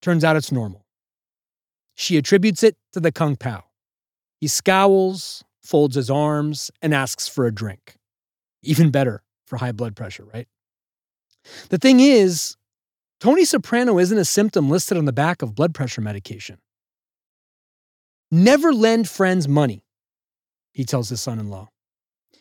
turns 0.00 0.24
out 0.24 0.36
it's 0.36 0.50
normal. 0.50 0.86
She 1.94 2.16
attributes 2.16 2.62
it 2.62 2.76
to 2.92 3.00
the 3.00 3.12
Kung 3.12 3.36
Pao. 3.36 3.64
He 4.40 4.48
scowls, 4.48 5.44
folds 5.62 5.96
his 5.96 6.10
arms, 6.10 6.70
and 6.80 6.94
asks 6.94 7.28
for 7.28 7.46
a 7.46 7.54
drink. 7.54 7.97
Even 8.62 8.90
better 8.90 9.22
for 9.46 9.56
high 9.56 9.72
blood 9.72 9.96
pressure, 9.96 10.24
right? 10.24 10.48
The 11.70 11.78
thing 11.78 12.00
is, 12.00 12.56
Tony 13.20 13.44
Soprano 13.44 13.98
isn't 13.98 14.18
a 14.18 14.24
symptom 14.24 14.70
listed 14.70 14.96
on 14.96 15.04
the 15.04 15.12
back 15.12 15.42
of 15.42 15.54
blood 15.54 15.74
pressure 15.74 16.00
medication. 16.00 16.58
Never 18.30 18.72
lend 18.72 19.08
friends 19.08 19.48
money, 19.48 19.84
he 20.72 20.84
tells 20.84 21.08
his 21.08 21.20
son 21.20 21.38
in 21.38 21.48
law. 21.48 21.68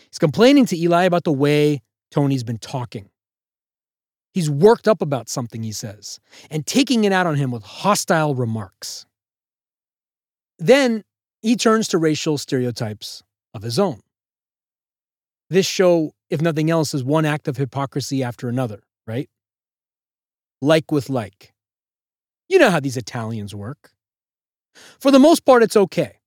He's 0.10 0.20
complaining 0.20 0.66
to 0.68 0.78
Eli 0.78 1.04
about 1.04 1.24
the 1.24 1.32
way 1.32 1.82
Tony's 2.12 2.44
been 2.44 2.58
talking. 2.58 3.10
He's 4.34 4.50
worked 4.50 4.88
up 4.88 5.02
about 5.02 5.30
something, 5.30 5.64
he 5.64 5.72
says, 5.72 6.20
and 6.52 6.66
taking 6.66 7.06
it 7.06 7.12
out 7.12 7.26
on 7.26 7.36
him 7.36 7.50
with 7.50 7.64
hostile 7.64 8.36
remarks. 8.36 9.06
Then 10.60 11.04
he 11.42 11.56
turns 11.56 11.88
to 11.90 11.98
racial 11.98 12.38
stereotypes 12.38 13.24
of 13.54 13.64
his 13.64 13.80
own. 13.80 14.02
This 15.50 15.66
show, 15.66 16.14
if 16.30 16.42
nothing 16.42 16.70
else, 16.70 16.94
is 16.94 17.04
one 17.04 17.26
act 17.26 17.48
of 17.48 17.58
hypocrisy 17.58 18.24
after 18.24 18.50
another, 18.50 18.84
right? 19.06 19.30
Like 20.62 20.92
with 20.92 21.10
like. 21.10 21.54
You 22.50 22.60
know 22.60 22.70
how 22.70 22.80
these 22.80 22.98
Italians 22.98 23.56
work. 23.56 23.92
For 25.00 25.12
the 25.12 25.20
most 25.20 25.46
part, 25.46 25.64
it's 25.64 25.78
okay. 25.78 26.20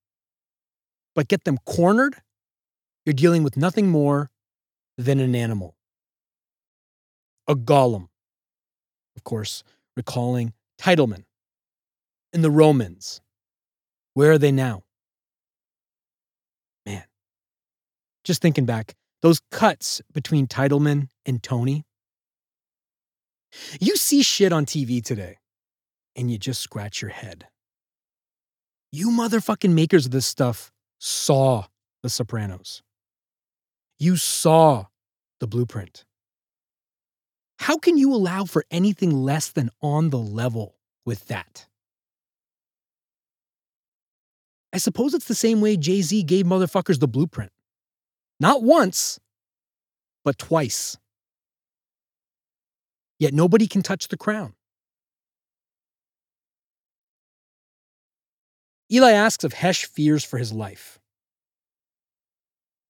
But 1.14 1.28
get 1.28 1.44
them 1.44 1.58
cornered, 1.66 2.16
you're 3.04 3.12
dealing 3.14 3.42
with 3.42 3.56
nothing 3.56 3.88
more 3.88 4.30
than 4.96 5.20
an 5.20 5.34
animal. 5.34 5.76
A 7.48 7.54
golem. 7.54 8.08
Of 9.16 9.24
course, 9.24 9.62
recalling 9.96 10.54
Teittleman 10.80 11.24
and 12.32 12.44
the 12.44 12.50
Romans. 12.50 13.20
Where 14.14 14.32
are 14.32 14.38
they 14.38 14.52
now? 14.52 14.84
Man, 16.86 17.04
just 18.24 18.40
thinking 18.40 18.66
back, 18.66 18.94
those 19.22 19.40
cuts 19.50 20.00
between 20.12 20.46
Teittleman 20.46 21.08
and 21.26 21.42
Tony. 21.42 21.84
You 23.80 23.96
see 23.96 24.22
shit 24.22 24.52
on 24.52 24.64
TV 24.64 25.04
today, 25.04 25.38
and 26.16 26.30
you 26.30 26.38
just 26.38 26.60
scratch 26.60 27.02
your 27.02 27.10
head. 27.10 27.46
You 28.92 29.10
motherfucking 29.10 29.72
makers 29.72 30.06
of 30.06 30.12
this 30.12 30.26
stuff 30.26 30.72
saw 30.98 31.66
The 32.02 32.08
Sopranos. 32.08 32.82
You 33.98 34.16
saw 34.16 34.86
the 35.40 35.46
blueprint. 35.46 36.04
How 37.58 37.76
can 37.76 37.98
you 37.98 38.14
allow 38.14 38.44
for 38.44 38.64
anything 38.70 39.12
less 39.12 39.50
than 39.50 39.70
on 39.82 40.10
the 40.10 40.18
level 40.18 40.76
with 41.04 41.26
that? 41.26 41.66
I 44.72 44.78
suppose 44.78 45.14
it's 45.14 45.26
the 45.26 45.34
same 45.34 45.60
way 45.60 45.76
Jay 45.76 46.00
Z 46.00 46.22
gave 46.22 46.46
motherfuckers 46.46 47.00
the 47.00 47.08
blueprint. 47.08 47.52
Not 48.40 48.62
once, 48.62 49.20
but 50.24 50.38
twice. 50.38 50.96
Yet 53.18 53.34
nobody 53.34 53.66
can 53.66 53.82
touch 53.82 54.08
the 54.08 54.16
crown. 54.16 54.54
Eli 58.90 59.12
asks 59.12 59.44
if 59.44 59.52
Hesh 59.52 59.84
fears 59.84 60.24
for 60.24 60.38
his 60.38 60.52
life. 60.52 60.98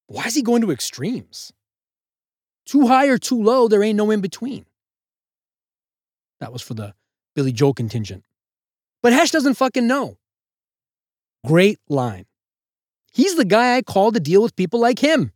Why 0.07 0.24
is 0.24 0.36
he 0.36 0.42
going 0.42 0.62
to 0.62 0.70
extremes? 0.70 1.53
Too 2.64 2.86
high 2.86 3.09
or 3.09 3.18
too 3.18 3.42
low, 3.42 3.66
there 3.66 3.82
ain't 3.82 3.96
no 3.96 4.11
in 4.12 4.20
between. 4.20 4.66
That 6.38 6.53
was 6.53 6.62
for 6.62 6.74
the 6.74 6.94
Billy 7.34 7.53
Joel 7.53 7.74
contingent. 7.74 8.24
But 9.03 9.12
Hesh 9.12 9.32
doesn't 9.32 9.55
fucking 9.55 9.86
know. 9.86 10.16
Great 11.44 11.80
line. 11.88 12.26
He's 13.12 13.34
the 13.34 13.44
guy 13.44 13.76
I 13.76 13.82
call 13.82 14.12
to 14.12 14.20
deal 14.20 14.42
with 14.42 14.55
people 14.55 14.78
like 14.78 15.01
him. 15.01 15.32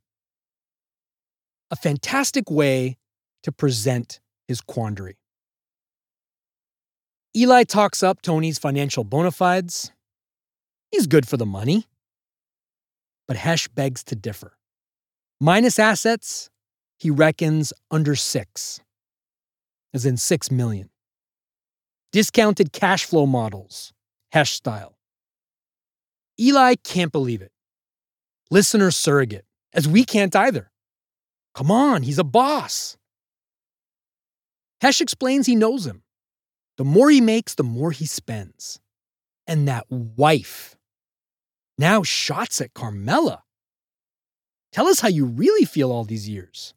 A 1.71 1.77
fantastic 1.77 2.51
way 2.51 2.97
to 3.43 3.53
present 3.53 4.21
his 4.47 4.61
quandary. 4.61 5.19
Eli 7.37 7.65
talks 7.65 8.03
up 8.03 8.23
Tony's 8.23 8.59
financial 8.59 9.03
bona 9.03 9.31
fides. 9.31 9.91
He's 10.91 11.07
good 11.07 11.27
for 11.27 11.37
the 11.37 11.47
money. 11.47 11.87
But 13.27 13.37
Hesh 13.37 13.69
begs 13.69 14.05
to 14.05 14.15
differ. 14.15 14.57
Minus 15.41 15.79
assets, 15.79 16.51
he 16.99 17.11
reckons 17.11 17.73
under 17.91 18.15
six, 18.15 18.81
as 19.93 20.07
in 20.07 20.17
six 20.17 20.51
million. 20.51 20.91
Discounted 22.13 22.73
cash 22.73 23.05
flow 23.05 23.27
models, 23.27 23.93
Hesh 24.31 24.53
style. 24.53 24.97
Eli 26.39 26.75
can't 26.85 27.11
believe 27.11 27.43
it. 27.43 27.51
Listener 28.51 28.91
surrogate, 28.91 29.45
as 29.73 29.89
we 29.89 30.05
can't 30.05 30.37
either. 30.37 30.71
Come 31.55 31.71
on, 31.71 32.03
he's 32.03 32.19
a 32.19 32.25
boss. 32.25 32.97
Hesh 34.81 35.01
explains 35.01 35.47
he 35.47 35.55
knows 35.55 35.87
him. 35.87 36.03
The 36.77 36.85
more 36.85 37.11
he 37.11 37.21
makes, 37.21 37.55
the 37.55 37.63
more 37.63 37.93
he 37.93 38.07
spends. 38.07 38.81
And 39.47 39.69
that 39.69 39.87
wife. 39.91 40.77
Now 41.79 42.03
shots 42.03 42.61
at 42.61 42.75
Carmela. 42.75 43.45
Tell 44.73 44.89
us 44.89 45.01
how 45.01 45.09
you 45.09 45.25
really 45.27 45.65
feel 45.65 45.93
all 45.93 46.05
these 46.05 46.29
years. 46.29 46.75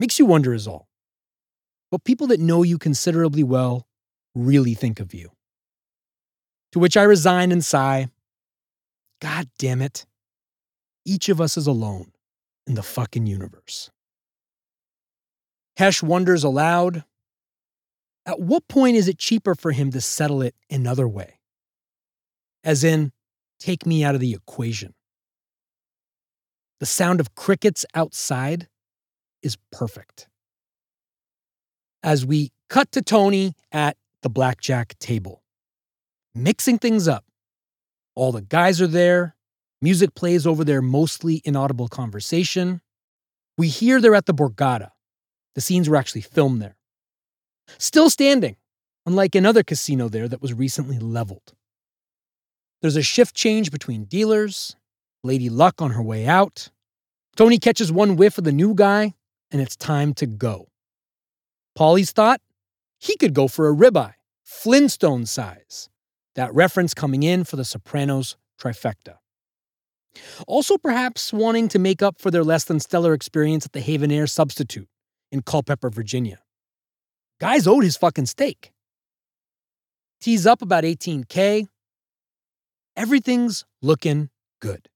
Makes 0.00 0.18
you 0.18 0.26
wonder, 0.26 0.52
is 0.52 0.66
all. 0.66 0.88
What 1.90 2.02
people 2.02 2.26
that 2.28 2.40
know 2.40 2.64
you 2.64 2.78
considerably 2.78 3.44
well 3.44 3.86
really 4.34 4.74
think 4.74 4.98
of 4.98 5.14
you. 5.14 5.30
To 6.72 6.80
which 6.80 6.96
I 6.96 7.04
resign 7.04 7.52
and 7.52 7.64
sigh 7.64 8.08
God 9.20 9.48
damn 9.58 9.80
it. 9.80 10.04
Each 11.06 11.28
of 11.28 11.40
us 11.40 11.56
is 11.56 11.66
alone 11.66 12.13
in 12.66 12.74
the 12.74 12.82
fucking 12.82 13.26
universe. 13.26 13.90
Hesh 15.76 16.02
wonders 16.02 16.44
aloud 16.44 17.04
at 18.26 18.40
what 18.40 18.66
point 18.68 18.96
is 18.96 19.08
it 19.08 19.18
cheaper 19.18 19.54
for 19.54 19.72
him 19.72 19.90
to 19.90 20.00
settle 20.00 20.40
it 20.42 20.54
another 20.70 21.06
way? 21.06 21.40
As 22.62 22.82
in, 22.82 23.12
take 23.58 23.84
me 23.84 24.02
out 24.02 24.14
of 24.14 24.20
the 24.20 24.32
equation. 24.32 24.94
The 26.80 26.86
sound 26.86 27.20
of 27.20 27.34
crickets 27.34 27.84
outside 27.94 28.68
is 29.42 29.58
perfect. 29.70 30.28
As 32.02 32.24
we 32.24 32.52
cut 32.68 32.92
to 32.92 33.02
Tony 33.02 33.54
at 33.72 33.96
the 34.22 34.30
blackjack 34.30 34.98
table, 34.98 35.42
mixing 36.34 36.78
things 36.78 37.06
up, 37.06 37.24
all 38.14 38.32
the 38.32 38.42
guys 38.42 38.80
are 38.80 38.86
there. 38.86 39.36
Music 39.84 40.14
plays 40.14 40.46
over 40.46 40.64
their 40.64 40.80
mostly 40.80 41.42
inaudible 41.44 41.88
conversation. 41.88 42.80
We 43.58 43.68
hear 43.68 44.00
they're 44.00 44.14
at 44.14 44.24
the 44.24 44.32
Borgata. 44.32 44.92
The 45.54 45.60
scenes 45.60 45.90
were 45.90 45.96
actually 45.96 46.22
filmed 46.22 46.62
there. 46.62 46.78
Still 47.76 48.08
standing, 48.08 48.56
unlike 49.04 49.34
another 49.34 49.62
casino 49.62 50.08
there 50.08 50.26
that 50.26 50.40
was 50.40 50.54
recently 50.54 50.98
leveled. 50.98 51.52
There's 52.80 52.96
a 52.96 53.02
shift 53.02 53.34
change 53.34 53.70
between 53.70 54.04
dealers, 54.04 54.74
Lady 55.22 55.50
Luck 55.50 55.82
on 55.82 55.90
her 55.90 56.02
way 56.02 56.26
out. 56.26 56.70
Tony 57.36 57.58
catches 57.58 57.92
one 57.92 58.16
whiff 58.16 58.38
of 58.38 58.44
the 58.44 58.52
new 58.52 58.74
guy, 58.74 59.12
and 59.50 59.60
it's 59.60 59.76
time 59.76 60.14
to 60.14 60.24
go. 60.24 60.68
Paulie's 61.74 62.10
thought 62.10 62.40
he 62.98 63.18
could 63.18 63.34
go 63.34 63.48
for 63.48 63.68
a 63.68 63.74
ribeye, 63.74 64.14
Flintstone 64.44 65.26
size. 65.26 65.90
That 66.36 66.54
reference 66.54 66.94
coming 66.94 67.22
in 67.22 67.44
for 67.44 67.56
the 67.56 67.66
Sopranos 67.66 68.38
trifecta. 68.58 69.16
Also, 70.46 70.78
perhaps 70.78 71.32
wanting 71.32 71.68
to 71.68 71.78
make 71.78 72.02
up 72.02 72.20
for 72.20 72.30
their 72.30 72.44
less 72.44 72.64
than 72.64 72.80
stellar 72.80 73.14
experience 73.14 73.66
at 73.66 73.72
the 73.72 73.80
Haven 73.80 74.10
Air 74.10 74.26
Substitute 74.26 74.88
in 75.32 75.42
Culpeper, 75.42 75.90
Virginia. 75.90 76.38
Guy's 77.40 77.66
owed 77.66 77.84
his 77.84 77.96
fucking 77.96 78.26
steak. 78.26 78.72
Tees 80.20 80.46
up 80.46 80.62
about 80.62 80.84
18K. 80.84 81.66
Everything's 82.96 83.64
looking 83.82 84.30
good. 84.60 84.88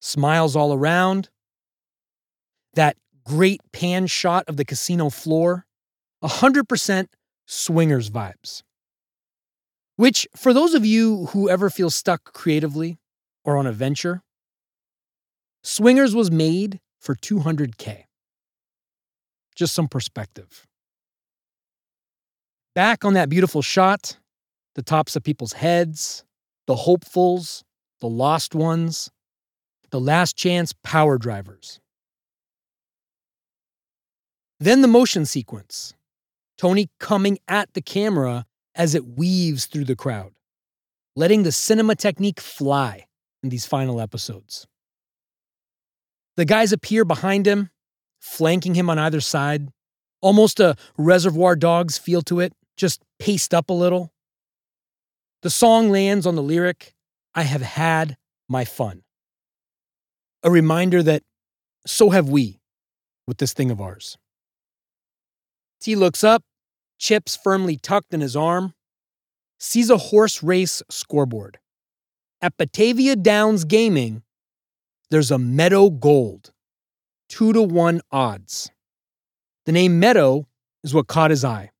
Smiles 0.00 0.56
all 0.56 0.74
around. 0.74 1.30
That 2.74 2.96
great 3.24 3.60
pan 3.72 4.06
shot 4.06 4.44
of 4.48 4.56
the 4.56 4.64
casino 4.64 5.08
floor. 5.08 5.66
100% 6.22 7.06
swingers 7.46 8.10
vibes. 8.10 8.62
Which, 9.96 10.26
for 10.36 10.52
those 10.52 10.74
of 10.74 10.84
you 10.84 11.26
who 11.26 11.48
ever 11.48 11.70
feel 11.70 11.88
stuck 11.88 12.32
creatively 12.32 12.98
or 13.46 13.56
on 13.56 13.66
a 13.66 13.72
venture, 13.72 14.22
Swingers 15.62 16.14
was 16.14 16.30
made 16.30 16.80
for 17.00 17.14
200K. 17.14 18.02
Just 19.54 19.74
some 19.74 19.88
perspective. 19.88 20.66
Back 22.74 23.04
on 23.04 23.14
that 23.14 23.28
beautiful 23.28 23.62
shot, 23.62 24.18
the 24.74 24.82
tops 24.82 25.16
of 25.16 25.22
people's 25.22 25.54
heads, 25.54 26.24
the 26.66 26.76
hopefuls, 26.76 27.64
the 28.00 28.08
lost 28.08 28.54
ones, 28.54 29.10
the 29.90 30.00
last 30.00 30.36
chance 30.36 30.74
power 30.84 31.16
drivers. 31.16 31.80
Then 34.60 34.82
the 34.82 34.88
motion 34.88 35.24
sequence 35.24 35.94
Tony 36.58 36.88
coming 36.98 37.38
at 37.48 37.72
the 37.74 37.82
camera 37.82 38.46
as 38.74 38.94
it 38.94 39.04
weaves 39.04 39.66
through 39.66 39.84
the 39.84 39.96
crowd, 39.96 40.32
letting 41.14 41.42
the 41.42 41.52
cinema 41.52 41.94
technique 41.94 42.40
fly 42.40 43.06
in 43.46 43.50
these 43.50 43.64
final 43.64 44.00
episodes. 44.00 44.66
The 46.36 46.44
guys 46.44 46.72
appear 46.72 47.04
behind 47.04 47.46
him, 47.46 47.70
flanking 48.20 48.74
him 48.74 48.90
on 48.90 48.98
either 48.98 49.20
side, 49.20 49.68
almost 50.20 50.58
a 50.58 50.74
reservoir 50.98 51.54
dogs 51.54 51.96
feel 51.96 52.22
to 52.22 52.40
it, 52.40 52.52
just 52.76 53.02
paced 53.20 53.54
up 53.54 53.70
a 53.70 53.72
little. 53.72 54.12
The 55.42 55.50
song 55.50 55.90
lands 55.90 56.26
on 56.26 56.34
the 56.34 56.42
lyric, 56.42 56.94
I 57.36 57.42
have 57.42 57.62
had 57.62 58.16
my 58.48 58.64
fun. 58.64 59.02
A 60.42 60.50
reminder 60.50 61.02
that 61.04 61.22
so 61.86 62.10
have 62.10 62.28
we 62.28 62.58
with 63.28 63.38
this 63.38 63.52
thing 63.52 63.70
of 63.70 63.80
ours. 63.80 64.18
T 65.80 65.94
looks 65.94 66.24
up, 66.24 66.42
chips 66.98 67.36
firmly 67.36 67.76
tucked 67.76 68.12
in 68.12 68.20
his 68.20 68.34
arm, 68.34 68.74
sees 69.60 69.88
a 69.88 69.98
horse 69.98 70.42
race 70.42 70.82
scoreboard. 70.90 71.58
At 72.46 72.56
Batavia 72.58 73.16
Downs 73.16 73.64
Gaming, 73.64 74.22
there's 75.10 75.32
a 75.32 75.36
Meadow 75.36 75.90
Gold, 75.90 76.52
two 77.28 77.52
to 77.52 77.60
one 77.60 78.00
odds. 78.12 78.70
The 79.64 79.72
name 79.72 79.98
Meadow 79.98 80.46
is 80.84 80.94
what 80.94 81.08
caught 81.08 81.32
his 81.32 81.44
eye. 81.44 81.72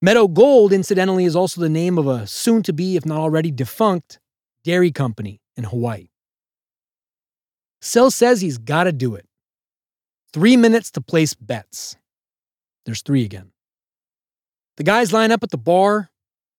Meadow 0.00 0.26
Gold, 0.26 0.72
incidentally, 0.72 1.26
is 1.26 1.36
also 1.36 1.60
the 1.60 1.68
name 1.68 1.98
of 1.98 2.06
a 2.06 2.26
soon 2.26 2.62
to 2.62 2.72
be, 2.72 2.96
if 2.96 3.04
not 3.04 3.18
already 3.18 3.50
defunct, 3.50 4.20
dairy 4.64 4.90
company 4.90 5.42
in 5.54 5.64
Hawaii. 5.64 6.08
Sil 7.84 8.08
says 8.10 8.40
he's 8.40 8.56
got 8.56 8.84
to 8.84 8.92
do 8.92 9.14
it. 9.14 9.26
Three 10.32 10.56
minutes 10.56 10.90
to 10.92 11.02
place 11.02 11.34
bets. 11.34 11.94
There's 12.86 13.02
three 13.02 13.26
again. 13.26 13.52
The 14.78 14.84
guys 14.84 15.12
line 15.12 15.30
up 15.30 15.42
at 15.42 15.50
the 15.50 15.58
bar 15.58 16.10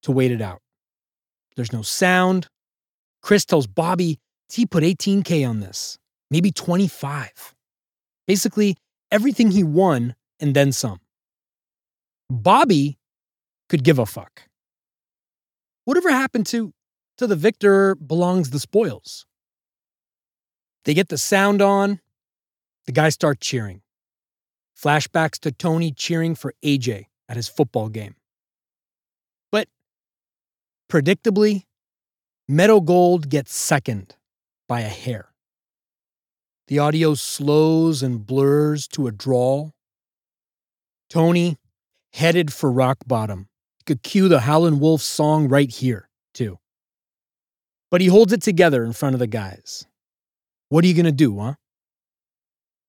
to 0.03 0.11
wait 0.11 0.29
it 0.29 0.43
out. 0.43 0.61
There's 1.55 1.73
no 1.73 1.81
sound. 1.81 2.47
Chris 3.21 3.45
tells 3.45 3.67
Bobby 3.67 4.19
T 4.49 4.65
put 4.65 4.83
18K 4.83 5.47
on 5.47 5.59
this, 5.59 5.97
maybe 6.29 6.51
25. 6.51 7.55
Basically, 8.27 8.77
everything 9.11 9.51
he 9.51 9.63
won 9.63 10.15
and 10.39 10.55
then 10.55 10.71
some. 10.71 10.99
Bobby 12.29 12.97
could 13.69 13.83
give 13.83 13.99
a 13.99 14.05
fuck. 14.05 14.43
Whatever 15.85 16.11
happened 16.11 16.45
to 16.47 16.73
to 17.17 17.27
the 17.27 17.35
victor 17.35 17.95
belongs 17.95 18.49
the 18.49 18.59
spoils. 18.59 19.25
They 20.85 20.93
get 20.93 21.09
the 21.09 21.17
sound 21.17 21.61
on, 21.61 21.99
the 22.85 22.91
guys 22.91 23.13
start 23.13 23.39
cheering. 23.39 23.81
Flashbacks 24.81 25.37
to 25.41 25.51
Tony 25.51 25.91
cheering 25.91 26.33
for 26.33 26.53
AJ 26.65 27.05
at 27.29 27.35
his 27.35 27.47
football 27.47 27.89
game. 27.89 28.15
But 29.51 29.67
predictably, 30.89 31.65
Meadow 32.51 32.81
Gold 32.81 33.29
gets 33.29 33.55
second 33.55 34.17
by 34.67 34.81
a 34.81 34.89
hair. 34.89 35.29
The 36.67 36.79
audio 36.79 37.13
slows 37.13 38.03
and 38.03 38.25
blurs 38.25 38.89
to 38.89 39.07
a 39.07 39.11
drawl. 39.13 39.73
Tony 41.09 41.55
headed 42.11 42.51
for 42.51 42.69
rock 42.69 42.97
bottom. 43.07 43.47
Could 43.85 44.03
cue 44.03 44.27
the 44.27 44.41
Howlin' 44.41 44.81
Wolf 44.81 45.01
song 45.01 45.47
right 45.47 45.71
here, 45.71 46.09
too. 46.33 46.59
But 47.89 48.01
he 48.01 48.07
holds 48.07 48.33
it 48.33 48.41
together 48.41 48.83
in 48.83 48.91
front 48.91 49.15
of 49.15 49.19
the 49.19 49.27
guys. 49.27 49.85
What 50.67 50.83
are 50.83 50.87
you 50.87 50.93
going 50.93 51.05
to 51.05 51.13
do, 51.13 51.39
huh? 51.39 51.53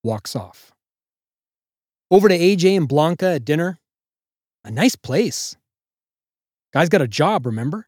Walks 0.02 0.34
off. 0.34 0.72
Over 2.10 2.28
to 2.28 2.36
AJ 2.36 2.76
and 2.76 2.88
Blanca 2.88 3.26
at 3.26 3.44
dinner. 3.44 3.78
A 4.64 4.72
nice 4.72 4.96
place. 4.96 5.56
Guy's 6.72 6.88
got 6.88 7.00
a 7.00 7.06
job, 7.06 7.46
remember? 7.46 7.86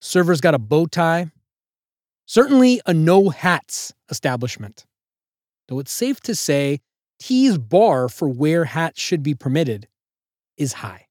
Server's 0.00 0.40
got 0.40 0.54
a 0.54 0.58
bow 0.58 0.86
tie. 0.86 1.30
Certainly 2.26 2.80
a 2.86 2.94
no 2.94 3.30
hats 3.30 3.92
establishment. 4.10 4.84
Though 5.68 5.78
it's 5.78 5.92
safe 5.92 6.20
to 6.22 6.34
say 6.34 6.80
T's 7.18 7.58
bar 7.58 8.08
for 8.08 8.28
where 8.28 8.64
hats 8.64 9.00
should 9.00 9.22
be 9.22 9.34
permitted 9.34 9.88
is 10.56 10.74
high. 10.74 11.06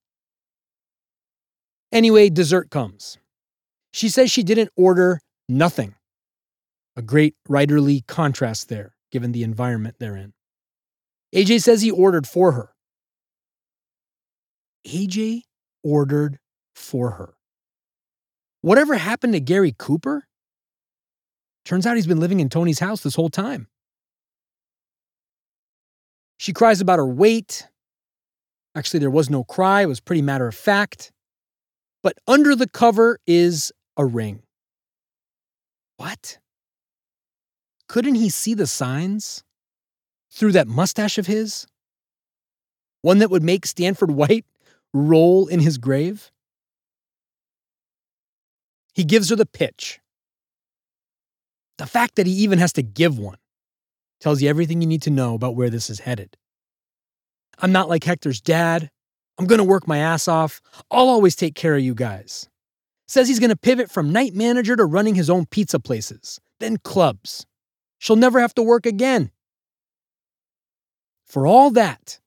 Anyway, 1.90 2.28
dessert 2.28 2.70
comes. 2.70 3.18
She 3.92 4.08
says 4.08 4.30
she 4.30 4.42
didn't 4.42 4.70
order 4.76 5.20
nothing. 5.48 5.94
A 6.96 7.02
great 7.02 7.34
writerly 7.48 8.06
contrast 8.06 8.68
there, 8.68 8.94
given 9.10 9.32
the 9.32 9.42
environment 9.42 9.96
they're 9.98 10.16
in. 10.16 10.34
AJ 11.34 11.62
says 11.62 11.82
he 11.82 11.90
ordered 11.90 12.26
for 12.26 12.52
her. 12.52 12.70
AJ 14.86 15.42
ordered 15.82 16.38
for 16.74 17.12
her. 17.12 17.37
Whatever 18.68 18.96
happened 18.96 19.32
to 19.32 19.40
Gary 19.40 19.74
Cooper? 19.78 20.26
Turns 21.64 21.86
out 21.86 21.96
he's 21.96 22.06
been 22.06 22.20
living 22.20 22.38
in 22.38 22.50
Tony's 22.50 22.80
house 22.80 23.00
this 23.00 23.14
whole 23.14 23.30
time. 23.30 23.66
She 26.36 26.52
cries 26.52 26.82
about 26.82 26.98
her 26.98 27.06
weight. 27.06 27.66
Actually, 28.74 29.00
there 29.00 29.08
was 29.08 29.30
no 29.30 29.42
cry, 29.42 29.80
it 29.80 29.86
was 29.86 30.00
pretty 30.00 30.20
matter 30.20 30.46
of 30.46 30.54
fact. 30.54 31.12
But 32.02 32.18
under 32.26 32.54
the 32.54 32.68
cover 32.68 33.18
is 33.26 33.72
a 33.96 34.04
ring. 34.04 34.42
What? 35.96 36.36
Couldn't 37.88 38.16
he 38.16 38.28
see 38.28 38.52
the 38.52 38.66
signs? 38.66 39.44
Through 40.30 40.52
that 40.52 40.68
mustache 40.68 41.16
of 41.16 41.26
his? 41.26 41.66
One 43.00 43.16
that 43.20 43.30
would 43.30 43.42
make 43.42 43.64
Stanford 43.64 44.10
White 44.20 44.44
roll 44.92 45.46
in 45.46 45.60
his 45.60 45.78
grave? 45.78 46.30
He 48.98 49.04
gives 49.04 49.30
her 49.30 49.36
the 49.36 49.46
pitch. 49.46 50.00
The 51.76 51.86
fact 51.86 52.16
that 52.16 52.26
he 52.26 52.32
even 52.32 52.58
has 52.58 52.72
to 52.72 52.82
give 52.82 53.16
one 53.16 53.38
tells 54.20 54.42
you 54.42 54.48
everything 54.48 54.80
you 54.80 54.88
need 54.88 55.02
to 55.02 55.10
know 55.10 55.36
about 55.36 55.54
where 55.54 55.70
this 55.70 55.88
is 55.88 56.00
headed. 56.00 56.36
I'm 57.60 57.70
not 57.70 57.88
like 57.88 58.02
Hector's 58.02 58.40
dad. 58.40 58.90
I'm 59.38 59.46
going 59.46 59.60
to 59.60 59.64
work 59.64 59.86
my 59.86 59.98
ass 59.98 60.26
off. 60.26 60.60
I'll 60.90 61.08
always 61.08 61.36
take 61.36 61.54
care 61.54 61.76
of 61.76 61.80
you 61.80 61.94
guys. 61.94 62.48
Says 63.06 63.28
he's 63.28 63.38
going 63.38 63.50
to 63.50 63.56
pivot 63.56 63.88
from 63.88 64.10
night 64.10 64.34
manager 64.34 64.74
to 64.74 64.84
running 64.84 65.14
his 65.14 65.30
own 65.30 65.46
pizza 65.46 65.78
places, 65.78 66.40
then 66.58 66.76
clubs. 66.78 67.46
She'll 68.00 68.16
never 68.16 68.40
have 68.40 68.54
to 68.54 68.64
work 68.64 68.84
again. 68.84 69.30
For 71.24 71.46
all 71.46 71.70
that, 71.70 72.18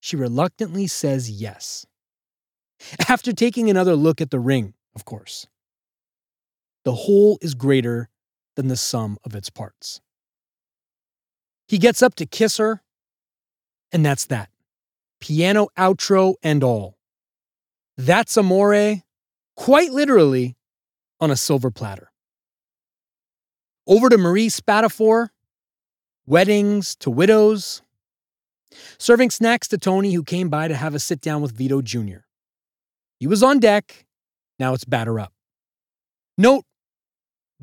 she 0.00 0.16
reluctantly 0.16 0.86
says 0.86 1.30
yes. 1.30 1.84
After 3.06 3.34
taking 3.34 3.68
another 3.68 3.94
look 3.94 4.22
at 4.22 4.30
the 4.30 4.40
ring, 4.40 4.72
of 4.94 5.04
course. 5.04 5.46
The 6.86 6.94
whole 6.94 7.36
is 7.42 7.54
greater 7.54 8.08
than 8.54 8.68
the 8.68 8.76
sum 8.76 9.18
of 9.24 9.34
its 9.34 9.50
parts. 9.50 10.00
He 11.66 11.78
gets 11.78 12.00
up 12.00 12.14
to 12.14 12.26
kiss 12.26 12.58
her, 12.58 12.80
and 13.90 14.06
that's 14.06 14.26
that. 14.26 14.50
Piano 15.20 15.66
outro 15.76 16.36
and 16.44 16.62
all. 16.62 16.96
That's 17.96 18.38
Amore, 18.38 19.02
quite 19.56 19.90
literally, 19.90 20.56
on 21.18 21.32
a 21.32 21.36
silver 21.36 21.72
platter. 21.72 22.12
Over 23.88 24.08
to 24.08 24.16
Marie 24.16 24.46
Spatafore, 24.46 25.30
weddings 26.24 26.94
to 27.00 27.10
widows, 27.10 27.82
serving 28.96 29.30
snacks 29.30 29.66
to 29.68 29.78
Tony, 29.78 30.12
who 30.12 30.22
came 30.22 30.48
by 30.48 30.68
to 30.68 30.76
have 30.76 30.94
a 30.94 31.00
sit 31.00 31.20
down 31.20 31.42
with 31.42 31.50
Vito 31.50 31.82
Jr. 31.82 32.18
He 33.18 33.26
was 33.26 33.42
on 33.42 33.58
deck, 33.58 34.06
now 34.60 34.72
it's 34.72 34.84
batter 34.84 35.18
up. 35.18 35.32
Note 36.38 36.64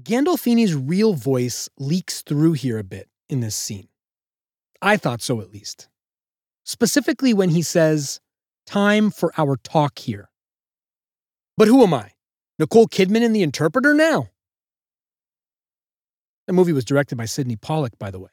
Gandolfini's 0.01 0.73
real 0.73 1.13
voice 1.13 1.69
leaks 1.77 2.21
through 2.21 2.53
here 2.53 2.79
a 2.79 2.83
bit 2.83 3.09
in 3.29 3.41
this 3.41 3.55
scene. 3.55 3.87
I 4.81 4.97
thought 4.97 5.21
so, 5.21 5.39
at 5.39 5.51
least. 5.51 5.87
Specifically 6.63 7.33
when 7.33 7.49
he 7.49 7.61
says, 7.61 8.19
Time 8.65 9.11
for 9.11 9.31
our 9.37 9.57
talk 9.57 9.99
here. 9.99 10.29
But 11.57 11.67
who 11.67 11.83
am 11.83 11.93
I? 11.93 12.11
Nicole 12.57 12.87
Kidman 12.87 13.21
in 13.21 13.33
The 13.33 13.43
Interpreter 13.43 13.93
now? 13.93 14.29
The 16.47 16.53
movie 16.53 16.73
was 16.73 16.85
directed 16.85 17.17
by 17.17 17.25
Sydney 17.25 17.55
Pollack, 17.55 17.97
by 17.99 18.09
the 18.09 18.19
way. 18.19 18.29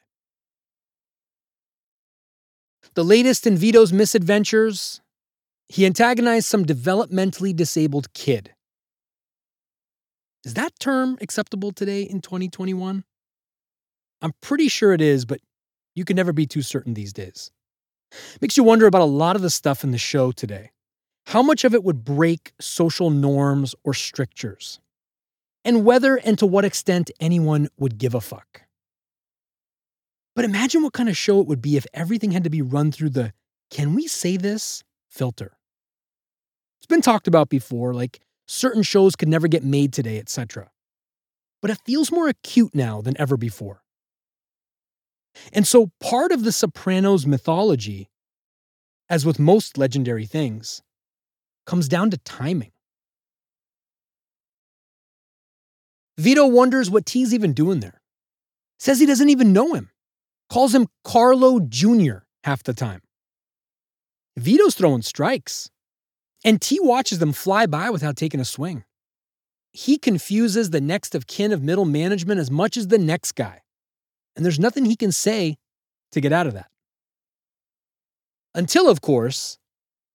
The 2.93 3.05
latest 3.05 3.45
in 3.45 3.55
Vito's 3.55 3.93
misadventures, 3.93 5.01
he 5.67 5.85
antagonized 5.85 6.47
some 6.47 6.65
developmentally 6.65 7.55
disabled 7.55 8.13
kid 8.13 8.53
Is 10.43 10.55
that 10.55 10.79
term 10.79 11.17
acceptable 11.21 11.71
today 11.71 12.03
in 12.03 12.21
2021? 12.21 13.03
I'm 14.21 14.33
pretty 14.41 14.67
sure 14.67 14.93
it 14.93 15.01
is, 15.01 15.25
but 15.25 15.39
you 15.95 16.05
can 16.05 16.15
never 16.15 16.33
be 16.33 16.45
too 16.45 16.61
certain 16.61 16.93
these 16.93 17.13
days. 17.13 17.51
Makes 18.41 18.57
you 18.57 18.63
wonder 18.63 18.87
about 18.87 19.01
a 19.01 19.05
lot 19.05 19.35
of 19.35 19.41
the 19.41 19.49
stuff 19.49 19.83
in 19.83 19.91
the 19.91 19.97
show 19.97 20.31
today. 20.31 20.71
How 21.27 21.41
much 21.41 21.63
of 21.63 21.73
it 21.73 21.83
would 21.83 22.03
break 22.03 22.53
social 22.59 23.09
norms 23.09 23.75
or 23.83 23.93
strictures? 23.93 24.79
And 25.63 25.85
whether 25.85 26.17
and 26.17 26.37
to 26.39 26.45
what 26.45 26.65
extent 26.65 27.11
anyone 27.19 27.69
would 27.77 27.97
give 27.97 28.15
a 28.15 28.21
fuck. 28.21 28.63
But 30.35 30.45
imagine 30.45 30.81
what 30.81 30.93
kind 30.93 31.09
of 31.09 31.17
show 31.17 31.39
it 31.39 31.47
would 31.47 31.61
be 31.61 31.77
if 31.77 31.85
everything 31.93 32.31
had 32.31 32.43
to 32.45 32.49
be 32.49 32.61
run 32.61 32.91
through 32.91 33.11
the 33.11 33.33
can 33.69 33.93
we 33.93 34.07
say 34.07 34.37
this 34.37 34.83
filter. 35.09 35.55
It's 36.79 36.87
been 36.87 37.01
talked 37.01 37.27
about 37.27 37.49
before, 37.49 37.93
like 37.93 38.21
certain 38.51 38.83
shows 38.83 39.15
could 39.15 39.29
never 39.29 39.47
get 39.47 39.63
made 39.63 39.93
today, 39.93 40.19
etc. 40.19 40.69
But 41.61 41.71
it 41.71 41.79
feels 41.85 42.11
more 42.11 42.27
acute 42.27 42.75
now 42.75 43.01
than 43.01 43.19
ever 43.19 43.37
before. 43.37 43.83
And 45.53 45.65
so 45.65 45.91
part 46.01 46.31
of 46.31 46.43
the 46.43 46.51
Sopranos 46.51 47.25
mythology, 47.25 48.09
as 49.09 49.25
with 49.25 49.39
most 49.39 49.77
legendary 49.77 50.25
things, 50.25 50.81
comes 51.65 51.87
down 51.87 52.09
to 52.09 52.17
timing. 52.17 52.71
Vito 56.17 56.45
wonders 56.45 56.89
what 56.89 57.05
T's 57.05 57.33
even 57.33 57.53
doing 57.53 57.79
there. 57.79 58.01
Says 58.79 58.99
he 58.99 59.05
doesn't 59.05 59.29
even 59.29 59.53
know 59.53 59.73
him. 59.73 59.91
Calls 60.49 60.75
him 60.75 60.87
Carlo 61.05 61.61
Jr. 61.61 62.25
half 62.43 62.63
the 62.63 62.73
time. 62.73 63.01
Vito's 64.35 64.75
throwing 64.75 65.01
strikes, 65.01 65.69
and 66.43 66.61
T 66.61 66.79
watches 66.81 67.19
them 67.19 67.33
fly 67.33 67.65
by 67.65 67.89
without 67.89 68.15
taking 68.15 68.39
a 68.39 68.45
swing. 68.45 68.83
He 69.73 69.97
confuses 69.97 70.69
the 70.69 70.81
next 70.81 71.15
of 71.15 71.27
kin 71.27 71.51
of 71.51 71.63
middle 71.63 71.85
management 71.85 72.39
as 72.39 72.51
much 72.51 72.75
as 72.75 72.87
the 72.87 72.97
next 72.97 73.33
guy, 73.33 73.61
and 74.35 74.43
there's 74.43 74.59
nothing 74.59 74.85
he 74.85 74.95
can 74.95 75.11
say 75.11 75.57
to 76.11 76.21
get 76.21 76.33
out 76.33 76.47
of 76.47 76.53
that. 76.53 76.69
Until, 78.53 78.89
of 78.89 79.01
course, 79.01 79.57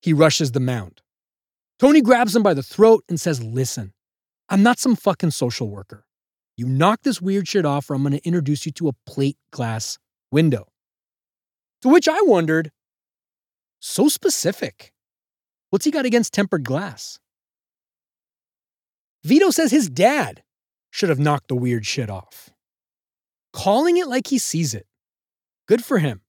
he 0.03 0.13
rushes 0.13 0.53
the 0.53 0.61
mound. 0.61 1.01
Tony 1.79 2.01
grabs 2.01 2.37
him 2.37 2.43
by 2.43 2.55
the 2.55 2.63
throat 2.63 3.05
and 3.09 3.19
says, 3.19 3.43
Listen, 3.43 3.93
I'm 4.49 4.63
not 4.63 4.79
some 4.79 4.97
fucking 4.97 5.31
social 5.31 5.69
worker. 5.69 6.05
You 6.57 6.67
knock 6.67 7.03
this 7.03 7.21
weird 7.21 7.49
shit 7.49 7.67
off, 7.67 7.91
or 7.91 7.95
I'm 7.95 8.03
going 8.03 8.13
to 8.13 8.27
introduce 8.27 8.65
you 8.67 8.73
to 8.73 8.89
a 8.89 8.93
plate 9.07 9.37
glass 9.51 9.99
window. 10.31 10.69
To 11.83 11.89
which 11.89 12.09
I 12.09 12.21
wondered, 12.23 12.73
so 13.79 14.09
specific. 14.09 14.93
What's 15.71 15.85
he 15.85 15.91
got 15.91 16.07
against 16.07 16.33
tempered 16.33 16.65
glass? 16.65 17.19
Vito 19.25 19.51
says 19.51 19.71
his 19.71 19.89
dad 19.89 20.43
should 20.91 21.09
have 21.09 21.19
knocked 21.19 21.49
the 21.49 21.57
weird 21.57 21.85
shit 21.85 22.09
off. 22.09 22.51
Calling 23.53 23.97
it 23.97 24.07
like 24.07 24.29
he 24.29 24.39
sees 24.39 24.75
it. 24.75 24.87
Good 25.67 25.85
for 25.85 25.99
him. 25.99 26.21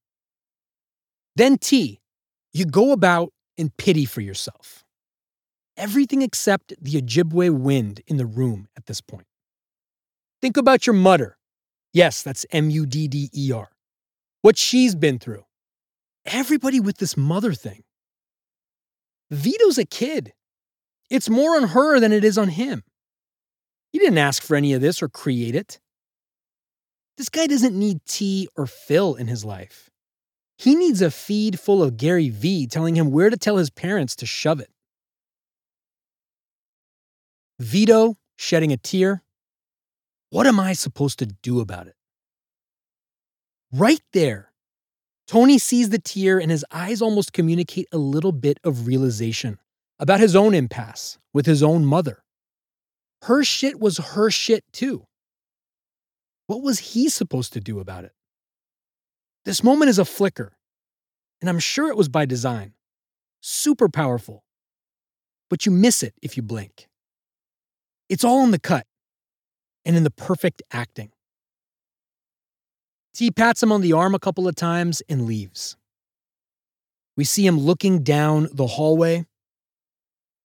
Then 1.36 1.58
T, 1.58 2.02
you 2.54 2.66
go 2.66 2.92
about 2.92 3.32
in 3.56 3.72
pity 3.78 4.06
for 4.06 4.22
yourself. 4.22 4.84
Everything 5.78 6.24
except 6.24 6.74
the 6.82 7.00
Ojibwe 7.00 7.52
wind 7.52 8.02
in 8.08 8.18
the 8.18 8.26
room 8.26 8.68
at 8.76 8.88
this 8.88 9.00
point. 9.00 9.28
Think 10.42 10.58
about 10.58 10.88
your 10.88 10.96
mother. 10.96 11.38
Yes, 11.94 12.24
that's 12.24 12.46
M 12.52 12.70
U 12.72 12.86
D 12.86 13.08
D 13.08 13.30
E 13.36 13.52
R. 13.52 13.70
What 14.42 14.58
she's 14.58 14.96
been 14.96 15.20
through. 15.20 15.46
Everybody 16.26 16.80
with 16.80 16.98
this 16.98 17.16
mother 17.16 17.54
thing. 17.54 17.84
Vito's 19.32 19.78
a 19.78 19.86
kid. 19.86 20.34
It's 21.10 21.30
more 21.30 21.56
on 21.56 21.70
her 21.70 22.00
than 22.00 22.12
it 22.12 22.24
is 22.24 22.38
on 22.38 22.50
him. 22.50 22.84
He 23.92 24.00
didn't 24.00 24.18
ask 24.18 24.44
for 24.44 24.56
any 24.56 24.74
of 24.74 24.82
this 24.82 25.02
or 25.02 25.10
create 25.10 25.56
it. 25.56 25.80
This 27.18 27.30
guy 27.30 27.48
doesn't 27.48 27.78
need 27.78 28.06
T 28.06 28.48
or 28.56 28.68
Phil 28.68 29.16
in 29.16 29.28
his 29.28 29.44
life. 29.44 29.90
He 30.58 30.76
needs 30.76 31.02
a 31.02 31.12
feed 31.12 31.60
full 31.60 31.84
of 31.84 31.98
Gary 31.98 32.30
Vee 32.30 32.68
telling 32.68 32.96
him 32.96 33.12
where 33.12 33.30
to 33.30 33.38
tell 33.38 33.58
his 33.58 33.70
parents 33.70 34.16
to 34.18 34.26
shove 34.26 34.60
it. 34.60 34.70
Vito 37.60 38.18
shedding 38.36 38.72
a 38.72 38.78
tear. 38.78 39.24
What 40.30 40.46
am 40.46 40.60
I 40.60 40.74
supposed 40.74 41.20
to 41.20 41.26
do 41.26 41.60
about 41.60 41.88
it? 41.88 41.96
Right 43.72 44.02
there, 44.14 44.47
Tony 45.28 45.58
sees 45.58 45.90
the 45.90 46.00
tear 46.00 46.40
and 46.40 46.50
his 46.50 46.66
eyes 46.72 47.02
almost 47.02 47.34
communicate 47.34 47.88
a 47.92 47.98
little 47.98 48.32
bit 48.32 48.60
of 48.64 48.88
realization 48.88 49.60
about 50.00 50.22
his 50.22 50.36
own 50.36 50.54
impasse 50.54 51.18
with 51.34 51.46
his 51.46 51.62
own 51.62 51.86
mother. 51.86 52.24
Her 53.24 53.44
shit 53.44 53.80
was 53.80 53.98
her 53.98 54.32
shit 54.32 54.64
too. 54.72 55.06
What 56.46 56.62
was 56.62 56.80
he 56.80 57.10
supposed 57.10 57.52
to 57.54 57.60
do 57.60 57.80
about 57.80 58.06
it? 58.06 58.14
This 59.44 59.64
moment 59.64 59.90
is 59.90 60.00
a 60.00 60.06
flicker, 60.06 60.58
and 61.42 61.50
I'm 61.50 61.60
sure 61.60 61.90
it 61.90 61.98
was 61.98 62.08
by 62.08 62.26
design. 62.26 62.74
Super 63.42 63.90
powerful. 63.90 64.44
But 65.50 65.66
you 65.66 65.72
miss 65.72 66.04
it 66.04 66.14
if 66.22 66.38
you 66.38 66.44
blink. 66.44 66.88
It's 68.08 68.24
all 68.24 68.44
in 68.44 68.52
the 68.52 68.60
cut 68.60 68.86
and 69.84 69.96
in 69.96 70.04
the 70.04 70.12
perfect 70.12 70.62
acting. 70.72 71.12
T 73.18 73.32
pats 73.32 73.63
him 73.63 73.72
on 73.72 73.82
the 73.82 73.93
arm 73.93 74.13
a 74.13 74.20
couple 74.20 74.47
of 74.47 74.53
times 74.53 75.01
and 75.09 75.26
leaves. 75.26 75.76
We 77.15 77.24
see 77.24 77.47
him 77.47 77.57
looking 77.57 78.03
down 78.03 78.47
the 78.53 78.68
hallway. 78.68 79.26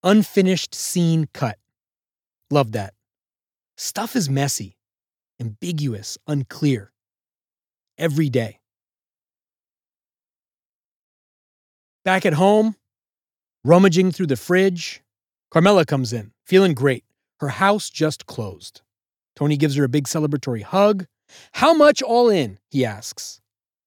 Unfinished 0.02 0.74
scene 0.74 1.28
cut. 1.34 1.58
Love 2.50 2.72
that. 2.72 2.94
Stuff 3.76 4.16
is 4.16 4.30
messy, 4.30 4.78
ambiguous, 5.38 6.16
unclear. 6.26 6.92
Every 7.98 8.30
day. 8.30 8.60
Back 12.06 12.24
at 12.24 12.32
home, 12.32 12.76
rummaging 13.64 14.12
through 14.12 14.28
the 14.28 14.36
fridge, 14.36 15.02
Carmela 15.50 15.84
comes 15.84 16.14
in, 16.14 16.32
feeling 16.46 16.72
great. 16.72 17.04
Her 17.40 17.50
house 17.50 17.90
just 17.90 18.24
closed. 18.24 18.80
Tony 19.36 19.58
gives 19.58 19.76
her 19.76 19.84
a 19.84 19.90
big 19.90 20.04
celebratory 20.04 20.62
hug. 20.62 21.04
How 21.52 21.74
much 21.74 22.02
all 22.02 22.28
in? 22.28 22.58
He 22.70 22.84
asks. 22.84 23.40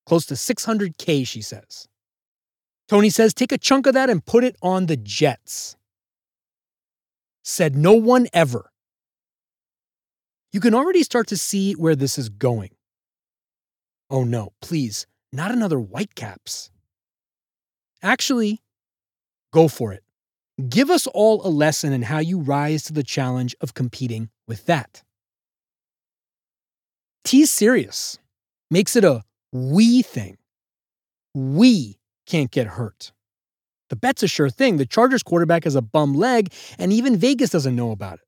Close 0.06 0.26
to 0.28 0.36
600K, 0.36 1.28
she 1.28 1.42
says. 1.42 1.88
Tony 2.88 3.10
says, 3.10 3.34
take 3.34 3.52
a 3.52 3.58
chunk 3.58 3.88
of 3.88 3.94
that 3.96 4.10
and 4.10 4.26
put 4.26 4.44
it 4.44 4.56
on 4.62 4.86
the 4.86 4.98
Jets. 4.98 5.76
Said 7.44 7.76
no 7.76 7.94
one 7.94 8.28
ever. 8.34 8.72
You 10.52 10.60
can 10.60 10.74
already 10.74 11.04
start 11.04 11.28
to 11.28 11.38
see 11.38 11.74
where 11.74 11.96
this 11.96 12.18
is 12.18 12.30
going. 12.30 12.72
Oh 14.10 14.24
no, 14.24 14.54
please, 14.62 15.08
not 15.34 15.52
another 15.52 15.78
Whitecaps. 15.78 16.70
Actually, 18.02 18.62
go 19.52 19.68
for 19.68 19.92
it. 19.94 20.04
Give 20.70 20.90
us 20.90 21.08
all 21.08 21.46
a 21.46 21.50
lesson 21.50 21.92
in 21.92 22.04
how 22.04 22.20
you 22.20 22.40
rise 22.40 22.84
to 22.84 22.94
the 22.94 23.04
challenge 23.04 23.56
of 23.60 23.74
competing 23.74 24.30
with 24.48 24.66
that. 24.68 25.04
T's 27.26 27.50
serious, 27.50 28.20
makes 28.70 28.96
it 28.96 29.04
a 29.04 29.24
we 29.52 30.04
thing. 30.04 30.38
We 31.34 31.98
can't 32.28 32.52
get 32.52 32.68
hurt. 32.68 33.12
The 33.90 33.96
bet's 33.96 34.22
a 34.22 34.28
sure 34.28 34.50
thing. 34.50 34.78
The 34.78 34.86
Chargers 34.86 35.24
quarterback 35.24 35.64
has 35.64 35.76
a 35.76 35.82
bum 35.82 36.14
leg, 36.14 36.54
and 36.78 36.94
even 36.94 37.18
Vegas 37.18 37.50
doesn't 37.50 37.76
know 37.76 37.92
about 37.92 38.20
it. 38.20 38.28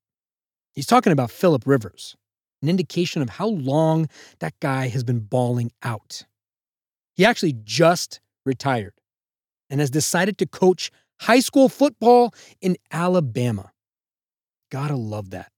He's 0.74 0.88
talking 0.88 1.14
about 1.14 1.30
Philip 1.30 1.64
Rivers, 1.68 2.16
an 2.64 2.70
indication 2.70 3.22
of 3.22 3.30
how 3.30 3.48
long 3.48 4.10
that 4.40 4.60
guy 4.60 4.88
has 4.88 5.04
been 5.04 5.20
balling 5.20 5.72
out. 5.84 6.24
He 7.16 7.24
actually 7.24 7.54
just 7.64 8.20
retired 8.46 8.94
and 9.70 9.80
has 9.80 9.92
decided 9.92 10.40
to 10.40 10.48
coach 10.48 10.92
high 11.20 11.40
school 11.40 11.70
football 11.70 12.34
in 12.62 12.78
Alabama. 12.92 13.72
Gotta 14.72 14.96
love 14.96 15.30
that. 15.32 15.52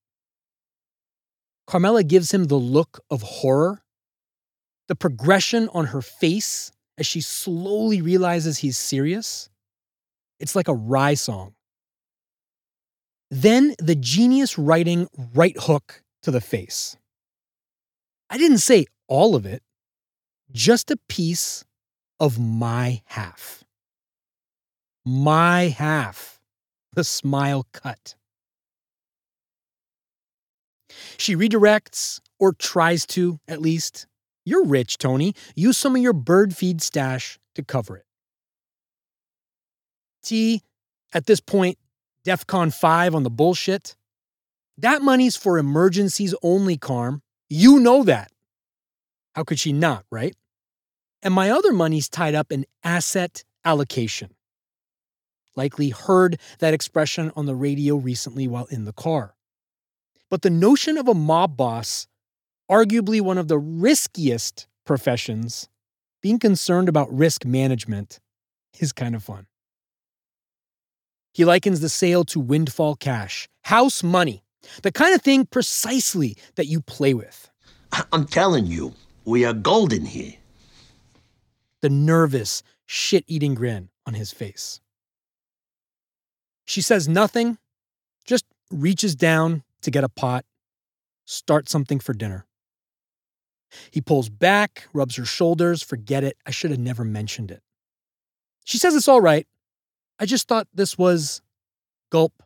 Carmela 1.69 2.03
gives 2.03 2.33
him 2.33 2.45
the 2.45 2.55
look 2.55 2.99
of 3.11 3.21
horror, 3.21 3.83
the 4.87 4.95
progression 4.95 5.69
on 5.71 5.85
her 5.85 6.01
face 6.01 6.71
as 6.97 7.05
she 7.05 7.21
slowly 7.21 8.01
realizes 8.01 8.57
he's 8.57 8.75
serious. 8.75 9.51
It's 10.39 10.55
like 10.55 10.67
a 10.67 10.73
rye 10.73 11.13
song. 11.13 11.53
Then 13.29 13.75
the 13.77 13.93
genius 13.93 14.57
writing 14.57 15.09
right 15.35 15.55
hook 15.59 16.01
to 16.23 16.31
the 16.31 16.41
face. 16.41 16.97
I 18.31 18.39
didn't 18.39 18.57
say 18.57 18.87
all 19.07 19.35
of 19.35 19.45
it, 19.45 19.61
just 20.51 20.89
a 20.89 20.97
piece 21.07 21.65
of 22.19 22.39
my 22.39 23.03
half. 23.05 23.63
My 25.05 25.67
half. 25.67 26.41
The 26.93 27.03
smile 27.03 27.67
cut. 27.73 28.15
She 31.17 31.35
redirects, 31.35 32.19
or 32.39 32.53
tries 32.53 33.05
to, 33.07 33.39
at 33.47 33.61
least. 33.61 34.07
You're 34.45 34.65
rich, 34.65 34.97
Tony. 34.97 35.35
Use 35.55 35.77
some 35.77 35.95
of 35.95 36.01
your 36.01 36.13
bird 36.13 36.55
feed 36.55 36.81
stash 36.81 37.37
to 37.55 37.63
cover 37.63 37.97
it. 37.97 38.05
T, 40.23 40.63
at 41.13 41.25
this 41.25 41.39
point, 41.39 41.77
DEF 42.23 42.47
CON 42.47 42.71
5 42.71 43.15
on 43.15 43.23
the 43.23 43.29
bullshit. 43.29 43.95
That 44.77 45.01
money's 45.01 45.35
for 45.35 45.57
emergencies 45.57 46.33
only, 46.41 46.77
Carm. 46.77 47.21
You 47.49 47.79
know 47.79 48.03
that. 48.03 48.31
How 49.35 49.43
could 49.43 49.59
she 49.59 49.73
not, 49.73 50.05
right? 50.11 50.35
And 51.21 51.33
my 51.33 51.49
other 51.49 51.73
money's 51.73 52.09
tied 52.09 52.35
up 52.35 52.51
in 52.51 52.65
asset 52.83 53.43
allocation. 53.65 54.35
Likely 55.55 55.89
heard 55.89 56.39
that 56.59 56.73
expression 56.73 57.31
on 57.35 57.45
the 57.45 57.55
radio 57.55 57.95
recently 57.95 58.47
while 58.47 58.65
in 58.65 58.85
the 58.85 58.93
car. 58.93 59.35
But 60.29 60.43
the 60.43 60.49
notion 60.49 60.97
of 60.97 61.07
a 61.07 61.13
mob 61.13 61.57
boss, 61.57 62.07
arguably 62.69 63.19
one 63.19 63.37
of 63.37 63.47
the 63.47 63.57
riskiest 63.57 64.67
professions, 64.85 65.67
being 66.21 66.39
concerned 66.39 66.89
about 66.89 67.11
risk 67.11 67.45
management 67.45 68.19
is 68.79 68.91
kind 68.91 69.15
of 69.15 69.23
fun. 69.23 69.47
He 71.33 71.45
likens 71.45 71.79
the 71.79 71.89
sale 71.89 72.23
to 72.25 72.39
windfall 72.39 72.95
cash, 72.95 73.47
house 73.63 74.03
money, 74.03 74.43
the 74.83 74.91
kind 74.91 75.15
of 75.15 75.21
thing 75.21 75.45
precisely 75.45 76.35
that 76.55 76.67
you 76.67 76.81
play 76.81 77.13
with. 77.13 77.49
I'm 78.11 78.25
telling 78.25 78.65
you, 78.65 78.93
we 79.25 79.45
are 79.45 79.53
golden 79.53 80.05
here. 80.05 80.33
The 81.81 81.89
nervous, 81.89 82.61
shit 82.85 83.23
eating 83.27 83.55
grin 83.55 83.89
on 84.05 84.15
his 84.15 84.31
face. 84.31 84.81
She 86.65 86.81
says 86.81 87.07
nothing, 87.07 87.57
just 88.25 88.45
reaches 88.69 89.15
down 89.15 89.63
to 89.81 89.91
get 89.91 90.03
a 90.03 90.09
pot, 90.09 90.45
start 91.25 91.69
something 91.69 91.99
for 91.99 92.13
dinner. 92.13 92.45
He 93.91 94.01
pulls 94.01 94.29
back, 94.29 94.87
rubs 94.93 95.15
her 95.17 95.25
shoulders, 95.25 95.83
forget 95.83 96.23
it. 96.23 96.37
I 96.45 96.51
should 96.51 96.71
have 96.71 96.79
never 96.79 97.03
mentioned 97.03 97.51
it. 97.51 97.61
She 98.65 98.77
says 98.77 98.95
it's 98.95 99.07
all 99.07 99.21
right. 99.21 99.47
I 100.19 100.25
just 100.25 100.47
thought 100.47 100.67
this 100.73 100.97
was, 100.97 101.41
gulp, 102.11 102.43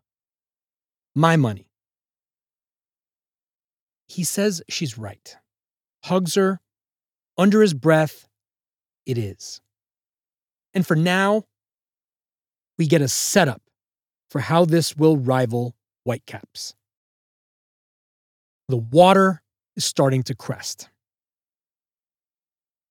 my 1.16 1.36
money. 1.36 1.70
He 4.08 4.24
says 4.24 4.62
she's 4.70 4.98
right, 4.98 5.36
hugs 6.04 6.36
her, 6.36 6.60
under 7.38 7.62
his 7.62 7.74
breath, 7.74 8.28
it 9.06 9.18
is. 9.18 9.60
And 10.74 10.86
for 10.86 10.96
now, 10.96 11.44
we 12.78 12.86
get 12.86 13.02
a 13.02 13.08
setup 13.08 13.62
for 14.30 14.40
how 14.40 14.66
this 14.66 14.96
will 14.96 15.18
rival 15.18 15.76
Whitecaps. 16.04 16.76
The 18.74 18.78
water 18.78 19.44
is 19.76 19.86
starting 19.86 20.24
to 20.24 20.34
crest. 20.34 20.90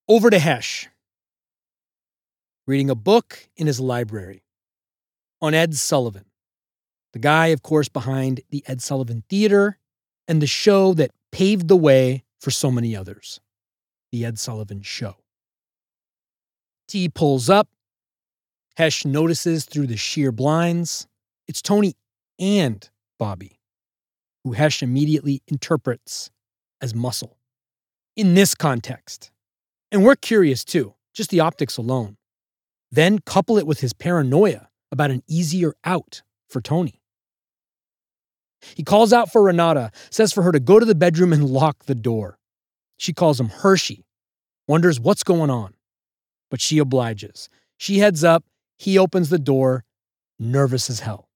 Over 0.06 0.30
to 0.30 0.38
Hesh, 0.38 0.88
reading 2.68 2.88
a 2.88 2.94
book 2.94 3.48
in 3.56 3.66
his 3.66 3.80
library 3.80 4.44
on 5.40 5.54
Ed 5.54 5.74
Sullivan, 5.74 6.26
the 7.12 7.18
guy, 7.18 7.48
of 7.48 7.64
course, 7.64 7.88
behind 7.88 8.42
the 8.50 8.62
Ed 8.68 8.80
Sullivan 8.80 9.24
Theater 9.28 9.76
and 10.28 10.40
the 10.40 10.46
show 10.46 10.94
that 10.94 11.10
paved 11.32 11.66
the 11.66 11.74
way 11.74 12.22
for 12.38 12.52
so 12.52 12.70
many 12.70 12.94
others, 12.94 13.40
The 14.12 14.24
Ed 14.24 14.38
Sullivan 14.38 14.82
Show. 14.82 15.16
T 16.86 17.08
pulls 17.08 17.50
up. 17.50 17.66
Hesh 18.76 19.04
notices 19.04 19.64
through 19.64 19.88
the 19.88 19.96
sheer 19.96 20.30
blinds. 20.30 21.08
It's 21.48 21.60
Tony 21.60 21.96
and 22.38 22.88
Bobby, 23.18 23.58
who 24.44 24.52
Hesh 24.52 24.82
immediately 24.82 25.42
interprets 25.46 26.30
as 26.80 26.94
muscle. 26.94 27.38
In 28.16 28.34
this 28.34 28.54
context, 28.54 29.30
and 29.90 30.04
we're 30.04 30.16
curious 30.16 30.64
too, 30.64 30.94
just 31.14 31.30
the 31.30 31.40
optics 31.40 31.76
alone. 31.76 32.16
Then 32.90 33.20
couple 33.20 33.56
it 33.56 33.66
with 33.66 33.80
his 33.80 33.92
paranoia 33.92 34.68
about 34.90 35.10
an 35.10 35.22
easier 35.26 35.74
out 35.84 36.22
for 36.48 36.60
Tony. 36.60 37.00
He 38.74 38.82
calls 38.82 39.12
out 39.12 39.32
for 39.32 39.42
Renata, 39.42 39.90
says 40.10 40.32
for 40.32 40.42
her 40.42 40.52
to 40.52 40.60
go 40.60 40.78
to 40.78 40.86
the 40.86 40.94
bedroom 40.94 41.32
and 41.32 41.48
lock 41.48 41.86
the 41.86 41.94
door. 41.94 42.38
She 42.96 43.12
calls 43.12 43.40
him 43.40 43.48
Hershey, 43.48 44.04
wonders 44.68 45.00
what's 45.00 45.24
going 45.24 45.50
on, 45.50 45.74
but 46.50 46.60
she 46.60 46.78
obliges. 46.78 47.48
She 47.78 47.98
heads 47.98 48.22
up, 48.22 48.44
he 48.78 48.98
opens 48.98 49.30
the 49.30 49.38
door, 49.38 49.84
nervous 50.38 50.88
as 50.88 51.00
hell. 51.00 51.28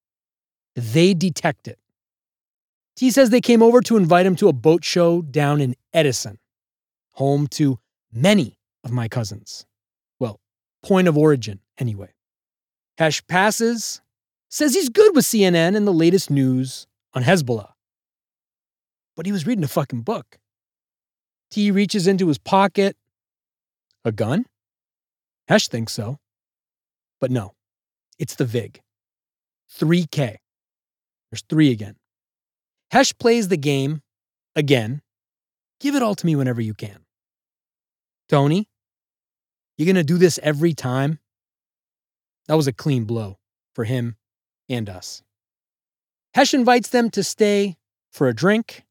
They 0.74 1.14
detect 1.14 1.66
it. 1.66 1.78
T 2.96 3.10
says 3.10 3.28
they 3.28 3.42
came 3.42 3.62
over 3.62 3.82
to 3.82 3.98
invite 3.98 4.24
him 4.24 4.36
to 4.36 4.48
a 4.48 4.54
boat 4.54 4.82
show 4.84 5.20
down 5.20 5.60
in 5.60 5.76
Edison, 5.92 6.38
home 7.12 7.46
to 7.48 7.78
many 8.10 8.58
of 8.84 8.90
my 8.90 9.06
cousins. 9.06 9.66
Well, 10.18 10.40
point 10.82 11.06
of 11.06 11.18
origin, 11.18 11.60
anyway. 11.78 12.14
Hesh 12.96 13.24
passes, 13.26 14.00
says 14.48 14.74
he's 14.74 14.88
good 14.88 15.14
with 15.14 15.26
CNN 15.26 15.76
and 15.76 15.86
the 15.86 15.92
latest 15.92 16.30
news 16.30 16.86
on 17.12 17.22
Hezbollah. 17.22 17.72
But 19.14 19.26
he 19.26 19.32
was 19.32 19.46
reading 19.46 19.64
a 19.64 19.68
fucking 19.68 20.02
book. 20.02 20.38
T 21.50 21.70
reaches 21.70 22.06
into 22.06 22.28
his 22.28 22.38
pocket. 22.38 22.96
A 24.04 24.12
gun? 24.12 24.46
Hesh 25.48 25.68
thinks 25.68 25.92
so. 25.92 26.18
But 27.20 27.30
no, 27.30 27.52
it's 28.18 28.36
the 28.36 28.44
VIG. 28.46 28.80
3K. 29.78 30.36
There's 31.30 31.42
three 31.48 31.70
again. 31.70 31.96
Hesh 32.90 33.16
plays 33.18 33.48
the 33.48 33.56
game 33.56 34.02
again. 34.54 35.02
Give 35.80 35.94
it 35.94 36.02
all 36.02 36.14
to 36.14 36.26
me 36.26 36.36
whenever 36.36 36.60
you 36.60 36.74
can. 36.74 37.04
Tony, 38.28 38.68
you're 39.76 39.86
going 39.86 39.96
to 39.96 40.04
do 40.04 40.18
this 40.18 40.38
every 40.42 40.72
time? 40.72 41.18
That 42.48 42.54
was 42.54 42.66
a 42.66 42.72
clean 42.72 43.04
blow 43.04 43.38
for 43.74 43.84
him 43.84 44.16
and 44.68 44.88
us. 44.88 45.22
Hesh 46.34 46.54
invites 46.54 46.88
them 46.88 47.10
to 47.10 47.22
stay 47.22 47.76
for 48.12 48.28
a 48.28 48.34
drink, 48.34 48.84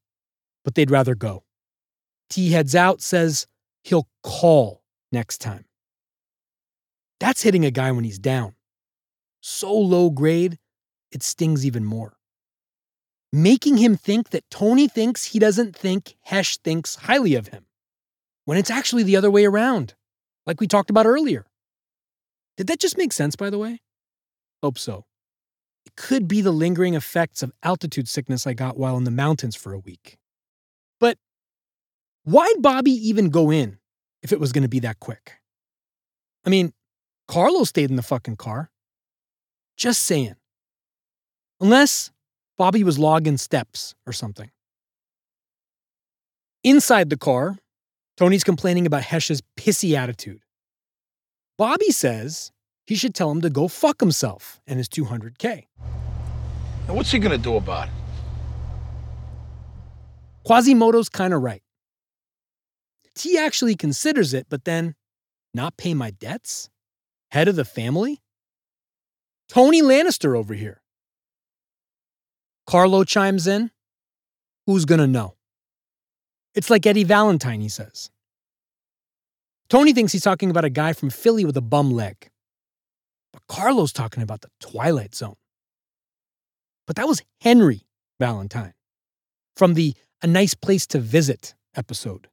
but 0.64 0.74
they'd 0.74 0.90
rather 0.90 1.14
go. 1.14 1.44
T 2.28 2.50
heads 2.50 2.74
out, 2.74 3.00
says 3.00 3.46
he'll 3.84 4.08
call 4.22 4.82
next 5.12 5.38
time. 5.38 5.64
That's 7.20 7.42
hitting 7.42 7.64
a 7.64 7.70
guy 7.70 7.92
when 7.92 8.04
he's 8.04 8.18
down. 8.18 8.54
So 9.40 9.72
low 9.72 10.10
grade, 10.10 10.58
it 11.12 11.22
stings 11.22 11.64
even 11.64 11.84
more. 11.84 12.15
Making 13.36 13.76
him 13.76 13.96
think 13.96 14.30
that 14.30 14.48
Tony 14.50 14.88
thinks 14.88 15.26
he 15.26 15.38
doesn't 15.38 15.76
think 15.76 16.14
Hesh 16.22 16.56
thinks 16.56 16.94
highly 16.94 17.34
of 17.34 17.48
him, 17.48 17.66
when 18.46 18.56
it's 18.56 18.70
actually 18.70 19.02
the 19.02 19.16
other 19.16 19.30
way 19.30 19.44
around, 19.44 19.92
like 20.46 20.58
we 20.58 20.66
talked 20.66 20.88
about 20.88 21.04
earlier. 21.04 21.44
Did 22.56 22.68
that 22.68 22.80
just 22.80 22.96
make 22.96 23.12
sense, 23.12 23.36
by 23.36 23.50
the 23.50 23.58
way? 23.58 23.82
Hope 24.62 24.78
so. 24.78 25.04
It 25.84 25.96
could 25.96 26.26
be 26.26 26.40
the 26.40 26.50
lingering 26.50 26.94
effects 26.94 27.42
of 27.42 27.52
altitude 27.62 28.08
sickness 28.08 28.46
I 28.46 28.54
got 28.54 28.78
while 28.78 28.96
in 28.96 29.04
the 29.04 29.10
mountains 29.10 29.54
for 29.54 29.74
a 29.74 29.78
week. 29.78 30.16
But 30.98 31.18
why'd 32.24 32.62
Bobby 32.62 32.92
even 32.92 33.28
go 33.28 33.50
in 33.50 33.76
if 34.22 34.32
it 34.32 34.40
was 34.40 34.52
going 34.52 34.62
to 34.62 34.68
be 34.68 34.80
that 34.80 34.98
quick? 34.98 35.34
I 36.46 36.48
mean, 36.48 36.72
Carlo 37.28 37.64
stayed 37.64 37.90
in 37.90 37.96
the 37.96 38.02
fucking 38.02 38.36
car. 38.36 38.70
Just 39.76 40.04
saying. 40.04 40.36
Unless 41.60 42.12
Bobby 42.58 42.82
was 42.82 42.98
logging 42.98 43.36
steps 43.36 43.94
or 44.06 44.12
something. 44.12 44.50
Inside 46.64 47.10
the 47.10 47.16
car, 47.16 47.58
Tony's 48.16 48.44
complaining 48.44 48.86
about 48.86 49.02
Hesh's 49.02 49.42
pissy 49.58 49.94
attitude. 49.94 50.40
Bobby 51.58 51.90
says 51.90 52.50
he 52.86 52.94
should 52.94 53.14
tell 53.14 53.30
him 53.30 53.40
to 53.42 53.50
go 53.50 53.68
fuck 53.68 54.00
himself 54.00 54.60
and 54.66 54.78
his 54.78 54.88
200K. 54.88 55.66
Now, 56.88 56.94
what's 56.94 57.10
he 57.10 57.18
gonna 57.18 57.38
do 57.38 57.56
about 57.56 57.88
it? 57.88 57.94
Quasimodo's 60.44 61.08
kind 61.08 61.34
of 61.34 61.42
right. 61.42 61.62
T 63.14 63.36
actually 63.36 63.74
considers 63.74 64.32
it, 64.32 64.46
but 64.48 64.64
then 64.64 64.94
not 65.52 65.76
pay 65.76 65.94
my 65.94 66.10
debts? 66.10 66.70
Head 67.30 67.48
of 67.48 67.56
the 67.56 67.64
family? 67.64 68.22
Tony 69.48 69.82
Lannister 69.82 70.36
over 70.36 70.54
here. 70.54 70.82
Carlo 72.66 73.04
chimes 73.04 73.46
in. 73.46 73.70
Who's 74.66 74.84
gonna 74.84 75.06
know? 75.06 75.36
It's 76.54 76.70
like 76.70 76.86
Eddie 76.86 77.04
Valentine, 77.04 77.60
he 77.60 77.68
says. 77.68 78.10
Tony 79.68 79.92
thinks 79.92 80.12
he's 80.12 80.22
talking 80.22 80.50
about 80.50 80.64
a 80.64 80.70
guy 80.70 80.92
from 80.92 81.10
Philly 81.10 81.44
with 81.44 81.56
a 81.56 81.60
bum 81.62 81.90
leg. 81.90 82.30
But 83.32 83.46
Carlo's 83.48 83.92
talking 83.92 84.22
about 84.22 84.40
the 84.40 84.50
Twilight 84.60 85.14
Zone. 85.14 85.36
But 86.86 86.96
that 86.96 87.06
was 87.06 87.22
Henry 87.40 87.82
Valentine 88.18 88.74
from 89.56 89.74
the 89.74 89.94
A 90.22 90.26
Nice 90.26 90.54
Place 90.54 90.86
to 90.88 90.98
Visit 90.98 91.54
episode, 91.74 92.28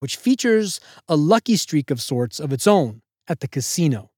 which 0.00 0.16
features 0.16 0.80
a 1.08 1.16
lucky 1.16 1.56
streak 1.56 1.90
of 1.90 2.00
sorts 2.00 2.38
of 2.38 2.52
its 2.52 2.66
own 2.66 3.02
at 3.26 3.40
the 3.40 3.48
casino. 3.48 4.10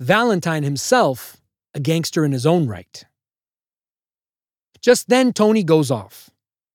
Valentine 0.00 0.62
himself, 0.62 1.36
a 1.74 1.80
gangster 1.80 2.24
in 2.24 2.32
his 2.32 2.46
own 2.46 2.66
right. 2.66 3.04
Just 4.84 5.08
then, 5.08 5.32
Tony 5.32 5.64
goes 5.64 5.90
off. 5.90 6.28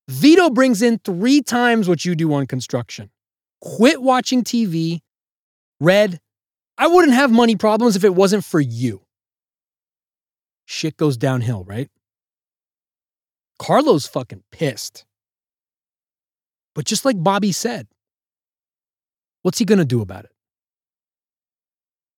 Vito 0.08 0.50
brings 0.50 0.82
in 0.82 0.98
three 0.98 1.42
times 1.42 1.88
what 1.88 2.04
you 2.04 2.16
do 2.16 2.34
on 2.34 2.44
construction. 2.44 3.08
Quit 3.60 4.02
watching 4.02 4.42
TV. 4.42 4.98
Red, 5.78 6.18
I 6.76 6.88
wouldn't 6.88 7.14
have 7.14 7.30
money 7.30 7.54
problems 7.54 7.94
if 7.94 8.02
it 8.02 8.16
wasn't 8.16 8.44
for 8.44 8.58
you. 8.58 9.02
Shit 10.66 10.96
goes 10.96 11.16
downhill, 11.16 11.62
right? 11.62 11.88
Carlo's 13.60 14.08
fucking 14.08 14.42
pissed. 14.50 15.04
But 16.74 16.86
just 16.86 17.04
like 17.04 17.22
Bobby 17.22 17.52
said, 17.52 17.86
what's 19.42 19.60
he 19.60 19.64
to 19.78 19.84
do 19.84 20.02
about 20.02 20.24
it? 20.24 20.32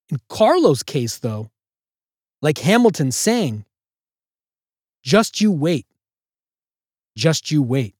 In 0.09 0.21
Carlo's 0.31 0.83
case, 0.83 1.19
though, 1.19 1.51
like 2.41 2.57
Hamilton 2.57 3.13
sang, 3.13 3.67
just 5.03 5.41
you 5.41 5.51
wait. 5.51 5.87
Just 7.17 7.51
you 7.51 7.63
wait. 7.63 7.95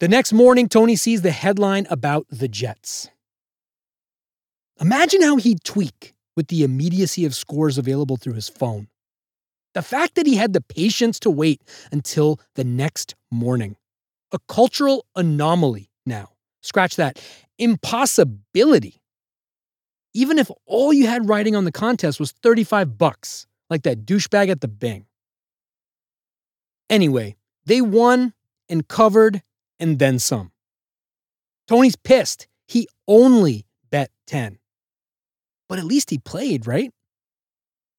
The 0.00 0.08
next 0.08 0.32
morning, 0.32 0.68
Tony 0.68 0.94
sees 0.94 1.22
the 1.22 1.32
headline 1.32 1.86
about 1.90 2.26
the 2.30 2.46
Jets. 2.46 3.10
Imagine 4.80 5.22
how 5.22 5.36
he'd 5.36 5.64
tweak 5.64 6.14
with 6.36 6.48
the 6.48 6.62
immediacy 6.62 7.24
of 7.24 7.34
scores 7.34 7.78
available 7.78 8.16
through 8.16 8.34
his 8.34 8.48
phone. 8.48 8.86
The 9.74 9.82
fact 9.82 10.14
that 10.14 10.26
he 10.26 10.36
had 10.36 10.52
the 10.52 10.60
patience 10.60 11.18
to 11.20 11.30
wait 11.30 11.62
until 11.90 12.38
the 12.54 12.62
next 12.62 13.16
morning. 13.30 13.76
A 14.32 14.38
cultural 14.46 15.04
anomaly 15.16 15.90
now. 16.06 16.30
Scratch 16.62 16.94
that. 16.94 17.20
Impossibility. 17.58 19.02
Even 20.14 20.38
if 20.38 20.48
all 20.64 20.92
you 20.92 21.08
had 21.08 21.28
riding 21.28 21.56
on 21.56 21.64
the 21.64 21.72
contest 21.72 22.20
was 22.20 22.30
35 22.30 22.96
bucks, 22.96 23.47
like 23.70 23.82
that 23.82 24.04
douchebag 24.04 24.48
at 24.48 24.60
the 24.60 24.68
Bing. 24.68 25.06
Anyway, 26.90 27.36
they 27.66 27.80
won 27.80 28.32
and 28.68 28.86
covered 28.88 29.42
and 29.78 29.98
then 29.98 30.18
some. 30.18 30.52
Tony's 31.66 31.96
pissed. 31.96 32.48
He 32.66 32.88
only 33.06 33.66
bet 33.90 34.10
10. 34.26 34.58
But 35.68 35.78
at 35.78 35.84
least 35.84 36.10
he 36.10 36.18
played, 36.18 36.66
right? 36.66 36.90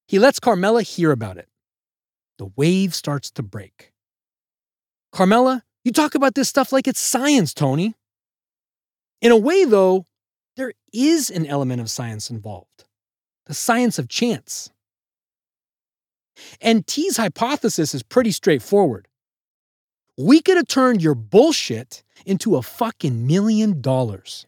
He 0.08 0.18
lets 0.18 0.40
Carmela 0.40 0.82
hear 0.82 1.12
about 1.12 1.38
it. 1.38 1.48
The 2.40 2.52
wave 2.56 2.96
starts 2.96 3.30
to 3.32 3.44
break. 3.44 3.92
Carmela, 5.12 5.64
you 5.84 5.92
talk 5.92 6.16
about 6.16 6.36
this 6.36 6.50
stuff 6.50 6.72
like 6.72 6.88
it's 6.88 7.00
science, 7.00 7.54
Tony. 7.54 7.96
In 9.22 9.32
a 9.32 9.38
way, 9.38 9.66
though, 9.66 10.06
there 10.56 10.74
is 10.92 11.30
an 11.30 11.46
element 11.46 11.82
of 11.82 11.92
science 11.92 12.30
involved 12.30 12.86
the 13.50 13.56
science 13.56 13.98
of 13.98 14.08
chance. 14.08 14.70
And 16.62 16.86
T's 16.86 17.18
hypothesis 17.18 17.94
is 17.94 18.04
pretty 18.04 18.32
straightforward. 18.32 19.08
We 20.18 20.42
could 20.42 20.58
have 20.58 20.68
turned 20.68 21.02
your 21.02 21.16
bullshit 21.16 22.04
into 22.26 22.56
a 22.58 22.62
fucking 22.62 23.26
million 23.26 23.82
dollars. 23.82 24.46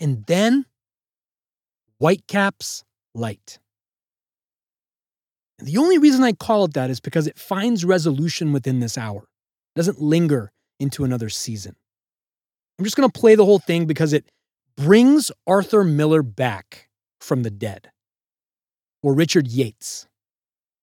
And 0.00 0.24
then, 0.26 0.64
Whitecaps 1.98 2.84
Light. 3.14 3.58
And 5.58 5.66
the 5.66 5.78
only 5.78 5.98
reason 5.98 6.22
I 6.22 6.32
call 6.32 6.64
it 6.64 6.74
that 6.74 6.88
is 6.88 7.00
because 7.00 7.26
it 7.26 7.38
finds 7.38 7.84
resolution 7.84 8.52
within 8.52 8.80
this 8.80 8.96
hour, 8.96 9.22
it 9.22 9.78
doesn't 9.78 10.00
linger 10.00 10.52
into 10.78 11.04
another 11.04 11.28
season. 11.28 11.74
I'm 12.78 12.84
just 12.84 12.96
going 12.96 13.08
to 13.10 13.20
play 13.20 13.34
the 13.34 13.44
whole 13.44 13.58
thing 13.58 13.86
because 13.86 14.12
it 14.12 14.30
brings 14.76 15.32
Arthur 15.46 15.82
Miller 15.82 16.22
back 16.22 16.88
from 17.20 17.42
the 17.42 17.50
dead. 17.50 17.90
Or 19.02 19.14
Richard 19.14 19.48
Yates. 19.48 20.06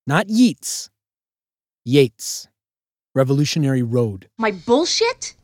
Not 0.08 0.30
Yeats, 0.30 0.92
Yates. 1.84 2.48
Revolutionary 3.16 3.82
Road. 3.82 4.30
My 4.38 4.52
bullshit? 4.52 5.36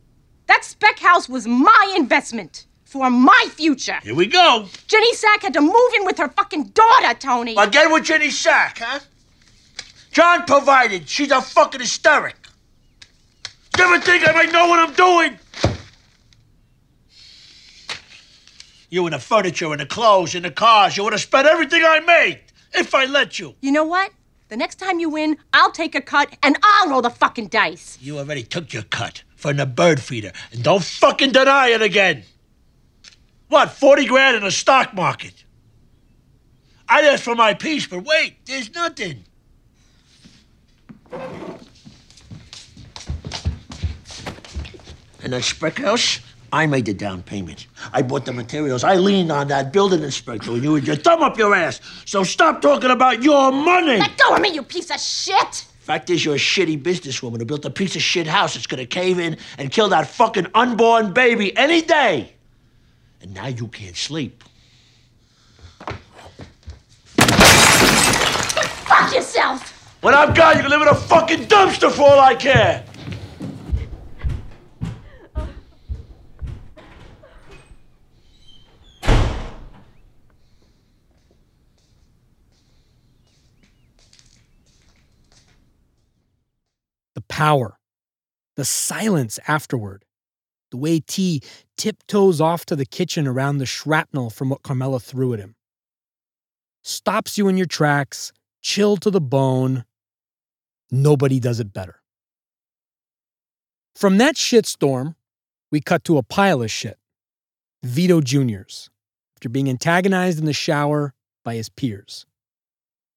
That 0.46 0.64
spec 0.64 1.00
house 1.00 1.28
was 1.28 1.48
my 1.48 1.96
investment 1.98 2.68
for 2.84 3.10
my 3.10 3.48
future. 3.52 3.98
Here 4.04 4.14
we 4.14 4.28
go. 4.28 4.68
Ginny 4.88 5.14
Sack 5.16 5.42
had 5.42 5.54
to 5.54 5.62
move 5.62 5.94
in 5.96 6.06
with 6.06 6.20
her 6.20 6.28
fucking 6.28 6.66
daughter, 6.66 7.18
Tony. 7.18 7.56
Again 7.58 7.92
with 7.92 8.04
Ginny 8.04 8.30
Sack, 8.30 8.80
huh? 8.80 9.00
John 10.12 10.46
provided. 10.46 11.10
She's 11.10 11.32
a 11.32 11.42
fucking 11.42 11.80
hysteric. 11.80 12.36
You 13.80 13.86
ever 13.86 14.00
think 14.00 14.28
I 14.28 14.34
might 14.34 14.52
know 14.52 14.68
what 14.68 14.78
I'm 14.78 14.94
doing? 14.94 15.40
You 18.90 19.06
and 19.06 19.14
the 19.14 19.20
furniture 19.20 19.72
and 19.72 19.80
the 19.80 19.86
clothes 19.88 20.36
and 20.36 20.46
the 20.46 20.52
cars, 20.52 20.98
you 20.98 21.04
would 21.06 21.14
have 21.14 21.22
spent 21.22 21.48
everything 21.48 21.82
I 21.84 22.02
made 22.02 22.42
if 22.74 22.94
I 22.94 23.06
let 23.06 23.40
you. 23.40 23.56
You 23.62 23.72
know 23.72 23.86
what? 23.86 24.12
The 24.52 24.58
next 24.58 24.80
time 24.80 25.00
you 25.00 25.10
win, 25.10 25.38
I'll 25.54 25.72
take 25.72 25.96
a 25.96 26.02
cut 26.02 26.36
and 26.44 26.58
I'll 26.62 26.90
roll 26.90 27.02
the 27.02 27.10
fucking 27.10 27.48
dice. 27.48 27.98
You 28.02 28.20
already 28.20 28.44
took 28.44 28.74
your 28.74 28.84
cut 28.84 29.24
from 29.38 29.56
the 29.56 29.66
bird 29.66 30.02
feeder, 30.02 30.34
and 30.52 30.62
don't 30.62 30.84
fucking 30.84 31.32
deny 31.32 31.70
it 31.70 31.82
again. 31.82 32.24
What, 33.48 33.72
40 33.72 34.08
grand 34.08 34.36
in 34.36 34.44
the 34.44 34.52
stock 34.52 34.94
market? 34.94 35.46
I 36.90 37.00
asked 37.04 37.24
for 37.24 37.34
my 37.34 37.54
piece, 37.54 37.88
but 37.88 38.04
wait, 38.04 38.46
there's 38.46 38.76
nothing. 38.76 39.24
And 45.24 45.32
that 45.32 45.44
spec 45.44 45.78
house, 45.78 46.20
I 46.54 46.66
made 46.68 46.86
the 46.86 46.94
down 46.94 47.24
payment. 47.24 47.68
I 47.94 48.02
bought 48.02 48.26
the 48.26 48.34
materials. 48.34 48.84
I 48.84 48.96
leaned 48.96 49.32
on 49.32 49.48
that 49.48 49.72
building 49.72 50.04
inspector, 50.04 50.52
and 50.52 50.62
you 50.62 50.76
had 50.76 50.86
your 50.86 50.98
thumb 50.98 51.24
up 51.24 51.38
your 51.38 51.56
ass. 51.56 51.80
So 52.06 52.24
stop 52.24 52.62
talking 52.62 52.92
about 52.92 53.24
your 53.24 53.52
money. 53.52 54.00
Let 54.00 54.18
go 54.18 54.36
of 54.36 54.42
me, 54.42 54.50
you 54.50 54.64
piece 54.64 54.92
of 54.92 55.00
shit! 55.00 55.66
Fact 55.80 56.10
is, 56.10 56.26
you're 56.26 56.36
a 56.36 56.38
shitty 56.38 56.82
businesswoman 56.82 57.40
who 57.40 57.46
built 57.46 57.66
a 57.66 57.70
piece 57.70 57.96
of 57.96 58.02
shit 58.02 58.28
house 58.28 58.54
that's 58.54 58.68
gonna 58.68 58.86
cave 58.86 59.18
in 59.18 59.38
and 59.58 59.72
kill 59.72 59.90
that 59.90 60.08
fucking 60.08 60.48
unborn 60.54 61.14
baby 61.14 61.56
any 61.58 61.82
day. 61.82 62.34
And 63.22 63.34
now 63.34 63.48
you 63.48 63.68
can't 63.68 63.96
sleep. 63.96 64.44
Fuck 68.88 69.14
yourself! 69.14 69.70
When 70.02 70.14
I'm 70.14 70.34
gone, 70.34 70.58
you 70.58 70.64
can 70.64 70.72
live 70.72 70.82
in 70.82 70.88
a 70.90 70.96
fucking 70.96 71.46
dumpster 71.46 71.92
for 71.92 72.02
all 72.02 72.20
I 72.20 72.36
care. 72.36 72.84
Power, 87.42 87.80
the 88.56 88.64
silence 88.64 89.40
afterward, 89.48 90.06
the 90.70 90.78
way 90.78 91.00
T 91.00 91.42
tiptoes 91.76 92.40
off 92.40 92.68
to 92.68 92.76
the 92.76 92.86
kitchen 92.86 93.26
around 93.26 93.58
the 93.58 93.66
shrapnel 93.66 94.30
from 94.30 94.50
what 94.50 94.62
Carmela 94.62 95.00
threw 95.00 95.34
at 95.34 95.40
him. 95.40 95.56
Stops 96.84 97.40
you 97.40 97.48
in 97.48 97.58
your 97.58 97.66
tracks, 97.66 98.32
chill 98.62 98.96
to 98.98 99.10
the 99.10 99.20
bone. 99.20 99.86
Nobody 100.92 101.40
does 101.40 101.60
it 101.60 101.74
better. 101.74 102.04
From 103.96 104.20
that 104.20 104.36
shitstorm, 104.36 105.16
we 105.72 105.82
cut 105.82 106.04
to 106.04 106.20
a 106.20 106.24
pile 106.24 106.62
of 106.62 106.70
shit. 106.70 107.00
Vito 107.82 108.22
Jr.'s, 108.22 108.92
after 109.36 109.50
being 109.50 109.68
antagonized 109.68 110.38
in 110.38 110.46
the 110.46 110.54
shower 110.54 111.16
by 111.44 111.56
his 111.56 111.70
peers. 111.70 112.28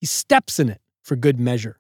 He 0.01 0.07
steps 0.07 0.59
in 0.59 0.71
it 0.71 0.81
for 1.03 1.15
good 1.15 1.39
measure. 1.39 1.79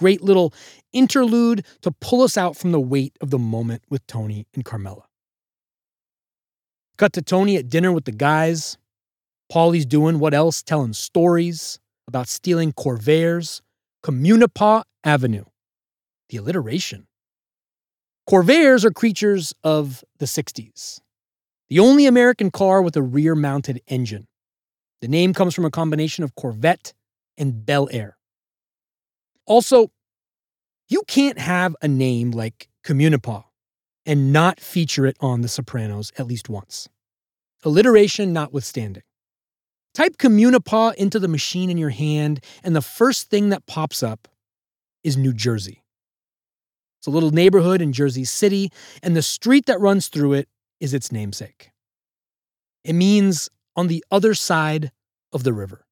Great 0.00 0.22
little 0.22 0.54
interlude 0.94 1.66
to 1.82 1.90
pull 1.90 2.22
us 2.22 2.38
out 2.38 2.56
from 2.56 2.72
the 2.72 2.80
weight 2.80 3.14
of 3.20 3.28
the 3.28 3.38
moment 3.38 3.82
with 3.90 4.06
Tony 4.06 4.46
and 4.54 4.64
Carmela. 4.64 5.04
Cut 6.96 7.12
to 7.12 7.22
Tony 7.22 7.58
at 7.58 7.68
dinner 7.68 7.92
with 7.92 8.06
the 8.06 8.12
guys. 8.12 8.78
Paulie's 9.50 9.84
doing 9.84 10.18
what 10.18 10.32
else? 10.32 10.62
Telling 10.62 10.94
stories 10.94 11.80
about 12.08 12.28
stealing 12.28 12.72
Corvairs, 12.72 13.60
Communipaw 14.02 14.84
Avenue. 15.04 15.44
The 16.30 16.38
alliteration. 16.38 17.06
Corvairs 18.26 18.86
are 18.86 18.90
creatures 18.90 19.52
of 19.62 20.02
the 20.18 20.24
60s. 20.24 21.00
The 21.68 21.78
only 21.78 22.06
American 22.06 22.50
car 22.50 22.80
with 22.80 22.96
a 22.96 23.02
rear 23.02 23.34
mounted 23.34 23.82
engine. 23.86 24.28
The 25.02 25.08
name 25.08 25.34
comes 25.34 25.54
from 25.54 25.66
a 25.66 25.70
combination 25.70 26.24
of 26.24 26.34
Corvette 26.36 26.94
and 27.36 27.66
Bel 27.66 27.86
Air. 27.92 28.16
Also, 29.50 29.90
you 30.88 31.02
can't 31.08 31.36
have 31.36 31.74
a 31.82 31.88
name 31.88 32.30
like 32.30 32.68
Communipaw 32.86 33.42
and 34.06 34.32
not 34.32 34.60
feature 34.60 35.06
it 35.06 35.16
on 35.18 35.40
The 35.40 35.48
Sopranos 35.48 36.12
at 36.16 36.28
least 36.28 36.48
once. 36.48 36.88
Alliteration 37.64 38.32
notwithstanding. 38.32 39.02
Type 39.92 40.18
Communipaw 40.18 40.94
into 40.94 41.18
the 41.18 41.26
machine 41.26 41.68
in 41.68 41.78
your 41.78 41.90
hand, 41.90 42.44
and 42.62 42.76
the 42.76 42.80
first 42.80 43.28
thing 43.28 43.48
that 43.48 43.66
pops 43.66 44.04
up 44.04 44.28
is 45.02 45.16
New 45.16 45.32
Jersey. 45.32 45.82
It's 47.00 47.08
a 47.08 47.10
little 47.10 47.32
neighborhood 47.32 47.82
in 47.82 47.92
Jersey 47.92 48.24
City, 48.24 48.70
and 49.02 49.16
the 49.16 49.20
street 49.20 49.66
that 49.66 49.80
runs 49.80 50.06
through 50.06 50.34
it 50.34 50.48
is 50.78 50.94
its 50.94 51.10
namesake. 51.10 51.72
It 52.84 52.92
means 52.92 53.50
on 53.74 53.88
the 53.88 54.04
other 54.12 54.32
side 54.34 54.92
of 55.32 55.42
the 55.42 55.52
river. 55.52 55.86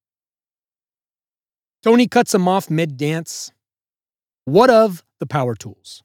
Tony 1.83 2.09
cuts 2.09 2.35
him 2.35 2.49
off 2.49 2.71
mid 2.71 2.97
dance. 2.97 3.53
What 4.45 4.71
of 4.71 5.05
the 5.21 5.27
power 5.27 5.55
tools? 5.55 6.03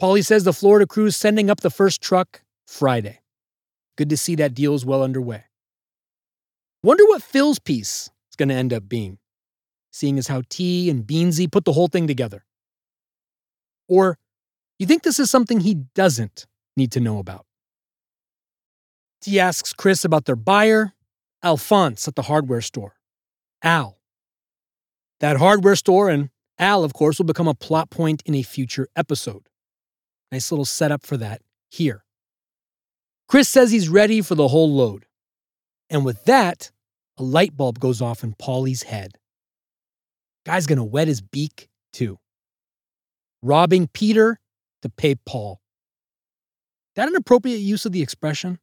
Paulie 0.00 0.24
says 0.24 0.44
the 0.44 0.52
Florida 0.52 0.86
crew's 0.86 1.16
sending 1.16 1.48
up 1.48 1.60
the 1.60 1.70
first 1.70 2.02
truck 2.02 2.42
Friday. 2.66 3.20
Good 3.96 4.10
to 4.10 4.16
see 4.16 4.34
that 4.36 4.54
deal 4.54 4.74
is 4.74 4.84
well 4.84 5.02
underway. 5.02 5.44
Wonder 6.82 7.04
what 7.06 7.22
Phil's 7.22 7.58
piece 7.58 8.10
is 8.30 8.36
going 8.36 8.48
to 8.48 8.54
end 8.54 8.72
up 8.72 8.88
being. 8.88 9.18
seeing 9.92 10.18
as 10.18 10.26
how 10.26 10.42
T 10.48 10.90
and 10.90 11.06
Beansy 11.06 11.50
put 11.50 11.64
the 11.64 11.72
whole 11.72 11.86
thing 11.86 12.08
together. 12.08 12.44
Or 13.88 14.18
you 14.80 14.86
think 14.86 15.04
this 15.04 15.20
is 15.20 15.30
something 15.30 15.60
he 15.60 15.74
doesn't 15.94 16.46
need 16.76 16.90
to 16.92 17.00
know 17.00 17.18
about? 17.20 17.46
T 19.20 19.38
asks 19.38 19.72
Chris 19.72 20.04
about 20.04 20.24
their 20.24 20.36
buyer, 20.36 20.94
Alphonse 21.44 22.08
at 22.08 22.16
the 22.16 22.22
hardware 22.22 22.60
store. 22.60 22.96
Al. 23.62 23.98
That 25.20 25.36
hardware 25.36 25.76
store 25.76 26.08
and 26.10 26.30
Al, 26.58 26.84
of 26.84 26.92
course, 26.92 27.18
will 27.18 27.26
become 27.26 27.48
a 27.48 27.54
plot 27.54 27.90
point 27.90 28.22
in 28.26 28.34
a 28.34 28.42
future 28.42 28.88
episode. 28.94 29.48
Nice 30.30 30.50
little 30.52 30.64
setup 30.64 31.04
for 31.04 31.16
that 31.16 31.42
here. 31.70 32.04
Chris 33.28 33.48
says 33.48 33.70
he's 33.70 33.88
ready 33.88 34.20
for 34.20 34.34
the 34.34 34.48
whole 34.48 34.72
load. 34.72 35.06
And 35.90 36.04
with 36.04 36.24
that, 36.24 36.70
a 37.16 37.22
light 37.22 37.56
bulb 37.56 37.78
goes 37.78 38.00
off 38.02 38.22
in 38.22 38.34
Paulie's 38.34 38.84
head. 38.84 39.18
Guy's 40.44 40.66
gonna 40.66 40.84
wet 40.84 41.08
his 41.08 41.20
beak, 41.20 41.68
too. 41.92 42.18
Robbing 43.42 43.88
Peter 43.88 44.38
to 44.82 44.88
pay 44.88 45.14
Paul. 45.14 45.60
That 46.96 47.08
an 47.08 47.16
appropriate 47.16 47.58
use 47.58 47.86
of 47.86 47.92
the 47.92 48.02
expression? 48.02 48.58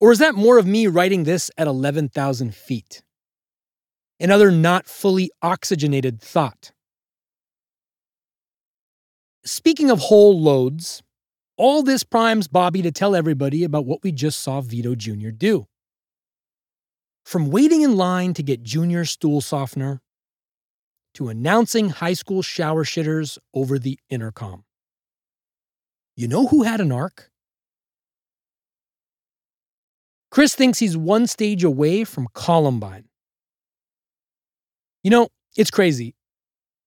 Or 0.00 0.12
is 0.12 0.18
that 0.18 0.34
more 0.34 0.58
of 0.58 0.66
me 0.66 0.86
writing 0.86 1.24
this 1.24 1.50
at 1.56 1.66
11,000 1.66 2.54
feet? 2.54 3.02
Another 4.20 4.50
not 4.50 4.86
fully 4.86 5.30
oxygenated 5.42 6.20
thought. 6.20 6.72
Speaking 9.44 9.90
of 9.90 9.98
whole 9.98 10.40
loads, 10.40 11.02
all 11.56 11.82
this 11.82 12.02
primes 12.02 12.48
Bobby 12.48 12.82
to 12.82 12.90
tell 12.90 13.14
everybody 13.14 13.64
about 13.64 13.86
what 13.86 14.02
we 14.02 14.12
just 14.12 14.40
saw 14.40 14.60
Vito 14.60 14.94
Jr. 14.94 15.30
do. 15.30 15.66
From 17.24 17.50
waiting 17.50 17.82
in 17.82 17.96
line 17.96 18.34
to 18.34 18.42
get 18.42 18.62
Junior 18.62 19.04
stool 19.04 19.40
softener 19.40 20.00
to 21.14 21.28
announcing 21.28 21.90
high 21.90 22.12
school 22.12 22.42
shower 22.42 22.84
shitters 22.84 23.38
over 23.54 23.78
the 23.78 23.98
intercom. 24.10 24.64
You 26.16 26.28
know 26.28 26.46
who 26.46 26.62
had 26.62 26.80
an 26.80 26.92
arc? 26.92 27.30
Chris 30.30 30.54
thinks 30.54 30.80
he's 30.80 30.96
one 30.96 31.26
stage 31.26 31.62
away 31.62 32.04
from 32.04 32.28
Columbine. 32.34 33.08
You 35.04 35.10
know, 35.10 35.28
it's 35.54 35.70
crazy. 35.70 36.16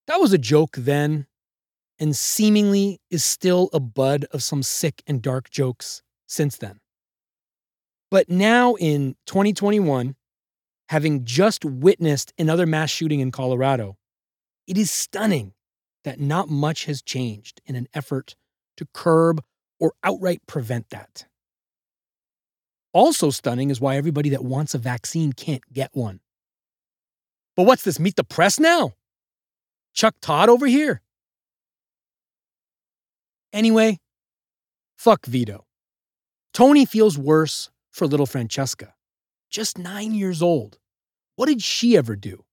That 0.08 0.20
was 0.20 0.34
a 0.34 0.40
joke 0.40 0.76
then, 0.76 1.28
and 2.00 2.16
seemingly 2.16 3.00
is 3.12 3.24
still 3.24 3.70
a 3.72 3.80
bud 3.80 4.26
of 4.32 4.42
some 4.42 4.64
sick 4.64 5.04
and 5.06 5.22
dark 5.22 5.52
jokes 5.52 6.02
since 6.28 6.58
then. 6.58 6.80
But 8.10 8.28
now 8.28 8.74
in 8.76 9.16
2021, 9.28 10.16
having 10.90 11.26
just 11.26 11.64
witnessed 11.64 12.34
another 12.40 12.66
mass 12.66 12.90
shooting 12.90 13.20
in 13.20 13.32
Colorado, 13.32 13.98
it 14.66 14.80
is 14.80 14.90
stunning 14.90 15.54
that 16.04 16.20
not 16.20 16.50
much 16.50 16.86
has 16.86 17.04
changed 17.04 17.62
in 17.68 17.76
an 17.76 17.88
effort 17.94 18.36
to 18.78 18.88
curb 18.94 19.44
or 19.80 19.94
outright 20.04 20.42
prevent 20.48 20.90
that. 20.90 21.28
Also 22.94 23.30
stunning 23.30 23.70
is 23.70 23.80
why 23.80 23.96
everybody 23.96 24.30
that 24.30 24.44
wants 24.44 24.74
a 24.74 24.80
vaccine 24.80 25.34
can't 25.34 25.62
get 25.72 25.92
one. 25.94 26.20
But 27.58 27.64
what's 27.64 27.84
this, 27.84 28.00
meet 28.00 28.16
the 28.16 28.24
press 28.24 28.60
now? 28.60 28.94
Chuck 29.94 30.16
Todd 30.22 30.48
over 30.48 30.68
here? 30.68 31.02
Anyway, 33.52 34.00
fuck 34.96 35.26
Vito. 35.26 35.66
Tony 36.54 36.86
feels 36.86 37.18
worse 37.18 37.72
for 37.92 38.06
little 38.06 38.28
Francesca, 38.28 38.94
just 39.50 39.80
nine 39.80 40.14
years 40.14 40.44
old. 40.44 40.78
What 41.36 41.48
did 41.48 41.64
she 41.64 41.98
ever 41.98 42.16
do? 42.16 42.46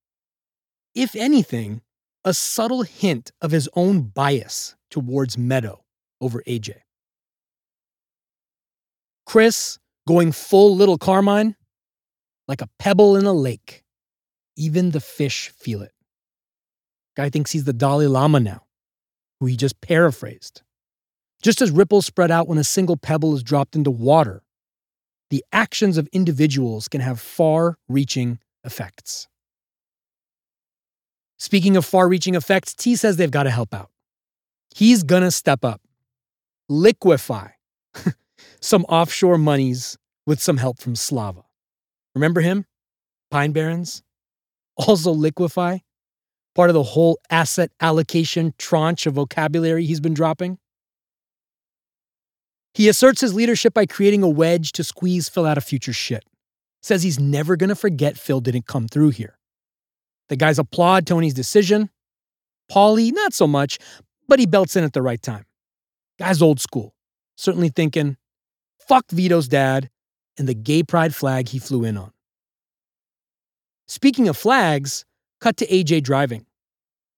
If 0.94 1.14
anything, 1.14 1.82
a 2.24 2.32
subtle 2.32 2.82
hint 2.82 3.30
of 3.42 3.50
his 3.50 3.68
own 3.74 4.02
bias 4.02 4.74
towards 4.90 5.36
Meadow 5.36 5.84
over 6.20 6.42
AJ. 6.46 6.76
Chris 9.26 9.78
going 10.08 10.32
full 10.32 10.74
little 10.74 10.96
Carmine, 10.96 11.56
like 12.48 12.62
a 12.62 12.70
pebble 12.78 13.16
in 13.16 13.26
a 13.26 13.32
lake. 13.34 13.83
Even 14.56 14.90
the 14.90 15.00
fish 15.00 15.48
feel 15.50 15.82
it. 15.82 15.92
Guy 17.16 17.30
thinks 17.30 17.52
he's 17.52 17.64
the 17.64 17.72
Dalai 17.72 18.06
Lama 18.06 18.40
now, 18.40 18.62
who 19.40 19.46
he 19.46 19.56
just 19.56 19.80
paraphrased. 19.80 20.62
Just 21.42 21.60
as 21.60 21.70
ripples 21.70 22.06
spread 22.06 22.30
out 22.30 22.48
when 22.48 22.58
a 22.58 22.64
single 22.64 22.96
pebble 22.96 23.34
is 23.34 23.42
dropped 23.42 23.76
into 23.76 23.90
water, 23.90 24.42
the 25.30 25.44
actions 25.52 25.98
of 25.98 26.08
individuals 26.12 26.88
can 26.88 27.00
have 27.00 27.20
far 27.20 27.76
reaching 27.88 28.38
effects. 28.64 29.28
Speaking 31.38 31.76
of 31.76 31.84
far 31.84 32.08
reaching 32.08 32.36
effects, 32.36 32.72
T 32.74 32.96
says 32.96 33.16
they've 33.16 33.30
got 33.30 33.42
to 33.42 33.50
help 33.50 33.74
out. 33.74 33.90
He's 34.74 35.02
gonna 35.02 35.30
step 35.30 35.64
up, 35.64 35.80
liquefy 36.68 37.48
some 38.60 38.84
offshore 38.84 39.38
monies 39.38 39.98
with 40.26 40.40
some 40.40 40.56
help 40.56 40.78
from 40.78 40.96
Slava. 40.96 41.42
Remember 42.14 42.40
him? 42.40 42.64
Pine 43.30 43.52
Barrens? 43.52 44.03
Also 44.76 45.12
liquefy? 45.12 45.78
Part 46.54 46.70
of 46.70 46.74
the 46.74 46.82
whole 46.82 47.18
asset 47.30 47.70
allocation 47.80 48.54
tranche 48.58 49.06
of 49.06 49.14
vocabulary 49.14 49.84
he's 49.84 50.00
been 50.00 50.14
dropping? 50.14 50.58
He 52.74 52.88
asserts 52.88 53.20
his 53.20 53.34
leadership 53.34 53.74
by 53.74 53.86
creating 53.86 54.22
a 54.22 54.28
wedge 54.28 54.72
to 54.72 54.84
squeeze 54.84 55.28
Phil 55.28 55.46
out 55.46 55.58
of 55.58 55.64
future 55.64 55.92
shit. 55.92 56.24
Says 56.82 57.02
he's 57.02 57.20
never 57.20 57.56
gonna 57.56 57.74
forget 57.74 58.18
Phil 58.18 58.40
didn't 58.40 58.66
come 58.66 58.88
through 58.88 59.10
here. 59.10 59.38
The 60.28 60.36
guys 60.36 60.58
applaud 60.58 61.06
Tony's 61.06 61.34
decision. 61.34 61.90
Paulie, 62.70 63.12
not 63.12 63.34
so 63.34 63.46
much, 63.46 63.78
but 64.26 64.38
he 64.38 64.46
belts 64.46 64.74
in 64.74 64.84
at 64.84 64.92
the 64.92 65.02
right 65.02 65.20
time. 65.20 65.44
Guy's 66.18 66.42
old 66.42 66.60
school, 66.60 66.94
certainly 67.36 67.68
thinking, 67.68 68.16
fuck 68.78 69.04
Vito's 69.10 69.48
dad 69.48 69.90
and 70.38 70.48
the 70.48 70.54
gay 70.54 70.82
pride 70.82 71.14
flag 71.14 71.48
he 71.48 71.58
flew 71.58 71.84
in 71.84 71.96
on. 71.96 72.13
Speaking 73.86 74.28
of 74.28 74.36
flags, 74.36 75.04
cut 75.40 75.56
to 75.58 75.66
AJ 75.66 76.02
driving. 76.02 76.46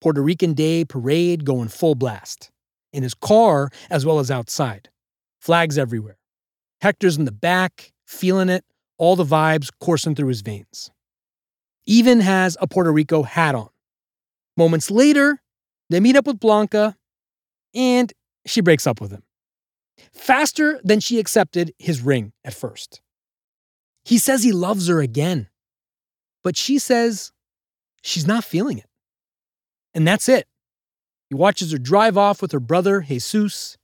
Puerto 0.01 0.21
Rican 0.21 0.53
Day 0.53 0.85
parade 0.85 1.45
going 1.45 1.69
full 1.69 1.95
blast. 1.95 2.51
In 2.93 3.03
his 3.03 3.13
car 3.13 3.69
as 3.89 4.05
well 4.05 4.19
as 4.19 4.31
outside. 4.31 4.89
Flags 5.39 5.77
everywhere. 5.77 6.17
Hector's 6.81 7.17
in 7.17 7.25
the 7.25 7.31
back, 7.31 7.91
feeling 8.05 8.49
it, 8.49 8.63
all 8.97 9.15
the 9.15 9.23
vibes 9.23 9.69
coursing 9.79 10.15
through 10.15 10.27
his 10.27 10.41
veins. 10.41 10.91
Even 11.85 12.19
has 12.19 12.57
a 12.59 12.67
Puerto 12.67 12.91
Rico 12.91 13.23
hat 13.23 13.55
on. 13.55 13.69
Moments 14.57 14.91
later, 14.91 15.41
they 15.89 15.99
meet 15.99 16.15
up 16.15 16.27
with 16.27 16.39
Blanca 16.39 16.95
and 17.73 18.11
she 18.45 18.61
breaks 18.61 18.87
up 18.87 18.99
with 18.99 19.11
him. 19.11 19.23
Faster 20.13 20.79
than 20.83 20.99
she 20.99 21.19
accepted 21.19 21.73
his 21.79 22.01
ring 22.01 22.33
at 22.43 22.53
first. 22.53 23.01
He 24.03 24.17
says 24.17 24.43
he 24.43 24.51
loves 24.51 24.87
her 24.87 24.99
again, 25.01 25.49
but 26.47 26.55
she 26.55 26.79
says 26.79 27.33
she's 28.01 28.25
not 28.25 28.41
feeling 28.41 28.77
it. 28.77 28.87
And 29.93 30.07
that's 30.07 30.29
it. 30.29 30.47
He 31.27 31.35
watches 31.35 31.73
her 31.73 31.77
drive 31.77 32.17
off 32.17 32.41
with 32.41 32.53
her 32.53 32.61
brother, 32.61 33.01
Jesus, 33.01 33.77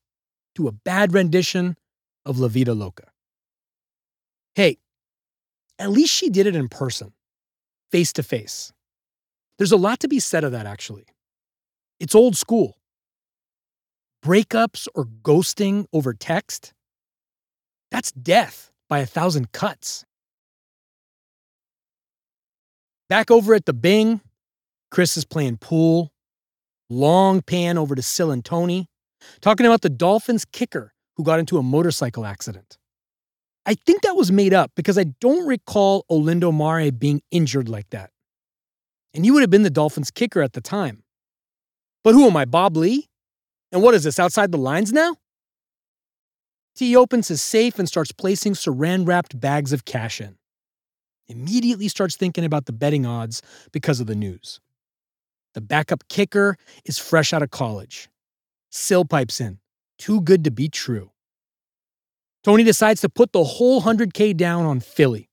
to 0.55 0.69
a 0.69 0.71
bad 0.71 1.13
rendition 1.13 1.75
of 2.25 2.39
La 2.39 2.47
Vida 2.47 2.73
Loca. 2.73 3.11
Hey, 4.55 4.77
at 5.77 5.91
least 5.91 6.13
she 6.13 6.29
did 6.29 6.47
it 6.47 6.55
in 6.55 6.69
person, 6.69 7.11
face 7.91 8.13
to 8.13 8.23
face. 8.23 8.71
There's 9.57 9.73
a 9.73 9.75
lot 9.75 9.99
to 9.99 10.07
be 10.07 10.21
said 10.21 10.45
of 10.45 10.53
that, 10.53 10.65
actually. 10.65 11.03
It's 11.99 12.15
old 12.15 12.37
school. 12.37 12.77
Breakups 14.23 14.87
or 14.95 15.03
ghosting 15.03 15.85
over 15.91 16.13
text, 16.13 16.73
that's 17.91 18.13
death 18.13 18.71
by 18.87 18.99
a 18.99 19.05
thousand 19.05 19.51
cuts. 19.51 20.05
Back 23.13 23.29
over 23.29 23.53
at 23.53 23.67
the 23.67 23.73
Bing, 23.73 24.21
Chris 24.89 25.17
is 25.17 25.23
playing 25.23 25.57
pool. 25.57 26.11
Long 26.89 27.43
pan 27.43 27.77
over 27.77 27.93
to 27.93 28.01
Sil 28.01 28.33
and 28.33 28.43
Tony, 28.43 28.89
talking 29.39 29.67
about 29.67 29.83
the 29.83 29.89
Dolphins 29.91 30.45
kicker 30.45 30.95
who 31.15 31.23
got 31.23 31.37
into 31.37 31.59
a 31.59 31.61
motorcycle 31.61 32.25
accident. 32.25 32.79
I 33.67 33.75
think 33.75 34.01
that 34.01 34.15
was 34.15 34.31
made 34.31 34.51
up 34.51 34.71
because 34.75 34.97
I 34.97 35.03
don't 35.21 35.45
recall 35.45 36.07
Olindo 36.09 36.51
Mare 36.51 36.91
being 36.91 37.21
injured 37.29 37.69
like 37.69 37.87
that. 37.91 38.09
And 39.13 39.23
he 39.23 39.29
would 39.29 39.41
have 39.41 39.51
been 39.51 39.61
the 39.61 39.69
Dolphins 39.69 40.09
kicker 40.09 40.41
at 40.41 40.53
the 40.53 40.61
time. 40.61 41.03
But 42.03 42.15
who 42.15 42.25
am 42.25 42.35
I, 42.35 42.45
Bob 42.45 42.75
Ley? 42.75 43.09
And 43.71 43.83
what 43.83 43.93
is 43.93 44.03
this, 44.03 44.17
outside 44.17 44.51
the 44.51 44.57
lines 44.57 44.91
now? 44.91 45.17
T 46.75 46.95
opens 46.95 47.27
his 47.27 47.43
safe 47.43 47.77
and 47.77 47.87
starts 47.87 48.11
placing 48.11 48.53
saran 48.53 49.07
wrapped 49.07 49.39
bags 49.39 49.71
of 49.71 49.85
cash 49.85 50.19
in 50.19 50.35
immediately 51.33 51.89
starts 51.89 52.15
thinking 52.15 52.45
about 52.45 52.67
the 52.67 52.73
betting 52.73 53.05
odds 53.05 53.41
because 53.73 53.99
of 53.99 54.07
the 54.07 54.15
news. 54.15 54.61
The 55.55 55.61
backup 55.61 56.07
kicker 56.09 56.57
is 56.85 56.99
fresh 56.99 57.33
out 57.33 57.43
of 57.43 57.51
college. 57.51 58.09
Sil 58.71 59.05
pipes 59.05 59.41
in. 59.41 59.59
Too 59.99 60.21
good 60.21 60.43
to 60.45 60.51
be 60.51 60.69
true. 60.69 61.11
Tony 62.43 62.63
decides 62.63 63.01
to 63.01 63.09
put 63.09 63.33
the 63.33 63.43
whole 63.43 63.81
100K 63.81 64.35
down 64.37 64.65
on 64.65 64.79
Philly. 64.79 65.29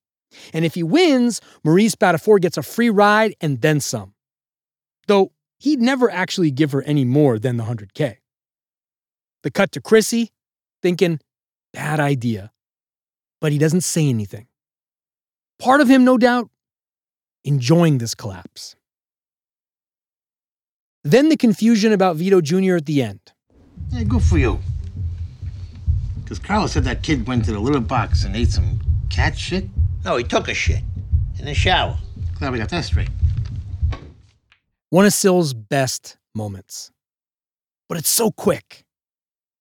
And 0.52 0.64
if 0.64 0.74
he 0.74 0.82
wins, 0.82 1.40
Marie 1.64 1.88
Spatafore 1.88 2.40
gets 2.40 2.56
a 2.58 2.62
free 2.62 2.90
ride 2.90 3.34
and 3.40 3.60
then 3.62 3.80
some. 3.80 4.14
though 5.06 5.32
he'd 5.58 5.80
never 5.80 6.10
actually 6.10 6.50
give 6.52 6.72
her 6.72 6.82
any 6.82 7.04
more 7.04 7.38
than 7.38 7.56
the 7.56 7.64
100K. 7.64 8.18
The 9.42 9.50
cut 9.50 9.72
to 9.72 9.80
Chrissy, 9.80 10.30
thinking, 10.82 11.20
bad 11.72 12.00
idea. 12.00 12.52
But 13.40 13.52
he 13.52 13.58
doesn't 13.58 13.82
say 13.82 14.08
anything. 14.08 14.46
Part 15.60 15.80
of 15.82 15.88
him, 15.88 16.04
no 16.04 16.16
doubt, 16.16 16.50
enjoying 17.44 17.98
this 17.98 18.14
collapse. 18.14 18.76
Then 21.04 21.28
the 21.28 21.36
confusion 21.36 21.92
about 21.92 22.16
Vito 22.16 22.40
Jr. 22.40 22.76
at 22.76 22.86
the 22.86 23.02
end. 23.02 23.20
Yeah, 23.90 24.04
good 24.04 24.22
for 24.22 24.38
you. 24.38 24.58
Because 26.22 26.38
Carlos 26.38 26.72
said 26.72 26.84
that 26.84 27.02
kid 27.02 27.26
went 27.26 27.44
to 27.44 27.52
the 27.52 27.58
litter 27.58 27.80
box 27.80 28.24
and 28.24 28.34
ate 28.36 28.50
some 28.50 28.80
cat 29.10 29.36
shit. 29.36 29.66
No, 30.04 30.16
he 30.16 30.24
took 30.24 30.48
a 30.48 30.54
shit 30.54 30.82
in 31.38 31.44
the 31.44 31.54
shower. 31.54 31.98
Glad 32.38 32.52
we 32.52 32.58
got 32.58 32.70
that 32.70 32.84
straight. 32.84 33.10
One 34.88 35.04
of 35.04 35.12
Sil's 35.12 35.52
best 35.52 36.16
moments. 36.34 36.90
But 37.88 37.98
it's 37.98 38.08
so 38.08 38.30
quick. 38.30 38.84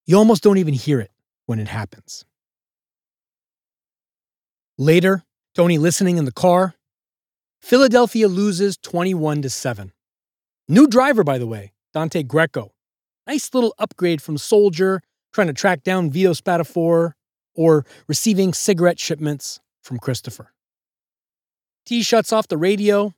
You 0.06 0.18
almost 0.18 0.44
don't 0.44 0.58
even 0.58 0.74
hear 0.74 1.00
it 1.00 1.12
when 1.46 1.60
it 1.60 1.68
happens. 1.68 2.26
Later, 4.78 5.24
Tony 5.60 5.78
listening 5.78 6.18
in 6.18 6.24
the 6.24 6.32
car. 6.32 6.76
Philadelphia 7.62 8.30
loses 8.30 8.78
21 8.78 9.42
to 9.42 9.50
7. 9.50 9.92
New 10.70 10.88
driver, 10.88 11.22
by 11.22 11.38
the 11.38 11.46
way, 11.46 11.74
Dante 11.94 12.24
Greco. 12.24 12.72
Nice 13.28 13.54
little 13.54 13.76
upgrade 13.78 14.22
from 14.22 14.38
soldier 14.38 15.02
trying 15.34 15.48
to 15.48 15.54
track 15.54 15.84
down 15.84 16.12
Vito 16.12 16.32
Spatafore 16.32 17.12
or 17.56 17.86
receiving 18.08 18.54
cigarette 18.54 19.02
shipments 19.02 19.60
from 19.84 20.00
Christopher. 20.00 20.54
T 21.86 22.04
shuts 22.04 22.32
off 22.32 22.48
the 22.48 22.58
radio, 22.58 23.14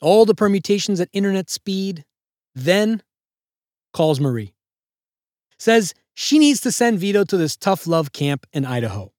all 0.00 0.24
the 0.24 0.36
permutations 0.36 1.00
at 1.00 1.08
internet 1.12 1.50
speed, 1.50 2.04
then 2.54 3.02
calls 3.92 4.20
Marie. 4.20 4.54
Says 5.58 5.92
she 6.14 6.38
needs 6.38 6.60
to 6.60 6.70
send 6.70 7.00
Vito 7.00 7.24
to 7.24 7.36
this 7.36 7.56
tough 7.56 7.88
love 7.88 8.12
camp 8.12 8.46
in 8.52 8.64
Idaho. 8.64 9.12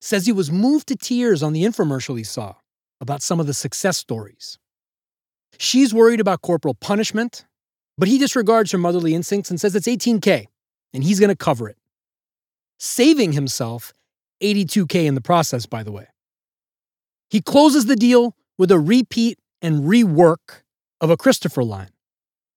Says 0.00 0.26
he 0.26 0.32
was 0.32 0.50
moved 0.50 0.88
to 0.88 0.96
tears 0.96 1.42
on 1.42 1.52
the 1.52 1.64
infomercial 1.64 2.16
he 2.16 2.24
saw 2.24 2.54
about 3.00 3.22
some 3.22 3.40
of 3.40 3.46
the 3.46 3.54
success 3.54 3.96
stories. 3.96 4.58
She's 5.58 5.92
worried 5.94 6.20
about 6.20 6.42
corporal 6.42 6.74
punishment, 6.74 7.46
but 7.96 8.08
he 8.08 8.18
disregards 8.18 8.70
her 8.72 8.78
motherly 8.78 9.14
instincts 9.14 9.50
and 9.50 9.60
says 9.60 9.74
it's 9.74 9.88
18K 9.88 10.46
and 10.92 11.04
he's 11.04 11.20
going 11.20 11.30
to 11.30 11.36
cover 11.36 11.68
it. 11.68 11.76
Saving 12.78 13.32
himself 13.32 13.92
82K 14.40 15.06
in 15.06 15.14
the 15.14 15.20
process, 15.20 15.66
by 15.66 15.82
the 15.82 15.92
way. 15.92 16.06
He 17.28 17.40
closes 17.40 17.86
the 17.86 17.96
deal 17.96 18.36
with 18.56 18.70
a 18.70 18.78
repeat 18.78 19.38
and 19.60 19.84
rework 19.84 20.62
of 21.00 21.10
a 21.10 21.16
Christopher 21.16 21.64
line. 21.64 21.90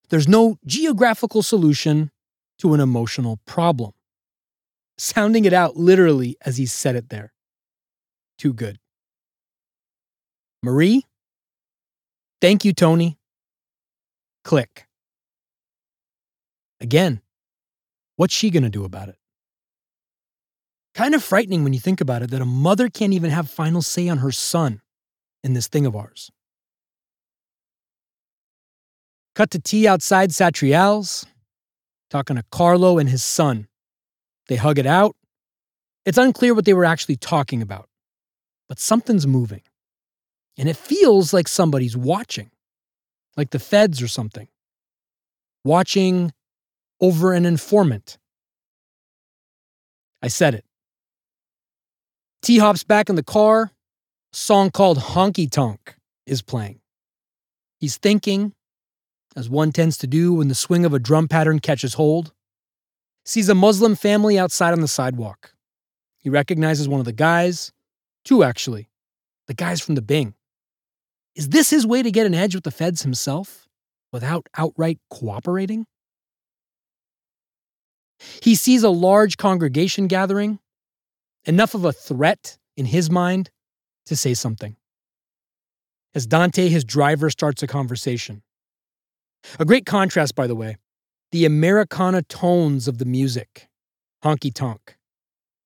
There's 0.09 0.27
no 0.27 0.57
geographical 0.65 1.41
solution 1.41 2.11
to 2.59 2.73
an 2.73 2.79
emotional 2.79 3.39
problem. 3.45 3.93
Sounding 5.03 5.45
it 5.45 5.53
out 5.53 5.77
literally 5.77 6.37
as 6.45 6.57
he 6.57 6.67
said 6.67 6.95
it 6.95 7.09
there. 7.09 7.33
Too 8.37 8.53
good. 8.53 8.77
Marie? 10.61 11.07
Thank 12.39 12.63
you, 12.65 12.71
Tony. 12.71 13.17
Click. 14.43 14.85
Again, 16.79 17.21
what's 18.17 18.35
she 18.35 18.51
going 18.51 18.61
to 18.61 18.69
do 18.69 18.85
about 18.85 19.09
it? 19.09 19.15
Kind 20.93 21.15
of 21.15 21.23
frightening 21.23 21.63
when 21.63 21.73
you 21.73 21.79
think 21.79 21.99
about 21.99 22.21
it 22.21 22.29
that 22.29 22.43
a 22.43 22.45
mother 22.45 22.87
can't 22.87 23.13
even 23.13 23.31
have 23.31 23.49
final 23.49 23.81
say 23.81 24.07
on 24.07 24.19
her 24.19 24.31
son 24.31 24.81
in 25.43 25.53
this 25.53 25.67
thing 25.67 25.87
of 25.87 25.95
ours. 25.95 26.29
Cut 29.33 29.49
to 29.49 29.59
T 29.59 29.87
outside 29.87 30.29
Satriale's, 30.29 31.25
talking 32.11 32.35
to 32.35 32.43
Carlo 32.51 32.99
and 32.99 33.09
his 33.09 33.23
son. 33.23 33.67
They 34.51 34.57
hug 34.57 34.79
it 34.79 34.85
out. 34.85 35.15
It's 36.05 36.17
unclear 36.17 36.53
what 36.53 36.65
they 36.65 36.73
were 36.73 36.83
actually 36.83 37.15
talking 37.15 37.61
about, 37.61 37.87
but 38.67 38.79
something's 38.79 39.25
moving. 39.25 39.61
And 40.57 40.67
it 40.67 40.75
feels 40.75 41.31
like 41.31 41.47
somebody's 41.47 41.95
watching, 41.95 42.51
like 43.37 43.51
the 43.51 43.59
feds 43.59 44.01
or 44.01 44.09
something. 44.09 44.49
Watching 45.63 46.33
over 46.99 47.31
an 47.31 47.45
informant. 47.45 48.17
I 50.21 50.27
said 50.27 50.53
it. 50.53 50.65
T 52.41 52.57
hops 52.57 52.83
back 52.83 53.09
in 53.09 53.15
the 53.15 53.23
car. 53.23 53.71
A 54.33 54.35
song 54.35 54.69
called 54.69 54.97
Honky 54.97 55.49
Tonk 55.49 55.95
is 56.25 56.41
playing. 56.41 56.81
He's 57.79 57.95
thinking, 57.95 58.51
as 59.33 59.49
one 59.49 59.71
tends 59.71 59.97
to 59.99 60.07
do 60.07 60.33
when 60.33 60.49
the 60.49 60.55
swing 60.55 60.83
of 60.83 60.93
a 60.93 60.99
drum 60.99 61.29
pattern 61.29 61.59
catches 61.59 61.93
hold. 61.93 62.33
Sees 63.25 63.49
a 63.49 63.55
Muslim 63.55 63.95
family 63.95 64.37
outside 64.39 64.73
on 64.73 64.81
the 64.81 64.87
sidewalk. 64.87 65.53
He 66.19 66.29
recognizes 66.29 66.87
one 66.87 66.99
of 66.99 67.05
the 67.05 67.13
guys, 67.13 67.71
two 68.23 68.43
actually, 68.43 68.89
the 69.47 69.53
guys 69.53 69.81
from 69.81 69.95
the 69.95 70.01
Bing. 70.01 70.35
Is 71.35 71.49
this 71.49 71.69
his 71.69 71.85
way 71.85 72.03
to 72.03 72.11
get 72.11 72.25
an 72.25 72.33
edge 72.33 72.55
with 72.55 72.63
the 72.63 72.71
feds 72.71 73.03
himself 73.03 73.67
without 74.11 74.47
outright 74.57 74.99
cooperating? 75.09 75.85
He 78.41 78.55
sees 78.55 78.83
a 78.83 78.89
large 78.89 79.37
congregation 79.37 80.07
gathering, 80.07 80.59
enough 81.45 81.73
of 81.73 81.85
a 81.85 81.93
threat 81.93 82.57
in 82.77 82.85
his 82.85 83.09
mind 83.09 83.49
to 84.05 84.15
say 84.15 84.33
something. 84.33 84.75
As 86.13 86.27
Dante, 86.27 86.67
his 86.67 86.83
driver, 86.83 87.29
starts 87.29 87.63
a 87.63 87.67
conversation. 87.67 88.43
A 89.59 89.65
great 89.65 89.85
contrast, 89.85 90.35
by 90.35 90.45
the 90.45 90.55
way, 90.55 90.77
the 91.31 91.45
Americana 91.45 92.21
tones 92.21 92.87
of 92.87 92.97
the 92.97 93.05
music, 93.05 93.69
honky 94.23 94.53
tonk, 94.53 94.97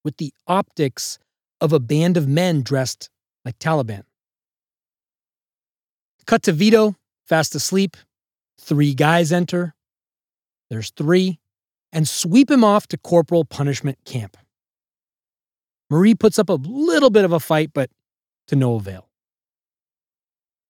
with 0.04 0.18
the 0.18 0.34
optics 0.48 1.18
of 1.60 1.74
a 1.74 1.80
band 1.80 2.18
of 2.18 2.28
men 2.28 2.62
dressed 2.62 3.10
like 3.44 3.58
Taliban. 3.58 4.04
Cut 6.28 6.44
to 6.44 6.52
Vito, 6.52 6.96
fast 7.26 7.56
asleep. 7.56 7.98
Three 8.60 8.94
guys 8.94 9.32
enter. 9.32 9.76
There's 10.70 10.92
three, 10.92 11.40
and 11.92 12.08
sweep 12.08 12.50
him 12.50 12.64
off 12.64 12.88
to 12.88 12.98
corporal 12.98 13.46
punishment 13.46 13.98
camp. 14.06 14.38
Marie 15.90 16.16
puts 16.16 16.40
up 16.40 16.50
a 16.50 16.54
little 16.54 17.10
bit 17.10 17.26
of 17.26 17.32
a 17.32 17.40
fight, 17.40 17.72
but 17.74 17.90
to 18.48 18.56
no 18.56 18.76
avail. 18.76 19.08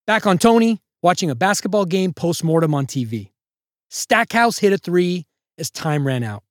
Back 0.06 0.26
on 0.26 0.38
Tony, 0.38 0.80
watching 1.02 1.30
a 1.30 1.34
basketball 1.34 1.84
game 1.84 2.12
post 2.12 2.44
mortem 2.44 2.74
on 2.74 2.86
TV. 2.86 3.30
Stackhouse 3.96 4.58
hit 4.58 4.74
a 4.74 4.76
three 4.76 5.24
as 5.56 5.70
time 5.70 6.06
ran 6.06 6.22
out. 6.22 6.42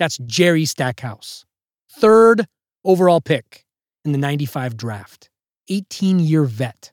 That's 0.00 0.18
Jerry 0.18 0.64
Stackhouse, 0.64 1.46
third 1.88 2.48
overall 2.84 3.20
pick 3.20 3.64
in 4.04 4.10
the 4.10 4.18
95 4.18 4.76
draft, 4.76 5.30
18 5.68 6.18
year 6.18 6.42
vet. 6.42 6.90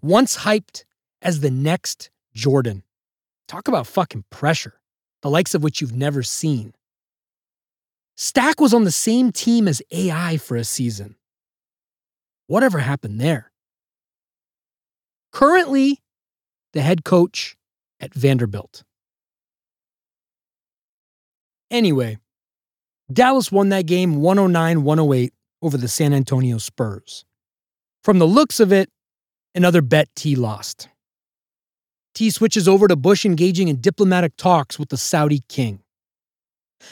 Once 0.00 0.38
hyped 0.38 0.84
as 1.22 1.40
the 1.40 1.50
next 1.50 2.08
Jordan. 2.34 2.84
Talk 3.48 3.66
about 3.66 3.88
fucking 3.88 4.26
pressure, 4.30 4.80
the 5.22 5.30
likes 5.30 5.56
of 5.56 5.64
which 5.64 5.80
you've 5.80 5.96
never 5.96 6.22
seen. 6.22 6.72
Stack 8.16 8.60
was 8.60 8.72
on 8.72 8.84
the 8.84 8.92
same 8.92 9.32
team 9.32 9.66
as 9.66 9.82
AI 9.90 10.36
for 10.36 10.56
a 10.56 10.62
season. 10.62 11.16
Whatever 12.46 12.78
happened 12.78 13.20
there? 13.20 13.50
Currently, 15.32 15.98
the 16.74 16.82
head 16.82 17.02
coach 17.02 17.56
at 17.98 18.14
Vanderbilt. 18.14 18.84
Anyway, 21.70 22.18
Dallas 23.12 23.52
won 23.52 23.68
that 23.70 23.86
game 23.86 24.16
109 24.16 24.82
108 24.82 25.32
over 25.62 25.76
the 25.76 25.88
San 25.88 26.12
Antonio 26.12 26.58
Spurs. 26.58 27.24
From 28.02 28.18
the 28.18 28.26
looks 28.26 28.60
of 28.60 28.72
it, 28.72 28.90
another 29.54 29.82
bet 29.82 30.08
T 30.14 30.34
lost. 30.34 30.88
T 32.14 32.30
switches 32.30 32.66
over 32.66 32.88
to 32.88 32.96
Bush 32.96 33.24
engaging 33.24 33.68
in 33.68 33.80
diplomatic 33.80 34.36
talks 34.36 34.78
with 34.78 34.88
the 34.88 34.96
Saudi 34.96 35.42
king. 35.48 35.80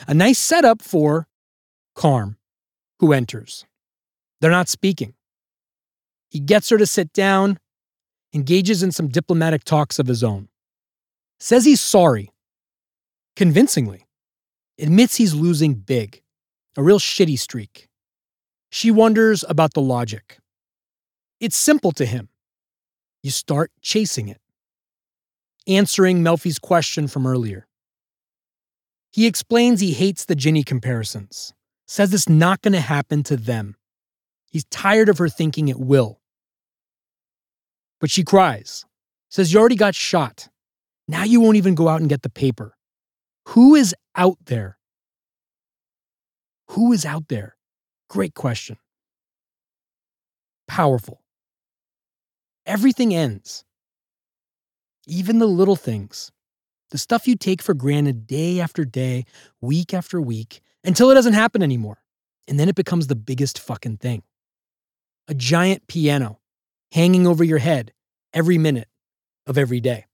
A 0.06 0.14
nice 0.14 0.38
setup 0.38 0.82
for 0.82 1.28
Carm, 1.94 2.36
who 3.00 3.12
enters. 3.12 3.64
They're 4.40 4.50
not 4.50 4.68
speaking. 4.68 5.14
He 6.30 6.40
gets 6.40 6.68
her 6.68 6.78
to 6.78 6.86
sit 6.86 7.12
down, 7.12 7.58
engages 8.34 8.82
in 8.82 8.92
some 8.92 9.08
diplomatic 9.08 9.64
talks 9.64 9.98
of 9.98 10.06
his 10.06 10.22
own. 10.22 10.48
Says 11.40 11.64
he's 11.64 11.80
sorry, 11.80 12.30
convincingly. 13.34 14.07
Admits 14.80 15.16
he's 15.16 15.34
losing 15.34 15.74
big, 15.74 16.22
a 16.76 16.82
real 16.82 17.00
shitty 17.00 17.38
streak. 17.38 17.88
She 18.70 18.90
wonders 18.90 19.44
about 19.48 19.74
the 19.74 19.80
logic. 19.80 20.38
It's 21.40 21.56
simple 21.56 21.92
to 21.92 22.04
him. 22.04 22.28
You 23.22 23.30
start 23.30 23.72
chasing 23.80 24.28
it. 24.28 24.40
Answering 25.66 26.22
Melfi's 26.22 26.58
question 26.58 27.08
from 27.08 27.26
earlier. 27.26 27.66
He 29.10 29.26
explains 29.26 29.80
he 29.80 29.92
hates 29.92 30.24
the 30.24 30.36
Ginny 30.36 30.62
comparisons, 30.62 31.52
says 31.86 32.14
it's 32.14 32.28
not 32.28 32.62
going 32.62 32.74
to 32.74 32.80
happen 32.80 33.22
to 33.24 33.36
them. 33.36 33.74
He's 34.50 34.64
tired 34.66 35.08
of 35.08 35.18
her 35.18 35.28
thinking 35.28 35.68
it 35.68 35.78
will. 35.78 36.20
But 38.00 38.10
she 38.10 38.22
cries, 38.22 38.86
says, 39.28 39.52
You 39.52 39.58
already 39.58 39.76
got 39.76 39.94
shot. 39.94 40.48
Now 41.08 41.24
you 41.24 41.40
won't 41.40 41.56
even 41.56 41.74
go 41.74 41.88
out 41.88 42.00
and 42.00 42.08
get 42.08 42.22
the 42.22 42.30
paper. 42.30 42.77
Who 43.52 43.74
is 43.74 43.94
out 44.14 44.36
there? 44.44 44.76
Who 46.72 46.92
is 46.92 47.06
out 47.06 47.28
there? 47.28 47.56
Great 48.10 48.34
question. 48.34 48.76
Powerful. 50.66 51.22
Everything 52.66 53.14
ends. 53.14 53.64
Even 55.06 55.38
the 55.38 55.46
little 55.46 55.76
things. 55.76 56.30
The 56.90 56.98
stuff 56.98 57.26
you 57.26 57.36
take 57.36 57.62
for 57.62 57.72
granted 57.72 58.26
day 58.26 58.60
after 58.60 58.84
day, 58.84 59.24
week 59.62 59.94
after 59.94 60.20
week, 60.20 60.60
until 60.84 61.10
it 61.10 61.14
doesn't 61.14 61.32
happen 61.32 61.62
anymore. 61.62 62.02
And 62.48 62.60
then 62.60 62.68
it 62.68 62.74
becomes 62.74 63.06
the 63.06 63.16
biggest 63.16 63.58
fucking 63.58 63.96
thing. 63.96 64.24
A 65.26 65.32
giant 65.32 65.86
piano 65.86 66.38
hanging 66.92 67.26
over 67.26 67.44
your 67.44 67.58
head 67.58 67.94
every 68.34 68.58
minute 68.58 68.88
of 69.46 69.56
every 69.56 69.80
day. 69.80 70.04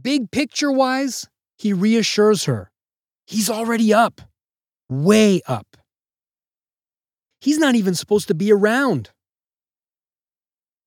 Big 0.00 0.30
picture 0.30 0.70
wise, 0.70 1.26
he 1.56 1.72
reassures 1.72 2.44
her 2.44 2.70
he's 3.26 3.50
already 3.50 3.92
up, 3.92 4.20
way 4.88 5.40
up. 5.46 5.76
He's 7.40 7.58
not 7.58 7.74
even 7.74 7.94
supposed 7.94 8.28
to 8.28 8.34
be 8.34 8.52
around. 8.52 9.10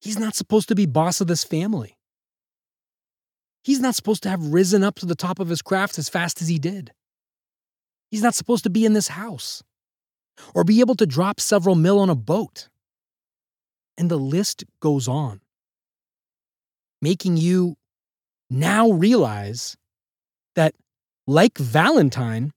He's 0.01 0.19
not 0.19 0.35
supposed 0.35 0.69
to 0.69 0.75
be 0.75 0.85
boss 0.85 1.21
of 1.21 1.27
this 1.27 1.43
family. 1.43 1.97
He's 3.63 3.79
not 3.79 3.95
supposed 3.95 4.23
to 4.23 4.29
have 4.29 4.41
risen 4.41 4.83
up 4.83 4.95
to 4.95 5.05
the 5.05 5.15
top 5.15 5.39
of 5.39 5.49
his 5.49 5.61
craft 5.61 5.99
as 5.99 6.09
fast 6.09 6.41
as 6.41 6.47
he 6.47 6.57
did. 6.57 6.91
He's 8.09 8.23
not 8.23 8.35
supposed 8.35 8.63
to 8.63 8.69
be 8.69 8.85
in 8.85 8.93
this 8.93 9.09
house 9.09 9.61
or 10.53 10.63
be 10.63 10.79
able 10.79 10.95
to 10.95 11.05
drop 11.05 11.39
several 11.39 11.75
mil 11.75 11.99
on 11.99 12.09
a 12.09 12.15
boat. 12.15 12.69
And 13.97 14.09
the 14.09 14.17
list 14.17 14.63
goes 14.79 15.07
on, 15.07 15.41
making 17.01 17.37
you 17.37 17.75
now 18.49 18.91
realize 18.91 19.75
that, 20.57 20.75
like 21.25 21.57
Valentine, 21.57 22.51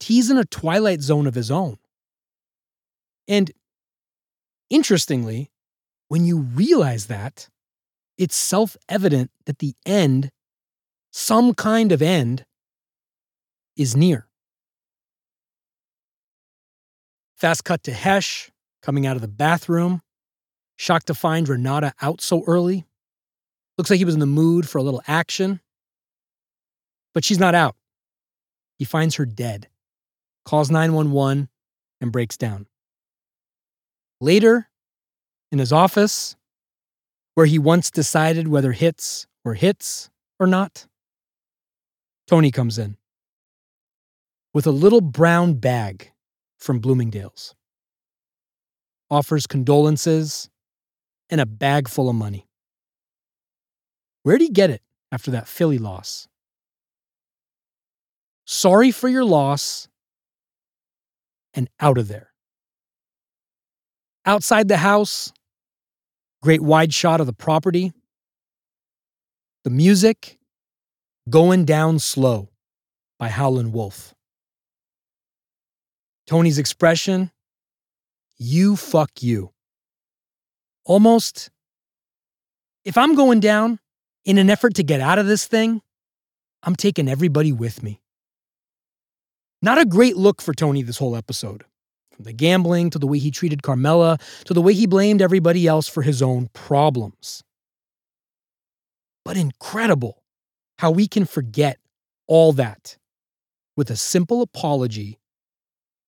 he's 0.00 0.30
in 0.30 0.38
a 0.38 0.44
twilight 0.44 1.02
zone 1.02 1.26
of 1.26 1.34
his 1.34 1.50
own. 1.50 1.76
And 3.28 3.50
interestingly, 4.70 5.50
when 6.08 6.24
you 6.24 6.38
realize 6.38 7.06
that, 7.06 7.48
it's 8.16 8.36
self 8.36 8.76
evident 8.88 9.30
that 9.46 9.58
the 9.58 9.74
end, 9.84 10.30
some 11.10 11.54
kind 11.54 11.92
of 11.92 12.00
end, 12.00 12.44
is 13.76 13.96
near. 13.96 14.28
Fast 17.36 17.64
cut 17.64 17.82
to 17.84 17.92
Hesh 17.92 18.50
coming 18.82 19.06
out 19.06 19.16
of 19.16 19.22
the 19.22 19.28
bathroom, 19.28 20.02
shocked 20.76 21.06
to 21.08 21.14
find 21.14 21.48
Renata 21.48 21.94
out 22.00 22.20
so 22.20 22.44
early. 22.46 22.84
Looks 23.78 23.90
like 23.90 23.98
he 23.98 24.04
was 24.04 24.14
in 24.14 24.20
the 24.20 24.26
mood 24.26 24.68
for 24.68 24.78
a 24.78 24.82
little 24.82 25.02
action. 25.08 25.60
But 27.14 27.24
she's 27.24 27.38
not 27.38 27.54
out. 27.54 27.76
He 28.78 28.84
finds 28.84 29.16
her 29.16 29.26
dead, 29.26 29.68
calls 30.44 30.70
911, 30.70 31.48
and 32.00 32.12
breaks 32.12 32.36
down. 32.36 32.66
Later, 34.20 34.68
in 35.50 35.58
his 35.58 35.72
office, 35.72 36.36
where 37.34 37.46
he 37.46 37.58
once 37.58 37.90
decided 37.90 38.48
whether 38.48 38.72
hits 38.72 39.26
were 39.44 39.54
hits 39.54 40.10
or 40.38 40.46
not, 40.46 40.86
Tony 42.26 42.50
comes 42.50 42.78
in 42.78 42.96
with 44.54 44.66
a 44.66 44.70
little 44.70 45.00
brown 45.00 45.54
bag 45.54 46.12
from 46.58 46.78
Bloomingdale's, 46.78 47.54
offers 49.10 49.46
condolences 49.46 50.48
and 51.30 51.40
a 51.40 51.46
bag 51.46 51.88
full 51.88 52.08
of 52.08 52.14
money. 52.14 52.46
Where'd 54.22 54.40
he 54.40 54.48
get 54.48 54.70
it 54.70 54.82
after 55.10 55.30
that 55.32 55.48
Philly 55.48 55.78
loss? 55.78 56.28
Sorry 58.44 58.90
for 58.90 59.08
your 59.08 59.24
loss 59.24 59.88
and 61.54 61.68
out 61.80 61.98
of 61.98 62.08
there. 62.08 62.32
Outside 64.24 64.68
the 64.68 64.76
house, 64.76 65.32
great 66.42 66.60
wide 66.60 66.92
shot 66.92 67.20
of 67.20 67.26
the 67.26 67.32
property. 67.32 67.92
The 69.64 69.70
music, 69.70 70.38
Going 71.30 71.64
Down 71.64 71.98
Slow 72.00 72.48
by 73.18 73.28
Howlin' 73.28 73.70
Wolf. 73.70 74.14
Tony's 76.26 76.58
expression, 76.58 77.30
you 78.38 78.74
fuck 78.74 79.22
you. 79.22 79.52
Almost, 80.84 81.50
if 82.84 82.98
I'm 82.98 83.14
going 83.14 83.38
down 83.38 83.78
in 84.24 84.38
an 84.38 84.50
effort 84.50 84.74
to 84.74 84.82
get 84.82 85.00
out 85.00 85.18
of 85.18 85.26
this 85.26 85.46
thing, 85.46 85.80
I'm 86.64 86.74
taking 86.74 87.08
everybody 87.08 87.52
with 87.52 87.82
me. 87.82 88.01
Not 89.62 89.78
a 89.78 89.84
great 89.84 90.16
look 90.16 90.42
for 90.42 90.52
Tony 90.52 90.82
this 90.82 90.98
whole 90.98 91.14
episode. 91.14 91.64
From 92.10 92.24
the 92.24 92.32
gambling 92.32 92.90
to 92.90 92.98
the 92.98 93.06
way 93.06 93.18
he 93.18 93.30
treated 93.30 93.62
Carmela 93.62 94.18
to 94.44 94.52
the 94.52 94.60
way 94.60 94.74
he 94.74 94.86
blamed 94.86 95.22
everybody 95.22 95.66
else 95.66 95.88
for 95.88 96.02
his 96.02 96.20
own 96.20 96.48
problems. 96.52 97.44
But 99.24 99.36
incredible 99.36 100.22
how 100.78 100.90
we 100.90 101.06
can 101.06 101.24
forget 101.24 101.78
all 102.26 102.52
that 102.54 102.98
with 103.76 103.88
a 103.88 103.96
simple 103.96 104.42
apology 104.42 105.20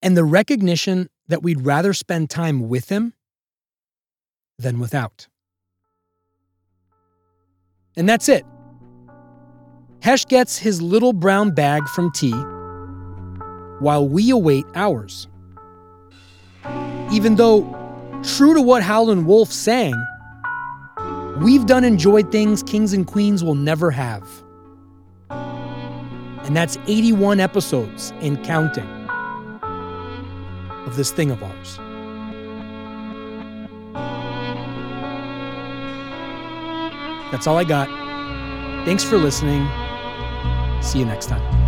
and 0.02 0.16
the 0.16 0.24
recognition 0.24 1.09
that 1.28 1.43
we'd 1.43 1.60
rather 1.60 1.94
spend 1.94 2.28
time 2.28 2.68
with 2.68 2.89
him 2.89 3.14
than 4.59 4.81
without. 4.81 5.28
And 7.97 8.09
that's 8.09 8.28
it. 8.28 8.44
Hesh 10.02 10.26
gets 10.26 10.59
his 10.59 10.82
little 10.82 11.12
brown 11.12 11.52
bag 11.52 11.89
from 11.89 12.10
T 12.10 12.35
while 13.80 14.06
we 14.09 14.30
await 14.30 14.64
ours. 14.74 15.28
Even 17.12 17.36
though, 17.36 17.62
true 18.22 18.55
to 18.55 18.60
what 18.60 18.82
Howlin' 18.82 19.26
Wolf 19.26 19.52
sang, 19.52 19.94
we've 21.40 21.66
done 21.66 21.84
enjoyed 21.84 22.32
things 22.32 22.62
kings 22.62 22.92
and 22.92 23.06
queens 23.06 23.44
will 23.44 23.55
never 23.55 23.90
have. 23.90 24.28
And 25.30 26.56
that's 26.56 26.76
81 26.86 27.40
episodes 27.40 28.12
and 28.20 28.42
counting 28.44 28.88
of 30.86 30.96
this 30.96 31.10
thing 31.10 31.30
of 31.30 31.42
ours. 31.42 31.78
That's 37.32 37.46
all 37.46 37.56
I 37.56 37.64
got. 37.64 37.88
Thanks 38.84 39.02
for 39.02 39.16
listening. 39.16 39.66
See 40.82 40.98
you 40.98 41.06
next 41.06 41.26
time. 41.26 41.64